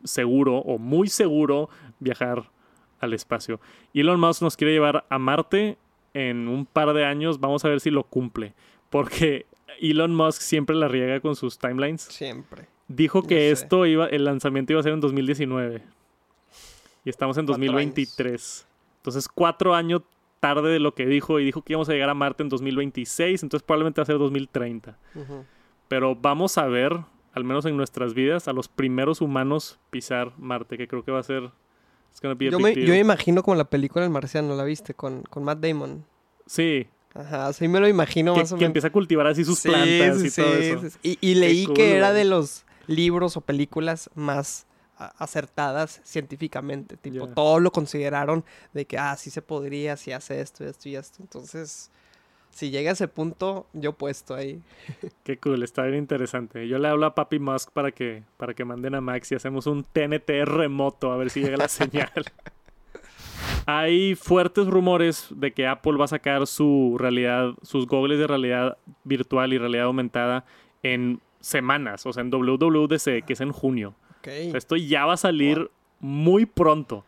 seguro 0.04 0.58
o 0.58 0.78
muy 0.78 1.08
seguro 1.08 1.68
viajar 1.98 2.44
al 3.00 3.12
espacio. 3.12 3.60
Elon 3.94 4.20
Musk 4.20 4.42
nos 4.42 4.56
quiere 4.56 4.72
llevar 4.72 5.04
a 5.08 5.18
Marte 5.18 5.76
en 6.14 6.48
un 6.48 6.66
par 6.66 6.92
de 6.92 7.04
años. 7.04 7.40
Vamos 7.40 7.64
a 7.64 7.68
ver 7.68 7.80
si 7.80 7.90
lo 7.90 8.04
cumple. 8.04 8.54
Porque 8.90 9.46
Elon 9.80 10.14
Musk 10.14 10.40
siempre 10.40 10.76
la 10.76 10.88
riega 10.88 11.20
con 11.20 11.34
sus 11.34 11.58
timelines. 11.58 12.02
Siempre. 12.02 12.66
Dijo 12.88 13.22
que 13.22 13.50
esto 13.50 13.86
iba, 13.86 14.06
el 14.06 14.24
lanzamiento 14.24 14.72
iba 14.72 14.80
a 14.80 14.82
ser 14.82 14.92
en 14.92 15.00
2019. 15.00 15.82
Y 17.04 17.10
estamos 17.10 17.36
en 17.38 17.46
Cuatro 17.46 17.64
2023. 17.64 18.66
Entonces, 19.02 19.28
cuatro 19.28 19.74
años 19.74 20.02
tarde 20.40 20.70
de 20.70 20.78
lo 20.80 20.94
que 20.94 21.06
dijo 21.06 21.38
y 21.40 21.44
dijo 21.44 21.62
que 21.62 21.72
íbamos 21.72 21.88
a 21.88 21.92
llegar 21.92 22.08
a 22.08 22.14
Marte 22.14 22.42
en 22.42 22.48
2026, 22.48 23.42
entonces 23.42 23.64
probablemente 23.64 24.00
va 24.00 24.02
a 24.04 24.06
ser 24.06 24.18
2030. 24.18 24.98
Ujú. 25.14 25.44
Pero 25.88 26.16
vamos 26.16 26.56
a 26.58 26.66
ver, 26.66 26.98
al 27.32 27.44
menos 27.44 27.64
en 27.66 27.76
nuestras 27.76 28.14
vidas, 28.14 28.48
a 28.48 28.52
los 28.52 28.68
primeros 28.68 29.20
humanos 29.20 29.78
pisar 29.90 30.32
Marte, 30.38 30.76
que 30.78 30.88
creo 30.88 31.04
que 31.04 31.12
va 31.12 31.20
a 31.20 31.22
ser... 31.22 31.50
Yo 32.20 32.58
me, 32.60 32.74
yo 32.74 32.92
me 32.92 32.98
imagino 32.98 33.42
como 33.42 33.54
la 33.56 33.64
película 33.64 34.04
El 34.04 34.10
Marciano, 34.10 34.54
¿la 34.54 34.64
viste? 34.64 34.92
Con, 34.94 35.22
con 35.22 35.44
Matt 35.44 35.60
Damon. 35.60 36.04
Sí, 36.46 36.86
Ajá, 37.14 37.46
así 37.46 37.68
me 37.68 37.78
lo 37.80 37.88
imagino 37.88 38.34
que, 38.34 38.40
más 38.40 38.52
o 38.52 38.56
que 38.56 38.60
menos. 38.60 38.66
empieza 38.68 38.88
a 38.88 38.92
cultivar 38.92 39.26
así 39.26 39.44
sus 39.44 39.58
Sí, 39.58 39.68
plantas 39.68 40.20
sí, 40.20 40.26
y 40.26 40.30
sí, 40.30 40.42
todo 40.42 40.54
eso. 40.54 40.80
sí, 40.80 40.90
sí. 40.90 41.18
Y, 41.20 41.30
y 41.30 41.34
leí 41.36 41.64
cool, 41.66 41.74
que 41.74 41.94
era 41.96 42.12
de 42.12 42.24
los 42.24 42.64
libros 42.86 43.36
o 43.36 43.40
películas 43.42 44.10
más 44.14 44.66
acertadas 45.18 46.00
científicamente. 46.04 46.96
Tipo, 46.96 47.26
Ya. 47.28 47.34
todo 47.34 47.60
lo 47.60 47.70
consideraron 47.72 48.44
de 48.72 48.84
que, 48.86 48.98
ah, 48.98 49.16
sí 49.16 49.30
se 49.30 49.42
podría, 49.42 49.96
si 49.96 50.12
hace 50.12 50.40
esto, 50.40 50.64
esto 50.64 50.88
y 50.88 50.96
esto. 50.96 51.18
Entonces, 51.22 51.90
si 52.50 52.70
llega 52.70 52.90
a 52.90 52.92
ese 52.92 53.08
punto, 53.08 53.66
yo 53.72 53.92
puesto 53.94 54.34
ahí. 54.34 54.60
Qué 55.24 55.38
cool, 55.38 55.62
está 55.62 55.82
bien 55.84 55.96
interesante. 55.98 56.68
Yo 56.68 56.78
le 56.78 56.88
hablo 56.88 57.06
a 57.06 57.14
Papi 57.14 57.38
Musk 57.38 57.70
para 57.72 57.92
que, 57.92 58.22
para 58.36 58.54
que 58.54 58.64
manden 58.64 58.94
a 58.94 59.00
Max 59.00 59.32
y 59.32 59.34
hacemos 59.34 59.66
un 59.66 59.84
TNT 59.84 60.44
remoto 60.44 61.12
a 61.12 61.16
ver 61.16 61.30
si 61.30 61.40
llega 61.42 61.56
la 61.56 61.68
señal. 61.68 62.10
Hay 63.66 64.14
fuertes 64.16 64.66
rumores 64.66 65.28
de 65.30 65.52
que 65.52 65.66
Apple 65.66 65.96
va 65.96 66.06
a 66.06 66.08
sacar 66.08 66.46
su 66.46 66.96
realidad, 66.98 67.52
sus 67.62 67.86
goggles 67.86 68.18
de 68.18 68.26
realidad 68.26 68.76
virtual 69.04 69.52
y 69.52 69.58
realidad 69.58 69.84
aumentada 69.86 70.44
en 70.82 71.20
semanas, 71.40 72.04
o 72.06 72.12
sea, 72.12 72.22
en 72.22 72.30
WWDC, 72.30 73.24
que 73.24 73.32
es 73.34 73.40
en 73.40 73.52
junio. 73.52 73.94
Esto 74.26 74.76
ya 74.76 75.06
va 75.06 75.14
a 75.14 75.18
salir 75.18 75.70
muy 76.00 76.46
pronto. 76.46 77.04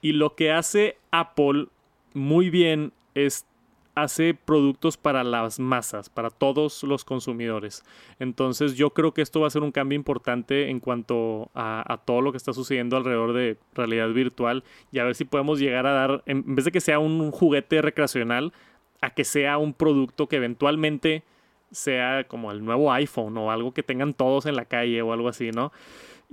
Y 0.00 0.12
lo 0.12 0.34
que 0.34 0.52
hace 0.52 0.96
Apple 1.10 1.68
muy 2.12 2.50
bien 2.50 2.92
es 3.14 3.46
hace 3.94 4.34
productos 4.34 4.96
para 4.96 5.22
las 5.22 5.60
masas, 5.60 6.08
para 6.08 6.30
todos 6.30 6.82
los 6.82 7.04
consumidores. 7.04 7.84
Entonces 8.18 8.74
yo 8.74 8.90
creo 8.90 9.14
que 9.14 9.22
esto 9.22 9.40
va 9.40 9.46
a 9.46 9.50
ser 9.50 9.62
un 9.62 9.72
cambio 9.72 9.96
importante 9.96 10.68
en 10.68 10.80
cuanto 10.80 11.50
a, 11.54 11.84
a 11.92 11.98
todo 11.98 12.20
lo 12.20 12.32
que 12.32 12.38
está 12.38 12.52
sucediendo 12.52 12.96
alrededor 12.96 13.32
de 13.32 13.56
realidad 13.72 14.08
virtual 14.10 14.64
y 14.90 14.98
a 14.98 15.04
ver 15.04 15.14
si 15.14 15.24
podemos 15.24 15.60
llegar 15.60 15.86
a 15.86 15.92
dar, 15.92 16.22
en 16.26 16.54
vez 16.54 16.64
de 16.64 16.72
que 16.72 16.80
sea 16.80 16.98
un 16.98 17.30
juguete 17.30 17.82
recreacional, 17.82 18.52
a 19.00 19.10
que 19.10 19.24
sea 19.24 19.58
un 19.58 19.74
producto 19.74 20.28
que 20.28 20.36
eventualmente 20.36 21.22
sea 21.70 22.24
como 22.24 22.52
el 22.52 22.64
nuevo 22.64 22.92
iPhone 22.92 23.36
o 23.36 23.50
algo 23.50 23.72
que 23.72 23.82
tengan 23.82 24.14
todos 24.14 24.46
en 24.46 24.56
la 24.56 24.64
calle 24.64 25.02
o 25.02 25.12
algo 25.12 25.28
así, 25.28 25.50
¿no? 25.50 25.72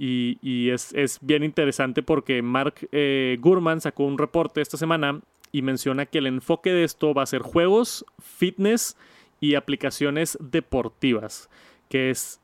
Y, 0.04 0.72
es, 0.72 0.94
es 0.94 1.20
bien 1.22 1.44
interesante 1.44 2.02
porque 2.02 2.42
Mark 2.42 2.90
eh, 2.92 3.38
Gurman 3.40 3.82
sacó 3.82 4.04
un 4.04 4.18
reporte 4.18 4.60
esta 4.60 4.76
semana 4.76 5.22
y 5.52 5.62
menciona 5.62 6.08
que 6.08 6.18
el 6.18 6.26
enfoque 6.26 6.72
de 6.72 6.84
esto 6.84 7.14
va 7.14 7.22
a 7.22 7.28
ser 7.28 7.44
juegos, 7.44 8.04
fitness 8.20 8.98
y 9.40 9.54
aplicaciones 9.54 10.40
deportivas, 10.42 11.52
que 11.88 12.10
es 12.10 12.40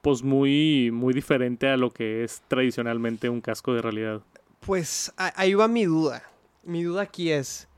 pues 0.00 0.22
muy, 0.22 0.90
muy 0.92 1.12
diferente 1.12 1.68
a 1.68 1.76
lo 1.76 1.90
que 1.90 2.24
es 2.24 2.42
tradicionalmente 2.48 3.28
un 3.28 3.42
casco 3.42 3.74
de 3.74 3.82
realidad. 3.82 4.22
Pues 4.60 5.12
ahí 5.16 5.52
va 5.52 5.68
mi 5.68 5.84
duda. 5.84 6.22
Mi 6.62 6.84
duda 6.84 7.02
aquí 7.02 7.30
es, 7.30 7.68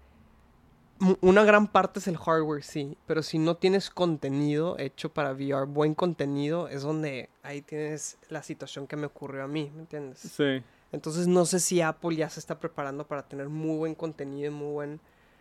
una 1.21 1.45
gran 1.45 1.67
parte 1.67 1.99
es 1.99 2.09
el 2.09 2.17
hardware, 2.17 2.63
sí, 2.63 2.97
pero 3.07 3.23
si 3.23 3.39
no 3.39 3.57
tienes 3.57 3.91
contenido 3.91 4.79
hecho 4.79 5.13
para 5.13 5.33
VR, 5.33 5.67
buen 5.67 5.95
contenido, 5.95 6.69
es 6.69 6.83
donde 6.83 7.29
ahí 7.43 7.63
tienes 7.63 8.19
la 8.29 8.43
situación 8.43 8.87
que 8.87 8.97
me 8.97 9.07
ocurrió 9.07 9.45
a 9.45 9.49
mí, 9.49 9.71
¿me 9.75 9.83
entiendes? 9.83 10.21
Sí. 10.21 10.63
Entonces 10.93 11.27
no 11.27 11.45
sé 11.45 11.61
si 11.61 11.81
Apple 11.81 12.17
ya 12.17 12.31
se 12.31 12.41
está 12.41 12.59
preparando 12.59 13.07
para 13.07 13.29
tener 13.29 13.49
muy 13.49 13.77
buen 13.77 13.95
contenido 13.95 14.51
y 14.51 14.55
muy 14.55 14.73
buen 14.73 15.01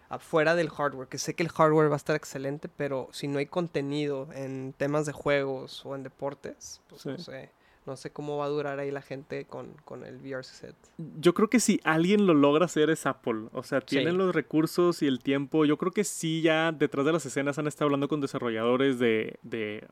afuera 0.10 0.56
del 0.56 0.70
hardware, 0.70 1.08
que 1.08 1.18
sé 1.18 1.34
que 1.36 1.44
el 1.44 1.50
hardware 1.50 1.90
va 1.90 1.96
a 1.96 1.98
estar 1.98 2.16
excelente, 2.16 2.70
pero 2.70 3.10
si 3.12 3.28
no 3.28 3.40
hay 3.40 3.46
contenido 3.46 4.28
en 4.34 4.74
temas 4.78 5.06
de 5.06 5.14
juegos 5.14 5.86
o 5.86 5.96
en 5.96 6.04
deportes, 6.04 6.82
pues 6.90 7.06
no 7.06 7.18
sé, 7.18 7.52
no 7.86 7.96
sé 7.96 8.12
cómo 8.12 8.38
va 8.38 8.46
a 8.46 8.50
durar 8.50 8.80
ahí 8.80 8.90
la 8.92 9.02
gente 9.02 9.46
con, 9.46 9.74
con 9.86 10.04
el 10.06 10.18
VR 10.18 10.44
set. 10.44 10.76
Yo 11.20 11.34
creo 11.34 11.50
que 11.50 11.60
si 11.60 11.80
alguien 11.84 12.26
lo 12.26 12.34
logra 12.34 12.66
hacer 12.66 12.90
es 12.90 13.06
Apple. 13.06 13.50
O 13.54 13.64
sea, 13.64 13.82
tienen 13.82 14.14
Sí. 14.14 14.18
los 14.18 14.34
recursos 14.34 15.02
y 15.04 15.08
el 15.08 15.20
tiempo. 15.20 15.66
Yo 15.66 15.78
creo 15.78 15.92
que 15.92 16.04
sí 16.04 16.42
ya 16.42 16.72
detrás 16.72 17.06
de 17.06 17.14
las 17.14 17.26
escenas 17.26 17.60
han 17.60 17.68
estado 17.68 17.86
hablando 17.88 18.08
con 18.08 18.22
desarrolladores 18.22 18.98
de... 19.00 19.38
de- 19.44 19.86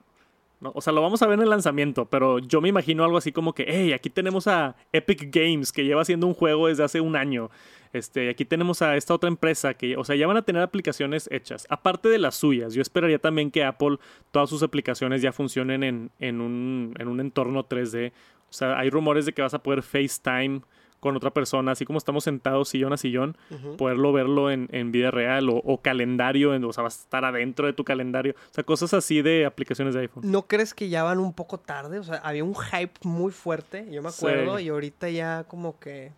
no, 0.62 0.72
o 0.76 0.80
sea, 0.82 0.94
lo 0.94 1.02
vamos 1.02 1.22
a 1.22 1.28
ver 1.28 1.38
en 1.40 1.44
el 1.44 1.50
lanzamiento, 1.50 2.06
pero 2.06 2.40
yo 2.40 2.62
me 2.62 2.70
imagino 2.70 3.04
algo 3.04 3.18
así 3.18 3.34
como 3.34 3.52
que, 3.54 3.66
hey, 3.68 3.92
aquí 3.92 4.10
tenemos 4.10 4.48
a 4.48 4.78
Epic 4.94 5.28
Games 5.30 5.74
que 5.74 5.84
lleva 5.84 6.02
haciendo 6.04 6.26
un 6.26 6.34
juego 6.34 6.68
desde 6.70 6.86
hace 6.86 7.02
un 7.02 7.18
año. 7.18 7.50
Este, 7.94 8.26
y 8.26 8.28
aquí 8.30 8.44
tenemos 8.44 8.82
a 8.82 8.98
esta 8.98 9.14
otra 9.14 9.28
empresa 9.30 9.76
que, 9.76 9.96
o 9.98 10.04
sea, 10.04 10.16
ya 10.16 10.26
van 10.28 10.38
a 10.38 10.42
tener 10.42 10.62
aplicaciones 10.64 11.30
hechas. 11.32 11.68
Aparte 11.70 12.10
de 12.10 12.18
las 12.18 12.36
suyas, 12.36 12.74
yo 12.74 12.82
esperaría 12.82 13.20
también 13.20 13.52
que 13.52 13.64
Apple, 13.64 13.98
todas 14.32 14.50
sus 14.50 14.64
aplicaciones 14.64 15.22
ya 15.22 15.32
funcionen 15.32 15.84
en, 15.84 16.10
en, 16.20 16.42
un, 16.42 16.96
en 17.00 17.08
un 17.08 17.20
entorno 17.20 17.64
3D. 17.70 18.12
O 18.50 18.54
sea, 18.54 18.78
hay 18.80 18.90
rumores 18.90 19.26
de 19.28 19.34
que 19.34 19.42
vas 19.44 19.54
a 19.54 19.60
poder 19.64 19.84
FaceTime 19.84 20.62
con 21.00 21.18
otra 21.18 21.32
persona, 21.32 21.74
así 21.74 21.84
como 21.86 21.98
estamos 21.98 22.24
sentados 22.24 22.70
sillón 22.70 22.94
a 22.94 22.98
sillón, 22.98 23.36
poderlo 23.78 24.14
verlo 24.14 24.50
en, 24.50 24.70
en 24.72 24.94
vida 24.94 25.12
real 25.12 25.50
o, 25.50 25.58
o 25.58 25.82
calendario, 25.82 26.56
en- 26.56 26.64
o 26.64 26.72
sea, 26.72 26.82
vas 26.84 26.98
a 26.98 27.02
estar 27.02 27.26
adentro 27.26 27.68
de 27.68 27.74
tu 27.74 27.84
calendario. 27.84 28.36
O 28.50 28.54
sea, 28.54 28.64
cosas 28.64 28.94
así 28.94 29.22
de 29.22 29.46
aplicaciones 29.46 29.94
de 29.96 30.00
iPhone. 30.00 30.24
¿No 30.32 30.44
crees 30.48 30.74
que 30.74 30.88
ya 30.88 31.04
van 31.04 31.20
un 31.20 31.34
poco 31.34 31.60
tarde? 31.60 32.00
O 32.00 32.04
sea, 32.04 32.16
había 32.24 32.44
un 32.46 32.56
hype 32.56 32.94
muy 33.04 33.34
fuerte, 33.34 33.86
yo 33.92 34.02
me 34.02 34.12
Sí. 34.12 34.26
acuerdo, 34.26 34.60
y 34.60 34.70
ahorita 34.70 35.10
ya 35.10 35.44
como 35.44 35.78
que... 35.78 36.12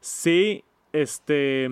Sí, 0.00 0.62
este, 1.02 1.68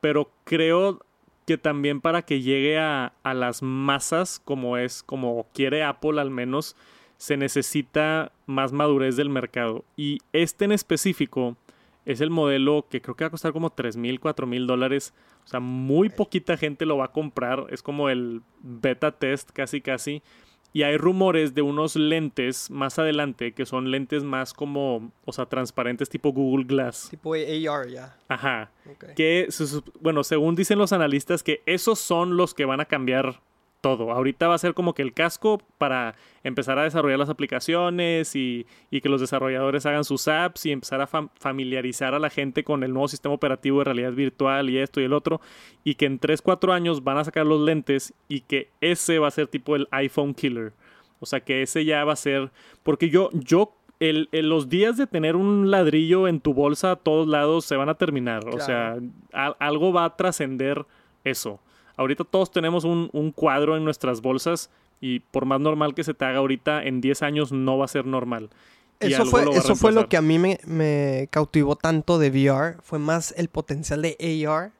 pero 0.00 0.30
creo 0.44 1.00
que 1.46 1.58
también 1.58 2.00
para 2.00 2.22
que 2.22 2.42
llegue 2.42 2.78
a, 2.78 3.12
a 3.22 3.34
las 3.34 3.62
masas, 3.62 4.40
como 4.44 4.76
es, 4.76 5.02
como 5.02 5.46
quiere 5.52 5.84
Apple 5.84 6.20
al 6.20 6.30
menos, 6.30 6.76
se 7.16 7.36
necesita 7.36 8.32
más 8.46 8.72
madurez 8.72 9.16
del 9.16 9.30
mercado. 9.30 9.84
Y 9.96 10.18
este 10.32 10.64
en 10.64 10.72
específico 10.72 11.56
es 12.06 12.20
el 12.20 12.30
modelo 12.30 12.86
que 12.88 13.02
creo 13.02 13.16
que 13.16 13.24
va 13.24 13.28
a 13.28 13.32
costar 13.32 13.52
como 13.52 13.70
3 13.70 13.96
mil, 13.96 14.20
4 14.20 14.46
mil 14.46 14.66
dólares. 14.66 15.12
O 15.44 15.48
sea, 15.48 15.60
muy 15.60 16.08
poquita 16.08 16.56
gente 16.56 16.86
lo 16.86 16.98
va 16.98 17.06
a 17.06 17.12
comprar. 17.12 17.66
Es 17.70 17.82
como 17.82 18.08
el 18.08 18.42
beta 18.60 19.12
test 19.12 19.50
casi 19.50 19.80
casi. 19.80 20.22
Y 20.72 20.82
hay 20.82 20.96
rumores 20.96 21.54
de 21.54 21.62
unos 21.62 21.96
lentes 21.96 22.70
más 22.70 22.98
adelante 22.98 23.52
que 23.52 23.64
son 23.64 23.90
lentes 23.90 24.24
más 24.24 24.52
como, 24.52 25.10
o 25.24 25.32
sea, 25.32 25.46
transparentes 25.46 26.08
tipo 26.08 26.32
Google 26.32 26.64
Glass. 26.64 27.08
Tipo 27.10 27.34
AR 27.34 27.88
ya. 27.88 28.16
Ajá. 28.28 28.70
ok. 28.90 29.14
Que, 29.16 29.48
bueno, 30.00 30.22
según 30.22 30.54
dicen 30.54 30.78
los 30.78 30.92
analistas, 30.92 31.42
que 31.42 31.62
esos 31.66 31.98
son 31.98 32.36
los 32.36 32.52
que 32.52 32.64
van 32.64 32.80
a 32.80 32.84
cambiar 32.84 33.40
todo. 33.86 34.10
Ahorita 34.10 34.48
va 34.48 34.54
a 34.54 34.58
ser 34.58 34.74
como 34.74 34.94
que 34.94 35.02
el 35.02 35.12
casco 35.12 35.60
para 35.78 36.14
empezar 36.42 36.78
a 36.78 36.82
desarrollar 36.82 37.18
las 37.20 37.28
aplicaciones 37.28 38.34
y, 38.34 38.66
y 38.90 39.00
que 39.00 39.08
los 39.08 39.20
desarrolladores 39.20 39.86
hagan 39.86 40.02
sus 40.04 40.26
apps 40.28 40.66
y 40.66 40.72
empezar 40.72 41.00
a 41.00 41.06
fam- 41.08 41.30
familiarizar 41.38 42.14
a 42.14 42.18
la 42.18 42.30
gente 42.30 42.64
con 42.64 42.82
el 42.82 42.92
nuevo 42.92 43.08
sistema 43.08 43.34
operativo 43.34 43.78
de 43.78 43.84
realidad 43.84 44.12
virtual 44.12 44.70
y 44.70 44.78
esto 44.78 45.00
y 45.00 45.04
el 45.04 45.12
otro. 45.12 45.40
Y 45.84 45.94
que 45.94 46.06
en 46.06 46.18
3, 46.18 46.42
4 46.42 46.72
años 46.72 47.04
van 47.04 47.18
a 47.18 47.24
sacar 47.24 47.46
los 47.46 47.60
lentes 47.60 48.12
y 48.28 48.40
que 48.40 48.70
ese 48.80 49.18
va 49.18 49.28
a 49.28 49.30
ser 49.30 49.46
tipo 49.46 49.76
el 49.76 49.86
iPhone 49.90 50.34
killer. 50.34 50.72
O 51.20 51.26
sea, 51.26 51.40
que 51.40 51.62
ese 51.62 51.84
ya 51.84 52.04
va 52.04 52.12
a 52.12 52.16
ser... 52.16 52.50
Porque 52.82 53.08
yo, 53.08 53.30
yo 53.32 53.72
el, 54.00 54.28
el- 54.32 54.48
los 54.48 54.68
días 54.68 54.96
de 54.96 55.06
tener 55.06 55.36
un 55.36 55.70
ladrillo 55.70 56.28
en 56.28 56.40
tu 56.40 56.52
bolsa 56.54 56.90
a 56.90 56.96
todos 56.96 57.26
lados 57.26 57.64
se 57.64 57.76
van 57.76 57.88
a 57.88 57.94
terminar. 57.94 58.46
O 58.48 58.60
sea, 58.60 58.96
al- 59.32 59.56
algo 59.58 59.92
va 59.92 60.04
a 60.04 60.16
trascender 60.16 60.84
eso. 61.24 61.60
Ahorita 61.96 62.24
todos 62.24 62.50
tenemos 62.50 62.84
un, 62.84 63.08
un 63.12 63.32
cuadro 63.32 63.76
en 63.76 63.84
nuestras 63.84 64.20
bolsas 64.20 64.70
y 65.00 65.20
por 65.20 65.44
más 65.44 65.60
normal 65.60 65.94
que 65.94 66.04
se 66.04 66.14
te 66.14 66.24
haga 66.24 66.38
ahorita, 66.38 66.82
en 66.84 67.00
10 67.00 67.22
años 67.22 67.52
no 67.52 67.78
va 67.78 67.84
a 67.84 67.88
ser 67.88 68.06
normal. 68.06 68.50
Eso 69.00 69.26
fue, 69.26 69.44
lo 69.44 69.52
eso 69.52 69.76
fue 69.76 70.08
que 70.08 70.16
a 70.16 70.22
mí 70.22 70.38
me, 70.38 70.58
me 70.64 71.28
cautivó 71.30 71.76
tanto 71.76 72.18
de 72.18 72.30
VR. 72.30 72.76
Fue 72.82 72.98
más 72.98 73.34
el 73.36 73.48
potencial 73.48 74.00
de 74.00 74.46
AR. 74.48 74.72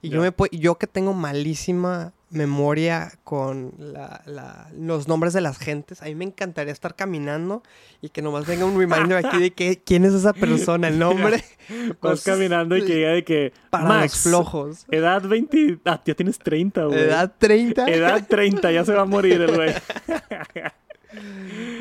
Y 0.00 0.10
yo, 0.10 0.20
me, 0.20 0.32
yo 0.52 0.76
que 0.76 0.86
tengo 0.86 1.12
malísima 1.12 2.12
memoria 2.30 3.12
con 3.24 3.72
la- 3.78 4.22
la- 4.26 4.68
los 4.76 5.08
nombres 5.08 5.32
de 5.32 5.40
las 5.40 5.58
gentes, 5.58 6.02
a 6.02 6.06
mí 6.06 6.14
me 6.14 6.24
encantaría 6.24 6.72
estar 6.72 6.94
caminando 6.94 7.62
y 8.02 8.10
que 8.10 8.20
nomás 8.22 8.46
venga 8.46 8.64
un 8.66 8.78
reminder 8.78 9.24
aquí 9.24 9.38
de 9.38 9.52
que, 9.52 9.82
quién 9.82 10.04
es 10.04 10.12
esa 10.14 10.32
persona, 10.32 10.88
el 10.88 10.98
nombre. 10.98 11.42
Vas 12.02 12.22
caminando 12.24 12.76
y 12.76 12.84
que 12.84 12.94
diga 12.96 13.10
de 13.10 13.24
que... 13.24 13.52
Para 13.70 13.84
Max, 13.84 14.26
los 14.26 14.32
flojos. 14.42 14.86
Edad 14.90 15.22
20... 15.22 15.78
Ah, 15.84 16.00
ya 16.04 16.14
tienes 16.14 16.38
30, 16.38 16.84
güey. 16.84 16.98
Edad 16.98 17.32
30. 17.38 17.86
Edad 17.88 18.26
30, 18.28 18.72
ya 18.72 18.84
se 18.84 18.92
va 18.92 19.02
a 19.02 19.06
morir 19.06 19.40
el 19.40 19.54
güey. 19.54 19.70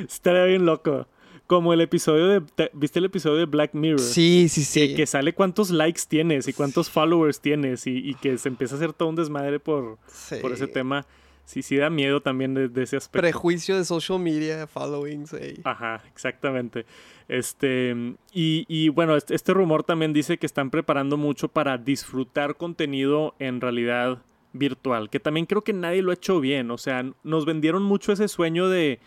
Estaría 0.08 0.45
bien 0.45 0.66
loco. 0.66 1.08
Como 1.48 1.72
el 1.74 1.82
episodio 1.82 2.28
de... 2.28 2.41
te- 2.41 2.70
¿Viste 2.74 3.00
el 3.00 3.06
episodio 3.06 3.38
de 3.38 3.45
Black 3.45 3.74
Mirror? 3.74 4.00
Sí, 4.00 4.48
sí, 4.50 4.64
sí. 4.64 4.89
Que, 4.89 4.95
que 4.95 5.06
sale 5.08 5.34
cuántos 5.34 5.70
likes 5.72 6.02
tienes 6.08 6.48
y 6.48 6.54
cuántos 6.54 6.89
followers 6.89 7.39
tienes 7.39 7.88
y, 7.88 7.98
y 7.98 8.14
que 8.16 8.38
se 8.38 8.50
empieza 8.50 8.76
a 8.76 8.78
hacer 8.78 8.93
todo 8.93 9.08
un 9.10 9.16
desmadre 9.16 9.60
por, 9.60 9.98
Sí. 10.08 10.36
por 10.41 10.52
ese 10.52 10.68
tema. 10.68 11.06
Sí, 11.45 11.62
sí 11.62 11.78
da 11.78 11.89
miedo 11.89 12.20
también 12.22 12.54
de, 12.54 12.68
de 12.68 12.84
ese 12.84 12.98
aspecto. 12.98 13.22
Prejuicio 13.22 13.78
de 13.78 13.86
social 13.86 14.20
media, 14.20 14.68
followings. 14.68 15.32
eh. 15.32 15.62
Ajá, 15.64 16.04
exactamente. 16.12 16.86
Este, 17.30 17.95
y, 18.34 18.66
y 18.68 18.89
bueno, 18.89 19.16
este, 19.16 19.34
este 19.36 19.54
rumor 19.54 19.84
también 19.84 20.12
dice 20.12 20.38
que 20.38 20.45
están 20.45 20.70
preparando 20.70 21.16
mucho 21.16 21.48
para 21.48 21.78
disfrutar 21.78 22.58
contenido 22.58 23.36
en 23.39 23.62
realidad 23.62 24.22
virtual, 24.54 25.10
que 25.10 25.20
también 25.20 25.45
creo 25.45 25.64
que 25.64 25.72
nadie 25.74 26.02
lo 26.02 26.12
ha 26.12 26.16
hecho 26.16 26.39
bien. 26.41 26.72
O 26.72 26.78
sea, 26.78 27.10
nos 27.24 27.45
vendieron 27.45 27.84
mucho 27.84 28.12
ese 28.12 28.28
sueño 28.28 28.68
de, 28.70 29.00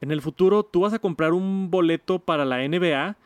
en 0.00 0.10
el 0.10 0.22
futuro 0.22 0.62
tú 0.62 0.80
vas 0.80 0.92
a 0.92 0.98
comprar 0.98 1.32
un 1.32 1.70
boleto 1.70 2.18
para 2.18 2.44
la 2.44 2.66
NBA 2.66 3.16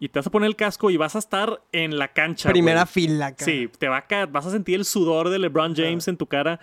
y 0.00 0.08
te 0.10 0.18
vas 0.18 0.26
a 0.26 0.30
poner 0.30 0.48
el 0.48 0.56
casco 0.56 0.90
y 0.90 0.96
vas 0.98 1.16
a 1.16 1.18
estar 1.18 1.62
en 1.72 1.96
la 1.98 2.08
cancha. 2.08 2.50
Primera 2.50 2.82
güey. 2.82 2.92
fila, 2.92 3.32
cara. 3.34 3.44
Sí, 3.50 3.70
te 3.78 3.88
va 3.88 3.98
a 3.98 4.06
caer, 4.06 4.28
vas 4.28 4.44
a 4.46 4.50
sentir 4.50 4.74
el 4.74 4.84
sudor 4.84 5.30
de 5.30 5.38
LeBron 5.38 5.74
James 5.74 6.06
en 6.08 6.16
tu 6.16 6.26
cara. 6.26 6.60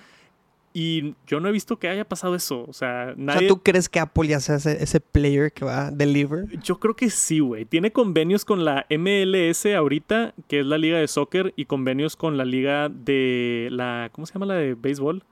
Y 0.76 1.14
yo 1.28 1.40
no 1.40 1.50
he 1.50 1.52
visto 1.52 1.78
que 1.78 1.88
haya 1.88 2.04
pasado 2.04 2.34
eso. 2.34 2.66
O 2.68 2.74
sea, 2.74 3.14
O 3.16 3.20
nadie. 3.20 3.42
sea, 3.42 3.48
¿tú 3.48 3.62
crees 3.62 3.90
que 3.90 4.00
Apple 4.00 4.28
ya 4.28 4.40
sea 4.40 4.56
ese, 4.56 4.82
ese 4.82 5.00
player 5.00 5.52
que 5.54 5.66
va 5.66 5.88
a 5.88 5.92
deliver? 5.92 6.48
Yo 6.64 6.80
creo 6.80 6.96
que 6.96 7.12
sí, 7.12 7.40
güey. 7.40 7.66
Tiene 7.66 7.92
convenios 7.92 8.44
con 8.44 8.66
la 8.66 8.88
MLS 8.90 9.68
ahorita, 9.68 10.34
que 10.48 10.62
es 10.62 10.66
la 10.66 10.80
liga 10.80 10.98
de 10.98 11.08
soccer, 11.08 11.54
y 11.56 11.66
convenios 11.66 12.16
con 12.16 12.38
la 12.38 12.46
liga 12.46 12.90
de 12.90 13.68
la. 13.72 14.10
¿Cómo 14.14 14.26
se 14.26 14.34
llama 14.34 14.48
la 14.48 14.56
de 14.56 14.74
béisbol? 14.74 15.24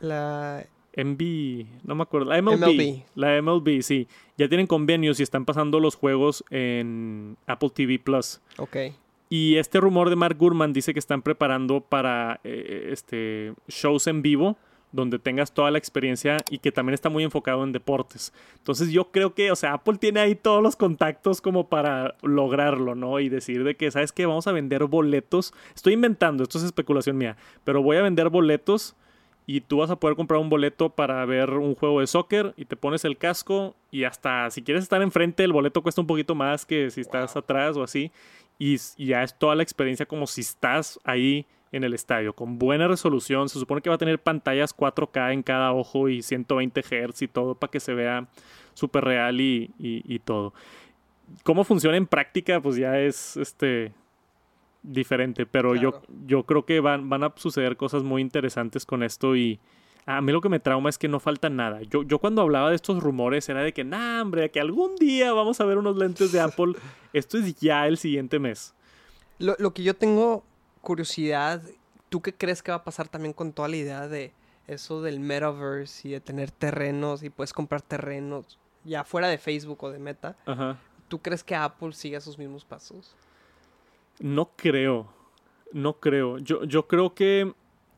La... 0.00 0.64
MB, 0.96 1.66
no 1.84 1.94
me 1.94 2.02
acuerdo. 2.02 2.30
La 2.30 2.40
MLB. 2.40 2.58
MLB. 2.58 3.02
La 3.14 3.40
MLB, 3.40 3.82
sí. 3.82 4.08
Ya 4.36 4.48
tienen 4.48 4.66
convenios 4.66 5.20
y 5.20 5.22
están 5.22 5.44
pasando 5.44 5.80
los 5.80 5.94
juegos 5.94 6.44
en 6.50 7.36
Apple 7.46 7.70
TV 7.70 7.98
Plus. 7.98 8.40
Ok. 8.58 8.76
Y 9.28 9.56
este 9.56 9.80
rumor 9.80 10.10
de 10.10 10.16
Mark 10.16 10.36
Gurman 10.36 10.72
dice 10.72 10.92
que 10.92 10.98
están 10.98 11.22
preparando 11.22 11.80
para 11.80 12.40
eh, 12.42 12.88
este, 12.92 13.54
shows 13.68 14.06
en 14.08 14.22
vivo 14.22 14.56
donde 14.92 15.18
tengas 15.18 15.52
toda 15.52 15.70
la 15.70 15.78
experiencia 15.78 16.38
y 16.50 16.58
que 16.58 16.72
también 16.72 16.94
está 16.94 17.08
muy 17.08 17.24
enfocado 17.24 17.62
en 17.64 17.72
deportes. 17.72 18.32
Entonces 18.56 18.90
yo 18.90 19.10
creo 19.10 19.34
que, 19.34 19.50
o 19.52 19.56
sea, 19.56 19.74
Apple 19.74 19.98
tiene 19.98 20.20
ahí 20.20 20.34
todos 20.34 20.62
los 20.62 20.76
contactos 20.76 21.40
como 21.40 21.68
para 21.68 22.16
lograrlo, 22.22 22.94
¿no? 22.94 23.20
Y 23.20 23.28
decir 23.28 23.64
de 23.64 23.76
que, 23.76 23.90
¿sabes 23.90 24.12
qué? 24.12 24.26
Vamos 24.26 24.46
a 24.46 24.52
vender 24.52 24.84
boletos. 24.84 25.54
Estoy 25.74 25.94
inventando, 25.94 26.42
esto 26.42 26.58
es 26.58 26.64
especulación 26.64 27.16
mía, 27.16 27.36
pero 27.64 27.82
voy 27.82 27.96
a 27.96 28.02
vender 28.02 28.30
boletos 28.30 28.96
y 29.46 29.62
tú 29.62 29.78
vas 29.78 29.90
a 29.90 29.96
poder 29.96 30.16
comprar 30.16 30.40
un 30.40 30.48
boleto 30.48 30.90
para 30.90 31.24
ver 31.24 31.50
un 31.50 31.74
juego 31.74 32.00
de 32.00 32.06
soccer 32.06 32.54
y 32.56 32.66
te 32.66 32.76
pones 32.76 33.04
el 33.04 33.16
casco 33.18 33.74
y 33.90 34.04
hasta 34.04 34.48
si 34.50 34.62
quieres 34.62 34.82
estar 34.84 35.02
enfrente 35.02 35.42
el 35.44 35.52
boleto 35.52 35.82
cuesta 35.82 36.00
un 36.00 36.06
poquito 36.06 36.34
más 36.34 36.64
que 36.66 36.90
si 36.90 37.00
estás 37.00 37.36
atrás 37.36 37.76
o 37.76 37.82
así 37.82 38.12
y, 38.58 38.76
ya 38.98 39.22
es 39.22 39.36
toda 39.38 39.54
la 39.54 39.62
experiencia 39.62 40.06
como 40.06 40.26
si 40.26 40.42
estás 40.42 41.00
ahí 41.04 41.46
en 41.72 41.82
el 41.84 41.94
estadio 41.94 42.32
con 42.34 42.58
buena 42.58 42.86
resolución 42.86 43.48
se 43.48 43.58
supone 43.58 43.80
que 43.80 43.88
va 43.88 43.94
a 43.96 43.98
tener 43.98 44.18
pantallas 44.20 44.76
4K 44.76 45.32
en 45.32 45.42
cada 45.42 45.72
ojo 45.72 46.08
y 46.08 46.22
120 46.22 46.82
Hz 46.82 47.22
y 47.22 47.28
todo 47.28 47.54
para 47.54 47.70
que 47.70 47.80
se 47.80 47.94
vea 47.94 48.28
súper 48.74 49.04
real 49.04 49.40
y, 49.40 49.70
y- 49.78 50.02
y 50.04 50.18
todo. 50.20 50.52
Cómo 51.44 51.64
funciona 51.64 51.96
en 51.96 52.06
práctica 52.06 52.60
pues 52.60 52.76
ya 52.76 52.98
es 53.00 53.36
este 53.36 53.92
diferente 54.82 55.46
pero 55.46 55.74
yo, 55.74 55.90
Claro. 55.92 56.06
yo 56.26 56.44
creo 56.44 56.64
que 56.64 56.80
van, 56.80 57.08
van 57.10 57.22
a 57.24 57.32
suceder 57.36 57.76
cosas 57.76 58.02
muy 58.02 58.22
interesantes 58.22 58.86
con 58.86 59.02
esto 59.02 59.36
y 59.36 59.60
a 60.06 60.20
mí 60.22 60.32
lo 60.32 60.40
que 60.40 60.48
me 60.48 60.58
trauma 60.60 60.88
es 60.88 60.96
que 60.98 61.08
no 61.08 61.20
falta 61.20 61.50
nada. 61.50 61.82
Yo, 61.82 62.02
yo 62.02 62.18
cuando 62.18 62.40
hablaba 62.42 62.70
de 62.70 62.76
estos 62.76 63.02
rumores 63.02 63.48
era 63.48 63.60
de 63.62 63.72
que, 63.74 63.84
nah, 63.84 64.22
hombre, 64.22 64.50
que 64.50 64.58
algún 64.58 64.96
día 64.96 65.32
vamos 65.32 65.60
a 65.60 65.64
ver 65.66 65.76
unos 65.78 65.96
lentes 65.98 66.32
de 66.32 66.40
Apple. 66.40 66.72
Esto 67.12 67.38
es 67.38 67.54
ya 67.60 67.86
el 67.86 67.98
siguiente 67.98 68.38
mes. 68.38 68.74
Lo, 69.38 69.54
lo 69.58 69.72
que 69.74 69.82
yo 69.82 69.94
tengo 69.94 70.42
curiosidad, 70.80 71.62
¿tú 72.08 72.22
qué 72.22 72.34
crees 72.34 72.62
que 72.62 72.72
va 72.72 72.78
a 72.78 72.84
pasar 72.84 73.08
también 73.08 73.34
con 73.34 73.52
toda 73.52 73.68
la 73.68 73.76
idea 73.76 74.08
de 74.08 74.32
eso 74.66 75.02
del 75.02 75.20
metaverse 75.20 76.08
y 76.08 76.10
de 76.12 76.20
tener 76.20 76.50
terrenos 76.50 77.22
y 77.22 77.30
puedes 77.30 77.52
comprar 77.52 77.82
terrenos 77.82 78.58
ya 78.84 79.04
fuera 79.04 79.28
de 79.28 79.36
Facebook 79.38 79.84
o 79.84 79.90
de 79.90 79.98
Meta? 79.98 80.36
Ajá. 80.46 80.78
¿Tú 81.08 81.20
crees 81.20 81.44
que 81.44 81.54
Apple 81.54 81.92
siga 81.92 82.20
sus 82.20 82.38
mismos 82.38 82.64
pasos? 82.64 83.14
No 84.20 84.50
creo. 84.56 85.08
No 85.72 85.94
creo. 85.94 86.38
Yo, 86.38 86.64
yo 86.64 86.86
creo 86.86 87.14
que. 87.14 87.52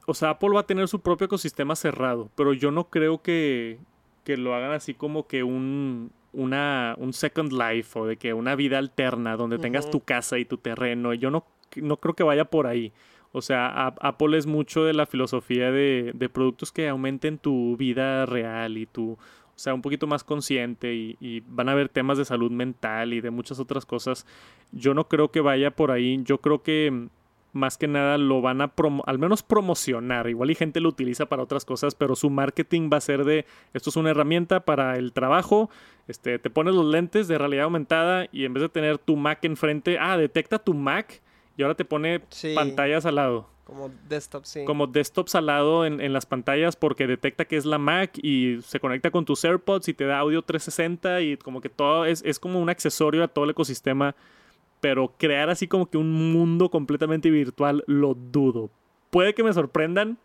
O 0.06 0.14
sea, 0.14 0.30
Apple 0.30 0.50
va 0.54 0.60
a 0.60 0.66
tener 0.66 0.88
su 0.88 1.00
propio 1.00 1.26
ecosistema 1.26 1.76
cerrado. 1.76 2.30
Pero 2.34 2.52
yo 2.54 2.70
no 2.70 2.88
creo 2.90 3.22
que, 3.22 3.78
que 4.24 4.36
lo 4.36 4.54
hagan 4.54 4.72
así 4.72 4.94
como 4.94 5.26
que 5.26 5.42
un. 5.42 6.10
Una, 6.34 6.94
un 6.96 7.12
Second 7.12 7.52
Life 7.52 7.98
o 7.98 8.06
de 8.06 8.16
que 8.16 8.32
una 8.32 8.54
vida 8.54 8.78
alterna 8.78 9.36
donde 9.36 9.58
tengas 9.58 9.90
tu 9.90 10.00
casa 10.00 10.38
y 10.38 10.46
tu 10.46 10.56
terreno. 10.56 11.12
Yo 11.12 11.30
no, 11.30 11.44
no 11.76 11.98
creo 11.98 12.14
que 12.14 12.22
vaya 12.22 12.46
por 12.46 12.66
ahí. 12.66 12.90
O 13.32 13.42
sea, 13.42 13.66
a- 13.66 13.94
Apple 14.00 14.38
es 14.38 14.46
mucho 14.46 14.82
de 14.84 14.94
la 14.94 15.04
filosofía 15.04 15.70
de, 15.70 16.12
de 16.14 16.28
productos 16.30 16.72
que 16.72 16.88
aumenten 16.88 17.36
tu 17.36 17.76
vida 17.76 18.24
real 18.24 18.78
y 18.78 18.86
tu, 18.86 19.18
sea, 19.62 19.74
un 19.74 19.82
poquito 19.82 20.06
más 20.06 20.24
consciente 20.24 20.94
y, 20.94 21.16
y 21.20 21.40
van 21.46 21.68
a 21.68 21.72
haber 21.72 21.88
temas 21.88 22.18
de 22.18 22.24
salud 22.24 22.50
mental 22.50 23.12
y 23.14 23.20
de 23.20 23.30
muchas 23.30 23.58
otras 23.60 23.86
cosas. 23.86 24.26
Yo 24.72 24.94
no 24.94 25.08
creo 25.08 25.30
que 25.30 25.40
vaya 25.40 25.70
por 25.70 25.90
ahí. 25.90 26.20
Yo 26.24 26.38
creo 26.38 26.62
que 26.62 26.90
mm, 26.90 27.08
más 27.54 27.76
que 27.78 27.86
nada 27.86 28.16
lo 28.18 28.40
van 28.40 28.60
a 28.62 28.74
promo- 28.74 29.02
al 29.06 29.18
menos 29.18 29.42
promocionar. 29.42 30.28
Igual 30.28 30.50
y 30.50 30.54
gente 30.54 30.80
lo 30.80 30.88
utiliza 30.88 31.26
para 31.26 31.42
otras 31.42 31.64
cosas, 31.64 31.94
pero 31.94 32.16
su 32.16 32.30
marketing 32.30 32.88
va 32.92 32.96
a 32.96 33.00
ser 33.02 33.24
de 33.24 33.44
esto 33.74 33.90
es 33.90 33.96
una 33.96 34.10
herramienta 34.10 34.60
para 34.64 34.96
el 34.96 35.12
trabajo. 35.12 35.70
Este, 36.08 36.38
te 36.38 36.50
pones 36.50 36.74
los 36.74 36.86
lentes 36.86 37.28
de 37.28 37.38
realidad 37.38 37.64
aumentada 37.64 38.26
y 38.32 38.44
en 38.46 38.54
vez 38.54 38.62
de 38.62 38.68
tener 38.70 38.98
tu 38.98 39.16
Mac 39.16 39.44
enfrente, 39.44 39.98
ah, 40.00 40.16
detecta 40.16 40.58
tu 40.58 40.74
Mac 40.74 41.20
y 41.56 41.62
ahora 41.62 41.74
te 41.74 41.84
pone 41.84 42.22
Sí. 42.30 42.54
pantallas 42.54 43.04
al 43.06 43.16
lado 43.16 43.48
Como 43.72 43.90
desktop, 44.06 44.44
sí. 44.44 44.64
como 44.66 44.86
desktops 44.86 45.34
al 45.34 45.46
lado 45.46 45.86
en, 45.86 46.02
en 46.02 46.12
las 46.12 46.26
pantallas 46.26 46.76
porque 46.76 47.06
detecta 47.06 47.46
que 47.46 47.56
es 47.56 47.64
la 47.64 47.78
Mac 47.78 48.18
y 48.22 48.58
se 48.60 48.80
conecta 48.80 49.10
con 49.10 49.24
tus 49.24 49.42
AirPods 49.46 49.88
y 49.88 49.94
te 49.94 50.04
da 50.04 50.18
audio 50.18 50.42
360 50.42 51.22
y 51.22 51.38
como 51.38 51.62
que 51.62 51.70
todo 51.70 52.04
es, 52.04 52.22
es 52.26 52.38
como 52.38 52.60
un 52.60 52.68
accesorio 52.68 53.24
a 53.24 53.28
todo 53.28 53.46
el 53.46 53.52
ecosistema. 53.52 54.14
Pero 54.82 55.14
crear 55.16 55.48
así 55.48 55.68
como 55.68 55.86
que 55.86 55.96
un 55.96 56.32
mundo 56.32 56.68
completamente 56.68 57.30
virtual 57.30 57.82
lo 57.86 58.12
dudo. 58.14 58.68
Puede 59.08 59.32
que 59.32 59.42
me 59.42 59.54
sorprendan 59.54 60.18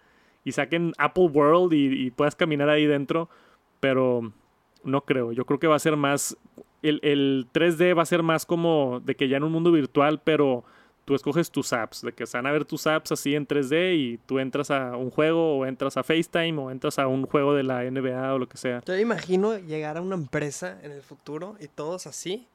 y 0.43 0.51
saquen 0.51 0.91
Apple 0.97 1.29
World 1.31 1.71
y, 1.71 2.07
y 2.07 2.11
puedas 2.11 2.35
caminar 2.35 2.67
ahí 2.67 2.85
dentro, 2.85 3.29
pero 3.79 4.33
no 4.83 5.01
creo. 5.01 5.31
Yo 5.31 5.45
creo 5.45 5.59
que 5.59 5.67
va 5.67 5.77
a 5.77 5.79
ser 5.79 5.95
más... 5.95 6.35
El, 6.81 6.99
el 7.01 7.47
3D 7.53 7.97
va 7.97 8.01
a 8.01 8.05
ser 8.05 8.23
más 8.23 8.45
como 8.45 8.99
de 8.99 9.15
que 9.15 9.29
ya 9.29 9.37
en 9.37 9.43
un 9.43 9.53
mundo 9.53 9.71
virtual, 9.71 10.21
pero 10.23 10.65
tú 11.07 11.15
escoges 11.15 11.49
tus 11.49 11.71
apps, 11.71 12.01
de 12.01 12.11
que 12.11 12.25
se 12.25 12.37
van 12.37 12.47
a 12.47 12.51
ver 12.51 12.65
tus 12.65 12.85
apps 12.85 13.13
así 13.13 13.33
en 13.33 13.47
3D 13.47 13.95
y 13.95 14.17
tú 14.25 14.39
entras 14.39 14.69
a 14.71 14.97
un 14.97 15.09
juego 15.09 15.57
o 15.57 15.65
entras 15.65 15.95
a 15.95 16.03
FaceTime 16.03 16.59
o 16.59 16.69
entras 16.69 16.99
a 16.99 17.07
un 17.07 17.25
juego 17.25 17.53
de 17.53 17.63
la 17.63 17.89
NBA 17.89 18.33
o 18.33 18.37
lo 18.37 18.49
que 18.49 18.57
sea. 18.57 18.81
Yo 18.85 18.97
imagino 18.97 19.57
llegar 19.57 19.95
a 19.95 20.01
una 20.01 20.15
empresa 20.15 20.77
en 20.83 20.91
el 20.91 21.01
futuro 21.01 21.55
y 21.61 21.69
todos 21.69 22.07
así, 22.07 22.49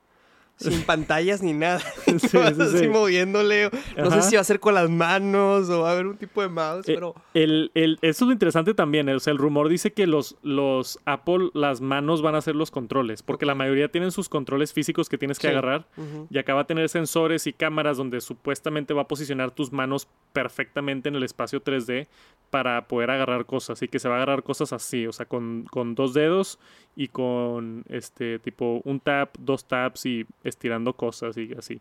sin 0.63 0.83
pantallas 0.87 1.43
ni 1.43 1.53
nada. 1.53 1.81
Sí, 2.07 2.19
sí, 2.19 2.37
así 2.39 2.79
sí. 2.79 2.89
moviéndole. 2.89 3.71
No 3.97 4.07
Ajá. 4.09 4.23
sé 4.23 4.31
si 4.31 4.35
va 4.37 4.41
a 4.41 4.45
ser 4.45 4.61
con 4.61 4.75
las 4.75 4.89
manos 4.91 5.69
o 5.71 5.83
va 5.83 5.91
a 5.91 5.93
haber 5.93 6.07
un 6.07 6.17
tipo 6.17 6.43
de 6.43 6.49
mouse, 6.49 6.89
Eh, 6.89 6.95
pero 6.95 7.15
El, 7.35 7.71
el- 7.75 7.99
eso 8.03 8.25
es 8.25 8.27
lo 8.29 8.33
interesante 8.33 8.75
también. 8.75 9.09
O 9.09 9.21
sea, 9.21 9.33
el 9.33 9.39
rumor 9.39 9.69
dice 9.69 9.93
que 9.93 10.07
los, 10.07 10.37
los 10.43 10.99
Apple, 11.05 11.51
las 11.55 11.81
manos 11.81 12.23
van 12.23 12.35
a 12.35 12.41
ser 12.41 12.57
los 12.57 12.71
controles, 12.71 13.23
porque 13.23 13.47
la 13.47 13.55
mayoría 13.55 13.89
tienen 13.89 14.11
sus 14.13 14.29
controles 14.29 14.73
físicos 14.73 15.09
que 15.09 15.19
tienes 15.19 15.39
que 15.39 15.49
agarrar. 15.49 15.87
Y 16.31 16.39
acá 16.39 16.55
va 16.55 16.63
a 16.63 16.67
tener 16.67 16.89
sensores 16.89 17.47
y 17.47 17.53
cámaras 17.53 17.97
donde 17.97 18.21
supuestamente 18.21 18.95
va 18.95 19.03
a 19.03 19.09
posicionar 19.09 19.51
tus 19.51 19.73
manos 19.73 20.09
perfectamente 20.33 21.09
en 21.09 21.15
el 21.17 21.23
espacio 21.23 21.63
3D 21.63 22.07
para 22.51 22.87
poder 22.89 23.11
agarrar 23.11 23.47
cosas. 23.47 23.83
Y 23.83 23.89
que 23.89 23.99
se 23.99 24.09
va 24.09 24.15
a 24.15 24.17
agarrar 24.19 24.43
cosas 24.43 24.73
así, 24.73 25.07
o 25.07 25.13
sea, 25.13 25.27
con, 25.27 25.65
con 25.71 25.95
dos 25.95 26.15
dedos 26.15 26.59
y 26.97 27.09
con 27.09 27.85
este 27.89 28.39
tipo 28.39 28.83
un 28.85 29.01
tap, 29.01 29.37
dos 29.39 29.65
taps 29.67 30.05
y 30.07 30.27
estirando 30.53 30.93
cosas 30.95 31.37
y 31.37 31.53
así. 31.59 31.81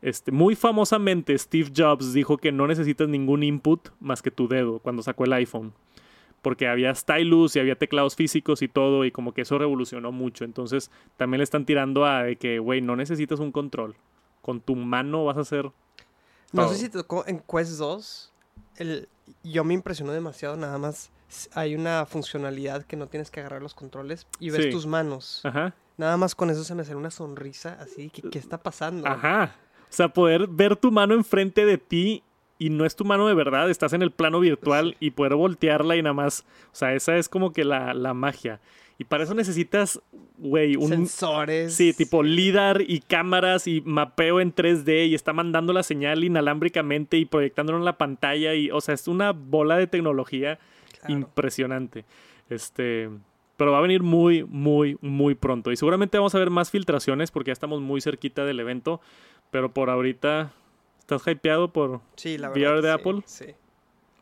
Este, 0.00 0.32
muy 0.32 0.56
famosamente 0.56 1.36
Steve 1.38 1.70
Jobs 1.74 2.12
dijo 2.12 2.36
que 2.36 2.50
no 2.50 2.66
necesitas 2.66 3.08
ningún 3.08 3.44
input 3.44 3.90
más 4.00 4.20
que 4.20 4.32
tu 4.32 4.48
dedo 4.48 4.80
cuando 4.80 5.02
sacó 5.02 5.24
el 5.24 5.32
iPhone. 5.34 5.72
Porque 6.42 6.66
había 6.66 6.92
stylus 6.92 7.54
y 7.54 7.60
había 7.60 7.76
teclados 7.76 8.16
físicos 8.16 8.62
y 8.62 8.68
todo, 8.68 9.04
y 9.04 9.12
como 9.12 9.32
que 9.32 9.42
eso 9.42 9.58
revolucionó 9.58 10.10
mucho. 10.10 10.44
Entonces 10.44 10.90
también 11.16 11.38
le 11.38 11.44
están 11.44 11.64
tirando 11.64 12.04
a 12.04 12.24
de 12.24 12.36
que, 12.36 12.58
güey, 12.58 12.80
no 12.80 12.96
necesitas 12.96 13.38
un 13.38 13.52
control. 13.52 13.94
Con 14.40 14.60
tu 14.60 14.74
mano 14.74 15.24
vas 15.24 15.36
a 15.36 15.42
hacer. 15.42 15.66
No 16.52 16.62
todo. 16.62 16.68
sé 16.70 16.78
si 16.78 16.88
te 16.88 16.98
tocó 16.98 17.24
en 17.28 17.38
Quest 17.38 17.78
2. 17.78 18.32
El, 18.78 19.08
yo 19.44 19.62
me 19.62 19.74
impresionó 19.74 20.10
demasiado 20.10 20.56
nada 20.56 20.78
más. 20.78 21.12
Hay 21.54 21.74
una 21.74 22.04
funcionalidad 22.06 22.84
que 22.84 22.96
no 22.96 23.06
tienes 23.06 23.30
que 23.30 23.40
agarrar 23.40 23.62
los 23.62 23.74
controles 23.74 24.26
y 24.38 24.50
ves 24.50 24.64
Sí. 24.64 24.70
tus 24.70 24.86
manos. 24.86 25.40
Ajá. 25.44 25.74
Nada 25.96 26.16
más 26.16 26.34
con 26.34 26.50
eso 26.50 26.64
se 26.64 26.74
me 26.74 26.84
salió 26.84 26.98
una 26.98 27.10
sonrisa 27.10 27.78
así. 27.80 28.10
¿Qué, 28.10 28.22
qué 28.30 28.38
está 28.38 28.58
pasando? 28.62 29.06
Ajá. 29.06 29.54
O 29.82 29.94
sea, 29.94 30.08
poder 30.08 30.46
ver 30.48 30.76
tu 30.76 30.90
mano 30.90 31.14
enfrente 31.14 31.64
de 31.66 31.78
ti 31.78 32.22
y 32.58 32.70
no 32.70 32.84
es 32.86 32.96
tu 32.96 33.04
mano 33.04 33.26
de 33.26 33.34
verdad, 33.34 33.68
estás 33.70 33.92
en 33.92 34.02
el 34.02 34.10
plano 34.12 34.38
virtual 34.40 34.96
y 35.00 35.10
poder 35.10 35.34
voltearla 35.34 35.96
y 35.96 36.02
nada 36.02 36.14
más. 36.14 36.44
O 36.66 36.74
sea, 36.76 36.94
esa 36.94 37.16
es 37.16 37.28
como 37.28 37.52
que 37.52 37.64
la, 37.64 37.92
la 37.92 38.14
magia. 38.14 38.60
Y 38.98 39.04
para 39.04 39.24
eso 39.24 39.34
necesitas, 39.34 40.00
güey, 40.38 40.76
un. 40.76 40.88
Sensores. 40.88 41.74
Sí, 41.74 41.92
tipo 41.92 42.22
LIDAR 42.22 42.82
y 42.86 43.00
cámaras 43.00 43.66
y 43.66 43.80
mapeo 43.80 44.40
en 44.40 44.54
3D 44.54 45.08
y 45.08 45.14
está 45.14 45.32
mandando 45.32 45.72
la 45.72 45.82
señal 45.82 46.22
inalámbricamente 46.24 47.16
y 47.16 47.24
proyectándolo 47.24 47.78
en 47.78 47.84
la 47.84 47.98
pantalla 47.98 48.54
y, 48.54 48.70
o 48.70 48.80
sea, 48.80 48.94
es 48.94 49.08
una 49.08 49.32
bola 49.32 49.76
de 49.76 49.88
tecnología 49.88 50.58
Claro. 51.02 51.14
impresionante. 51.20 52.04
Este, 52.48 53.10
pero 53.56 53.72
va 53.72 53.78
a 53.78 53.82
venir 53.82 54.02
muy, 54.02 54.44
muy, 54.44 54.96
muy 55.00 55.34
pronto. 55.34 55.70
Y 55.72 55.76
seguramente 55.76 56.18
vamos 56.18 56.34
a 56.34 56.38
ver 56.38 56.50
más 56.50 56.70
filtraciones 56.70 57.30
porque 57.30 57.48
ya 57.48 57.52
estamos 57.52 57.80
muy 57.80 58.00
cerquita 58.00 58.44
del 58.44 58.60
evento. 58.60 59.00
Pero 59.50 59.72
por 59.72 59.90
ahorita, 59.90 60.52
¿estás 60.98 61.26
hypeado 61.26 61.72
por 61.72 62.00
Sí, 62.16 62.38
la 62.38 62.50
VR 62.50 62.60
verdad. 62.60 62.82
de 62.82 62.88
sí, 62.88 63.00
Apple? 63.00 63.22
Sí. 63.26 63.46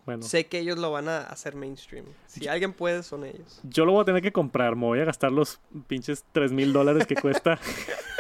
Bueno, 0.07 0.23
Sé 0.23 0.47
que 0.47 0.59
ellos 0.59 0.79
lo 0.79 0.91
van 0.91 1.09
a 1.09 1.19
hacer 1.21 1.55
mainstream. 1.55 2.07
Si 2.27 2.49
alguien 2.49 2.73
puede, 2.73 3.03
son 3.03 3.25
ellos. 3.25 3.61
yo 3.63 3.85
lo 3.85 3.93
voy 3.93 4.03
a 4.03 4.05
tener 4.07 4.23
que 4.23 4.33
comprar. 4.33 4.75
Me 4.75 4.87
voy 4.87 4.99
a 5.01 5.05
gastar 5.05 5.31
los 5.31 5.61
pinches 5.87 6.25
3 6.33 6.53
mil 6.53 6.73
dólares 6.73 7.07
que 7.07 7.15
cuesta 7.15 7.59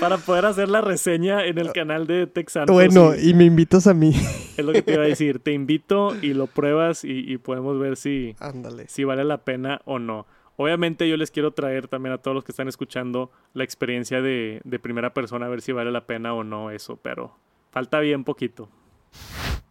para 0.00 0.18
poder 0.18 0.46
hacer 0.46 0.68
la 0.68 0.80
reseña 0.80 1.44
en 1.46 1.58
el 1.58 1.72
canal 1.72 2.06
de 2.06 2.26
Texanos. 2.26 2.70
Bueno, 2.70 3.14
y 3.14 3.30
y 3.30 3.34
me 3.34 3.44
invitas 3.44 3.86
a 3.86 3.94
mí. 3.94 4.12
es 4.56 4.64
lo 4.64 4.72
que 4.72 4.82
te 4.82 4.94
iba 4.94 5.02
a 5.02 5.06
decir. 5.06 5.38
Te 5.40 5.52
invito 5.52 6.14
y 6.22 6.34
lo 6.34 6.46
pruebas 6.46 7.04
y, 7.04 7.30
y 7.32 7.38
podemos 7.38 7.78
ver 7.78 7.96
si, 7.96 8.36
Ándale. 8.38 8.86
si 8.88 9.04
vale 9.04 9.24
la 9.24 9.38
pena 9.38 9.80
o 9.84 9.98
no. 9.98 10.26
Obviamente 10.56 11.08
yo 11.08 11.16
les 11.16 11.30
quiero 11.32 11.50
traer 11.52 11.88
también 11.88 12.12
a 12.12 12.18
todos 12.18 12.34
los 12.34 12.44
que 12.44 12.52
están 12.52 12.68
escuchando 12.68 13.32
la 13.54 13.64
experiencia 13.64 14.22
de, 14.22 14.60
de 14.64 14.78
primera 14.78 15.12
persona, 15.12 15.46
a 15.46 15.48
ver 15.48 15.62
si 15.62 15.72
vale 15.72 15.90
la 15.90 16.06
pena 16.06 16.32
o 16.32 16.44
no 16.44 16.70
eso, 16.70 16.96
pero 17.02 17.36
falta 17.72 17.98
bien 17.98 18.22
poquito. 18.22 18.68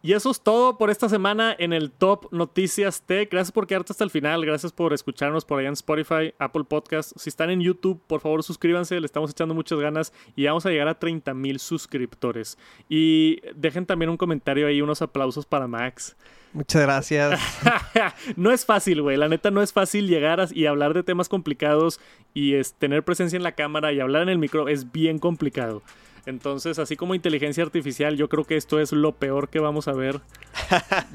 Y 0.06 0.12
eso 0.12 0.30
es 0.30 0.42
todo 0.42 0.76
por 0.76 0.90
esta 0.90 1.08
semana 1.08 1.56
en 1.58 1.72
el 1.72 1.90
Top 1.90 2.26
Noticias 2.30 3.00
Tech. 3.06 3.30
Gracias 3.30 3.52
por 3.52 3.66
quedarte 3.66 3.94
hasta 3.94 4.04
el 4.04 4.10
final. 4.10 4.44
Gracias 4.44 4.70
por 4.70 4.92
escucharnos 4.92 5.46
por 5.46 5.58
allá 5.58 5.68
en 5.68 5.72
Spotify, 5.72 6.34
Apple 6.38 6.64
Podcast. 6.64 7.12
Si 7.16 7.30
están 7.30 7.48
en 7.48 7.62
YouTube, 7.62 8.02
por 8.06 8.20
favor 8.20 8.42
suscríbanse. 8.42 9.00
Le 9.00 9.06
estamos 9.06 9.30
echando 9.30 9.54
muchas 9.54 9.78
ganas 9.80 10.12
y 10.36 10.44
vamos 10.44 10.66
a 10.66 10.68
llegar 10.68 10.88
a 10.88 10.98
30 10.98 11.32
mil 11.32 11.58
suscriptores. 11.58 12.58
Y 12.86 13.40
dejen 13.54 13.86
también 13.86 14.10
un 14.10 14.18
comentario 14.18 14.66
ahí, 14.66 14.82
unos 14.82 15.00
aplausos 15.00 15.46
para 15.46 15.66
Max. 15.68 16.14
Muchas 16.52 16.82
gracias. 16.82 17.40
no 18.36 18.50
es 18.52 18.66
fácil, 18.66 19.00
güey. 19.00 19.16
La 19.16 19.28
neta 19.30 19.50
no 19.50 19.62
es 19.62 19.72
fácil 19.72 20.06
llegar 20.06 20.38
a- 20.38 20.48
y 20.52 20.66
hablar 20.66 20.92
de 20.92 21.02
temas 21.02 21.30
complicados 21.30 21.98
y 22.34 22.56
es, 22.56 22.74
tener 22.74 23.04
presencia 23.04 23.38
en 23.38 23.42
la 23.42 23.52
cámara 23.52 23.90
y 23.94 24.00
hablar 24.00 24.20
en 24.20 24.28
el 24.28 24.38
micro 24.38 24.68
es 24.68 24.92
bien 24.92 25.18
complicado. 25.18 25.82
Entonces, 26.26 26.78
así 26.78 26.96
como 26.96 27.14
inteligencia 27.14 27.62
artificial, 27.62 28.16
yo 28.16 28.28
creo 28.28 28.44
que 28.44 28.56
esto 28.56 28.80
es 28.80 28.92
lo 28.92 29.12
peor 29.12 29.48
que 29.48 29.60
vamos 29.60 29.88
a 29.88 29.92
ver 29.92 30.20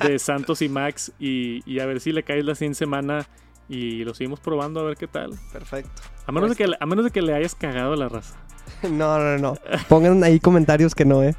de 0.04 0.20
Santos 0.20 0.62
y 0.62 0.70
Max. 0.70 1.12
Y, 1.20 1.62
y 1.66 1.80
a 1.80 1.86
ver 1.86 2.00
si 2.00 2.12
le 2.12 2.24
caes 2.24 2.46
la 2.46 2.56
100 2.56 2.76
semana 2.76 3.28
y 3.70 4.04
lo 4.04 4.14
seguimos 4.14 4.40
probando 4.40 4.80
a 4.82 4.84
ver 4.84 4.98
qué 4.98 5.08
tal. 5.08 5.32
Perfecto. 5.54 6.02
A 6.26 6.32
menos, 6.32 6.50
de, 6.50 6.56
que, 6.56 6.72
a 6.80 6.86
menos 6.86 7.06
de 7.06 7.12
que 7.12 7.22
le 7.22 7.34
hayas 7.34 7.56
cagado 7.56 7.96
la 7.96 8.10
raza. 8.10 8.36
No, 8.90 9.18
no, 9.18 9.38
no. 9.38 9.56
Pongan 9.88 10.24
ahí 10.24 10.40
comentarios 10.40 10.94
que 10.94 11.04
no, 11.04 11.24
¿eh? 11.24 11.36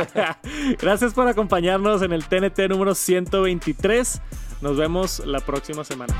Gracias 0.80 1.12
por 1.12 1.28
acompañarnos 1.28 2.02
en 2.02 2.12
el 2.12 2.24
TNT 2.24 2.60
número 2.70 2.94
123. 2.94 4.22
Nos 4.62 4.76
vemos 4.76 5.24
la 5.26 5.40
próxima 5.40 5.84
semana. 5.84 6.14